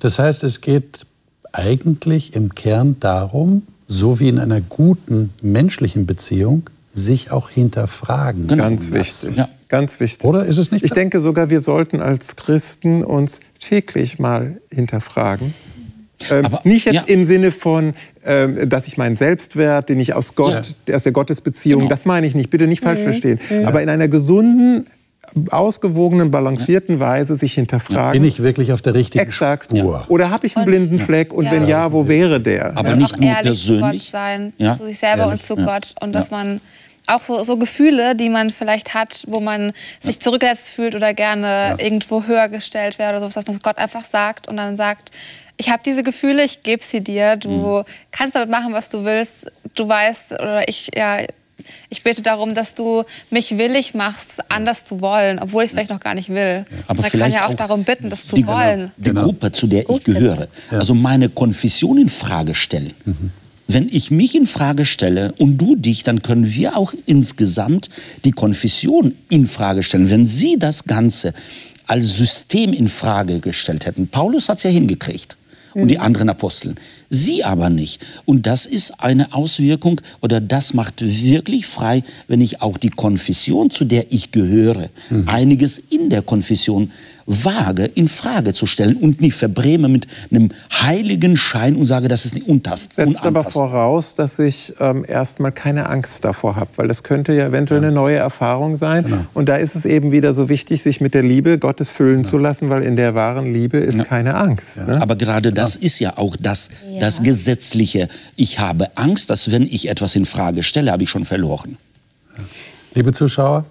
Das 0.01 0.19
heißt, 0.19 0.45
es 0.45 0.61
geht 0.61 1.01
eigentlich 1.53 2.35
im 2.35 2.55
Kern 2.55 2.97
darum, 3.01 3.63
so 3.87 4.21
wie 4.21 4.29
in 4.29 4.39
einer 4.39 4.61
guten 4.61 5.31
menschlichen 5.43 6.07
Beziehung, 6.07 6.69
sich 6.93 7.31
auch 7.31 7.51
hinterfragen. 7.51 8.47
Genau. 8.47 8.65
Ganz 8.65 8.93
wichtig. 8.93 9.37
Ja. 9.37 9.49
Ganz 9.69 10.01
wichtig. 10.01 10.25
Oder 10.27 10.47
ist 10.47 10.59
es 10.59 10.71
nicht? 10.71 10.85
Ich 10.85 10.93
denke 10.93 11.21
sogar, 11.21 11.51
wir 11.51 11.61
sollten 11.61 12.01
als 12.01 12.37
Christen 12.37 13.05
uns 13.05 13.41
täglich 13.61 14.19
mal 14.19 14.61
hinterfragen. 14.73 15.53
Ähm, 16.31 16.47
Aber, 16.47 16.61
nicht 16.65 16.87
jetzt 16.87 16.95
ja. 16.95 17.03
im 17.07 17.25
Sinne 17.25 17.53
von, 17.53 17.95
ähm, 18.25 18.69
dass 18.69 18.87
ich 18.87 18.97
meinen 18.97 19.17
Selbstwert, 19.17 19.89
den 19.89 20.01
ich 20.01 20.15
aus 20.15 20.35
Gott, 20.35 20.75
ja. 20.87 20.97
aus 20.97 21.05
der 21.05 21.13
Gottesbeziehung, 21.13 21.83
genau. 21.83 21.91
das 21.91 22.05
meine 22.05 22.27
ich 22.27 22.35
nicht, 22.35 22.51
bitte 22.51 22.67
nicht 22.67 22.83
falsch 22.83 23.01
mhm. 23.01 23.05
verstehen. 23.05 23.41
Mhm. 23.49 23.67
Aber 23.67 23.83
in 23.83 23.89
einer 23.89 24.09
gesunden, 24.09 24.87
ausgewogenen, 25.51 26.31
balancierten 26.31 26.95
ja. 26.95 27.01
Weise 27.01 27.37
sich 27.37 27.55
hinterfragen. 27.55 28.21
Bin 28.21 28.29
ich 28.29 28.43
wirklich 28.43 28.73
auf 28.73 28.83
der 28.83 28.95
richtigen 28.95 29.23
Exakt. 29.23 29.67
Spur? 29.67 30.05
Oder 30.09 30.31
habe 30.31 30.47
ich 30.47 30.57
einen 30.57 30.67
blinden 30.67 30.99
Fleck 30.99 31.33
und 31.33 31.51
wenn 31.51 31.69
ja, 31.69 31.93
wo 31.93 32.09
wäre 32.09 32.41
der? 32.41 32.77
Aber 32.77 32.97
nicht 32.97 33.19
nur 33.19 33.31
persönlich. 33.31 33.63
Zu 33.63 33.81
Gott 33.81 34.11
sein, 34.11 34.53
zu 34.79 34.87
sich 34.87 34.99
selber 34.99 35.25
ehrlich. 35.25 35.41
und 35.41 35.43
zu 35.43 35.57
Gott 35.57 35.95
und 36.01 36.13
dass 36.13 36.31
man 36.31 36.61
auch 37.09 37.23
so, 37.23 37.43
so, 37.43 37.57
Gefühle, 37.57 38.15
die 38.15 38.29
man 38.29 38.51
vielleicht 38.51 38.95
hat, 38.95 39.25
wo 39.27 39.41
man 39.41 39.73
sich 40.01 40.21
zurückgesetzt 40.21 40.69
fühlt 40.69 40.95
oder 40.95 41.15
gerne 41.15 41.47
ja. 41.47 41.79
irgendwo 41.79 42.25
höher 42.25 42.49
gestellt 42.49 42.99
wäre 42.99 43.11
oder 43.11 43.21
sowas, 43.21 43.35
dass 43.35 43.47
man 43.47 43.59
Gott 43.61 43.79
einfach 43.79 44.05
sagt 44.05 44.49
und 44.49 44.57
dann 44.57 44.77
sagt, 44.77 45.11
ich 45.57 45.71
habe 45.71 45.83
diese 45.85 46.03
Gefühle, 46.03 46.45
ich 46.45 46.63
gebe 46.63 46.85
sie 46.85 47.01
dir, 47.01 47.37
du 47.37 47.79
mhm. 47.79 47.85
kannst 48.13 48.37
damit 48.37 48.51
machen, 48.51 48.73
was 48.73 48.89
du 48.91 49.05
willst, 49.05 49.51
du 49.75 49.89
weißt 49.89 50.33
oder 50.33 50.69
ich, 50.69 50.91
ja, 50.95 51.19
ich 51.91 52.03
bete 52.05 52.23
darum, 52.23 52.55
dass 52.55 52.75
du 52.75 53.05
mich 53.31 53.59
willig 53.59 53.95
machst, 53.95 54.51
anders 54.51 54.85
zu 54.85 55.01
wollen, 55.01 55.39
obwohl 55.39 55.65
ich 55.65 55.69
es 55.69 55.75
vielleicht 55.75 55.91
noch 55.91 56.01
gar 56.01 56.15
nicht 56.15 56.29
will. 56.29 56.65
Aber 56.87 57.03
Man 57.03 57.11
vielleicht 57.11 57.35
kann 57.35 57.43
ja 57.43 57.47
auch, 57.47 57.53
auch 57.53 57.57
darum 57.57 57.85
bitten, 57.85 58.11
das 58.11 58.27
zu 58.27 58.37
die, 58.37 58.47
wollen. 58.47 58.93
Die 58.97 59.05
genau. 59.05 59.25
Gruppe, 59.25 59.51
zu 59.51 59.67
der 59.67 59.89
ich 59.89 60.05
gehöre, 60.05 60.49
also 60.71 60.95
meine 60.95 61.29
Konfession 61.29 61.99
in 61.99 62.09
Frage 62.09 62.55
stellen. 62.55 62.95
Mhm 63.05 63.33
wenn 63.69 63.89
ich 63.91 64.11
mich 64.11 64.35
in 64.35 64.47
Frage 64.47 64.87
stelle 64.87 65.35
und 65.37 65.59
du 65.59 65.77
dich, 65.77 66.03
dann 66.03 66.23
können 66.23 66.53
wir 66.55 66.77
auch 66.77 66.95
insgesamt 67.05 67.91
die 68.25 68.33
Konfession 68.33 69.15
in 69.29 69.47
Frage 69.47 69.83
stellen. 69.83 70.09
Wenn 70.11 70.27
sie 70.27 70.59
das 70.59 70.85
Ganze 70.85 71.35
als 71.87 72.17
System 72.17 72.73
in 72.73 72.89
Frage 72.89 73.41
gestellt 73.41 73.85
hätten, 73.85 74.09
Paulus 74.09 74.49
hat 74.49 74.57
es 74.57 74.65
ja 74.65 74.71
hingekriegt 74.71 75.37
und 75.75 75.85
mhm. 75.85 75.89
die 75.89 75.99
anderen 75.99 76.31
Aposteln. 76.31 76.77
Sie 77.11 77.45
aber 77.45 77.71
nicht. 77.71 78.05
Und 78.27 78.47
das 78.47 78.67
ist 78.67 79.01
eine 79.01 79.33
Auswirkung 79.33 80.01
oder 80.21 80.41
das 80.41 80.75
macht 80.75 81.01
wirklich 81.01 81.67
frei, 81.67 82.03
wenn 82.27 82.41
ich 82.41 82.61
auch 82.61 82.77
die 82.77 82.91
Konfession, 82.91 83.71
zu 83.71 83.85
der 83.85 84.13
ich 84.13 84.31
gehöre, 84.31 84.89
mhm. 85.11 85.29
einiges 85.29 85.79
in 85.79 86.11
der 86.11 86.23
Konfession 86.23 86.91
wage, 87.29 87.85
in 87.85 88.09
Frage 88.09 88.55
zu 88.55 88.65
stellen 88.65 88.97
und 88.97 89.21
nicht 89.21 89.35
verbräme 89.35 89.89
mit 89.89 90.07
einem 90.31 90.49
heiligen 90.73 91.37
Schein 91.37 91.77
und 91.77 91.85
sage, 91.85 92.09
das 92.09 92.25
ist 92.25 92.35
nicht 92.35 92.49
untast. 92.49 92.95
Setzt 92.95 93.23
aber 93.23 93.45
voraus, 93.45 94.15
dass 94.15 94.39
ich 94.39 94.73
ähm, 94.81 95.05
erstmal 95.07 95.53
keine 95.53 95.91
Angst 95.91 96.25
davor 96.25 96.57
habe, 96.57 96.71
weil 96.77 96.89
das 96.89 97.03
könnte 97.03 97.35
ja 97.35 97.47
eventuell 97.47 97.83
ja. 97.83 97.89
eine 97.89 97.95
neue 97.95 98.17
Erfahrung 98.17 98.77
sein. 98.77 99.05
Genau. 99.05 99.19
Und 99.35 99.51
da 99.51 99.57
ist 99.57 99.77
es 99.77 99.85
eben 99.85 100.11
wieder 100.11 100.33
so 100.33 100.49
wichtig, 100.49 100.83
sich 100.83 101.03
mit 101.03 101.13
der 101.13 101.23
Liebe 101.23 101.59
Gottes 101.59 101.91
füllen 101.91 102.25
ja. 102.25 102.31
zu 102.31 102.39
lassen, 102.39 102.71
weil 102.71 102.83
in 102.83 102.97
der 102.97 103.15
wahren 103.15 103.53
Liebe 103.53 103.77
ist 103.77 103.99
ja. 103.99 104.05
keine 104.05 104.35
Angst. 104.35 104.79
Ne? 104.79 105.01
Aber 105.03 105.15
gerade 105.15 105.53
das 105.53 105.77
ist 105.77 105.99
ja 105.99 106.17
auch 106.17 106.35
das, 106.41 106.71
das 107.01 107.23
Gesetzliche. 107.23 108.09
Ich 108.37 108.59
habe 108.59 108.97
Angst, 108.97 109.31
dass 109.31 109.51
wenn 109.51 109.65
ich 109.65 109.89
etwas 109.89 110.17
in 110.17 110.25
Frage 110.25 110.63
stelle, 110.63 110.93
habe 110.93 111.03
ich 111.03 111.11
schon 111.11 111.25
verloren. 111.25 111.77
Liebe 112.95 113.13
Zuschauer, 113.13 113.65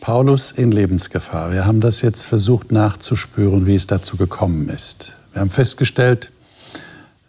Paulus 0.00 0.52
in 0.52 0.70
Lebensgefahr. 0.70 1.52
Wir 1.52 1.66
haben 1.66 1.80
das 1.80 2.02
jetzt 2.02 2.22
versucht 2.22 2.72
nachzuspüren, 2.72 3.66
wie 3.66 3.74
es 3.74 3.86
dazu 3.86 4.16
gekommen 4.16 4.68
ist. 4.68 5.14
Wir 5.32 5.40
haben 5.40 5.50
festgestellt, 5.50 6.30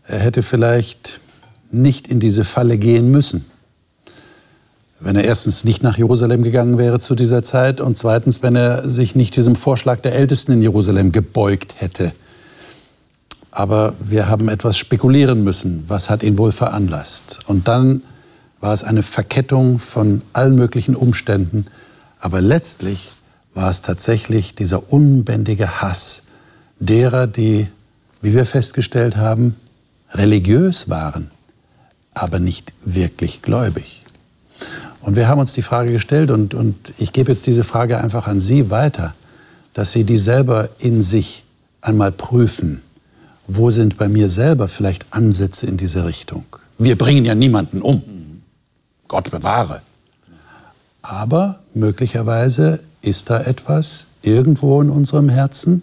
er 0.06 0.20
hätte 0.20 0.44
vielleicht 0.44 1.20
nicht 1.72 2.08
in 2.08 2.20
diese 2.20 2.44
Falle 2.44 2.78
gehen 2.78 3.12
müssen. 3.12 3.46
Wenn 5.00 5.16
er 5.16 5.24
erstens 5.24 5.64
nicht 5.64 5.82
nach 5.82 5.98
Jerusalem 5.98 6.44
gegangen 6.44 6.78
wäre 6.78 7.00
zu 7.00 7.16
dieser 7.16 7.42
Zeit 7.42 7.80
und 7.80 7.98
zweitens, 7.98 8.44
wenn 8.44 8.56
er 8.56 8.90
sich 8.90 9.16
nicht 9.16 9.36
diesem 9.36 9.56
Vorschlag 9.56 10.02
der 10.02 10.14
Ältesten 10.14 10.52
in 10.52 10.62
Jerusalem 10.62 11.12
gebeugt 11.12 11.76
hätte. 11.78 12.12
Aber 13.52 13.94
wir 14.00 14.28
haben 14.28 14.48
etwas 14.50 14.78
spekulieren 14.78 15.44
müssen. 15.44 15.86
Was 15.88 16.10
hat 16.10 16.24
ihn 16.24 16.38
wohl 16.38 16.52
veranlasst? 16.52 17.40
Und 17.48 17.68
dann 17.68 18.04
war 18.60 18.74
es 18.74 18.84
eine 18.84 19.04
Verkettung 19.04 19.80
von 19.80 20.22
allen 20.34 20.56
möglichen 20.56 20.96
Umständen, 20.96 21.66
aber 22.20 22.42
letztlich 22.42 23.12
war 23.54 23.70
es 23.70 23.82
tatsächlich 23.82 24.56
dieser 24.56 24.92
unbändige 24.92 25.82
Hass 25.82 26.24
derer, 26.80 27.28
die, 27.28 27.68
wie 28.22 28.34
wir 28.34 28.46
festgestellt 28.46 29.18
haben, 29.18 29.56
religiös 30.14 30.90
waren, 30.90 31.32
aber 32.14 32.40
nicht 32.40 32.74
wirklich 32.84 33.42
gläubig. 33.42 34.04
Und 35.02 35.16
wir 35.16 35.28
haben 35.28 35.40
uns 35.40 35.54
die 35.54 35.62
Frage 35.62 35.92
gestellt, 35.92 36.32
und, 36.32 36.54
und 36.54 36.94
ich 36.98 37.14
gebe 37.14 37.32
jetzt 37.32 37.48
diese 37.48 37.64
Frage 37.64 38.00
einfach 38.00 38.28
an 38.28 38.40
Sie 38.40 38.70
weiter, 38.70 39.14
dass 39.74 39.92
Sie 39.92 40.04
die 40.04 40.18
selber 40.18 40.70
in 40.80 41.02
sich 41.02 41.44
einmal 41.82 42.12
prüfen. 42.12 42.82
Wo 43.52 43.72
sind 43.72 43.98
bei 43.98 44.08
mir 44.08 44.30
selber 44.30 44.68
vielleicht 44.68 45.08
Ansätze 45.10 45.66
in 45.66 45.76
diese 45.76 46.06
Richtung? 46.06 46.46
Wir 46.78 46.96
bringen 46.96 47.26
ja 47.26 47.34
niemanden 47.34 47.82
um. 47.82 48.04
Gott 49.08 49.32
bewahre. 49.32 49.82
Aber 51.02 51.60
möglicherweise 51.74 52.80
ist 53.02 53.32
da 53.32 53.42
etwas 53.42 54.06
irgendwo 54.22 54.80
in 54.84 54.92
unserem 54.92 55.30
Herzen, 55.30 55.82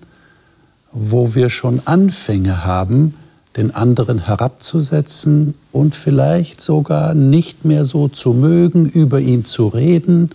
wo 0.92 1.34
wir 1.34 1.50
schon 1.50 1.82
Anfänge 1.86 2.64
haben, 2.64 3.14
den 3.56 3.74
anderen 3.74 4.26
herabzusetzen 4.26 5.54
und 5.72 5.96
vielleicht 5.96 6.60
sogar 6.60 7.14
nicht 7.14 7.64
mehr 7.64 7.84
so 7.84 8.06
zu 8.06 8.32
mögen, 8.32 8.86
über 8.86 9.18
ihn 9.18 9.44
zu 9.44 9.66
reden 9.66 10.30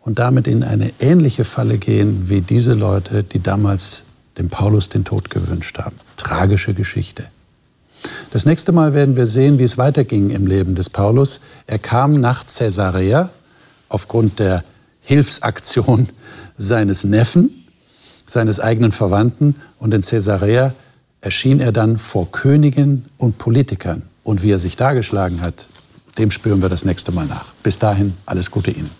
und 0.00 0.18
damit 0.18 0.46
in 0.46 0.62
eine 0.62 0.92
ähnliche 1.00 1.44
Falle 1.44 1.78
gehen 1.78 2.28
wie 2.28 2.42
diese 2.42 2.74
Leute, 2.74 3.22
die 3.24 3.42
damals 3.42 4.02
dem 4.40 4.48
Paulus 4.48 4.88
den 4.88 5.04
Tod 5.04 5.30
gewünscht 5.30 5.78
haben. 5.78 5.96
Tragische 6.16 6.74
Geschichte. 6.74 7.26
Das 8.30 8.46
nächste 8.46 8.72
Mal 8.72 8.94
werden 8.94 9.14
wir 9.14 9.26
sehen, 9.26 9.58
wie 9.58 9.64
es 9.64 9.76
weiterging 9.76 10.30
im 10.30 10.46
Leben 10.46 10.74
des 10.74 10.88
Paulus. 10.88 11.40
Er 11.66 11.78
kam 11.78 12.14
nach 12.14 12.46
Caesarea, 12.46 13.28
aufgrund 13.90 14.38
der 14.38 14.64
Hilfsaktion 15.02 16.08
seines 16.56 17.04
Neffen, 17.04 17.66
seines 18.26 18.60
eigenen 18.60 18.92
Verwandten. 18.92 19.56
Und 19.78 19.92
in 19.92 20.00
Caesarea 20.00 20.72
erschien 21.20 21.60
er 21.60 21.72
dann 21.72 21.98
vor 21.98 22.32
Königen 22.32 23.04
und 23.18 23.36
Politikern. 23.36 24.02
Und 24.24 24.42
wie 24.42 24.52
er 24.52 24.58
sich 24.58 24.76
dargeschlagen 24.76 25.42
hat, 25.42 25.66
dem 26.16 26.30
spüren 26.30 26.62
wir 26.62 26.70
das 26.70 26.84
nächste 26.86 27.12
Mal 27.12 27.26
nach. 27.26 27.52
Bis 27.62 27.78
dahin, 27.78 28.14
alles 28.24 28.50
Gute 28.50 28.70
Ihnen. 28.70 28.99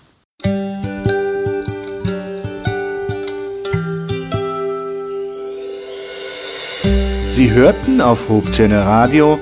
Sie 7.31 7.53
hörten 7.53 8.01
auf 8.01 8.29
Hope 8.29 8.51
Channel 8.51 8.81
Radio 8.81 9.39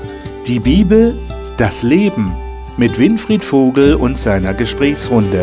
die 0.46 0.60
Bibel, 0.60 1.18
das 1.56 1.82
Leben 1.82 2.34
mit 2.76 2.98
Winfried 2.98 3.42
Vogel 3.42 3.94
und 3.94 4.18
seiner 4.18 4.52
Gesprächsrunde. 4.52 5.42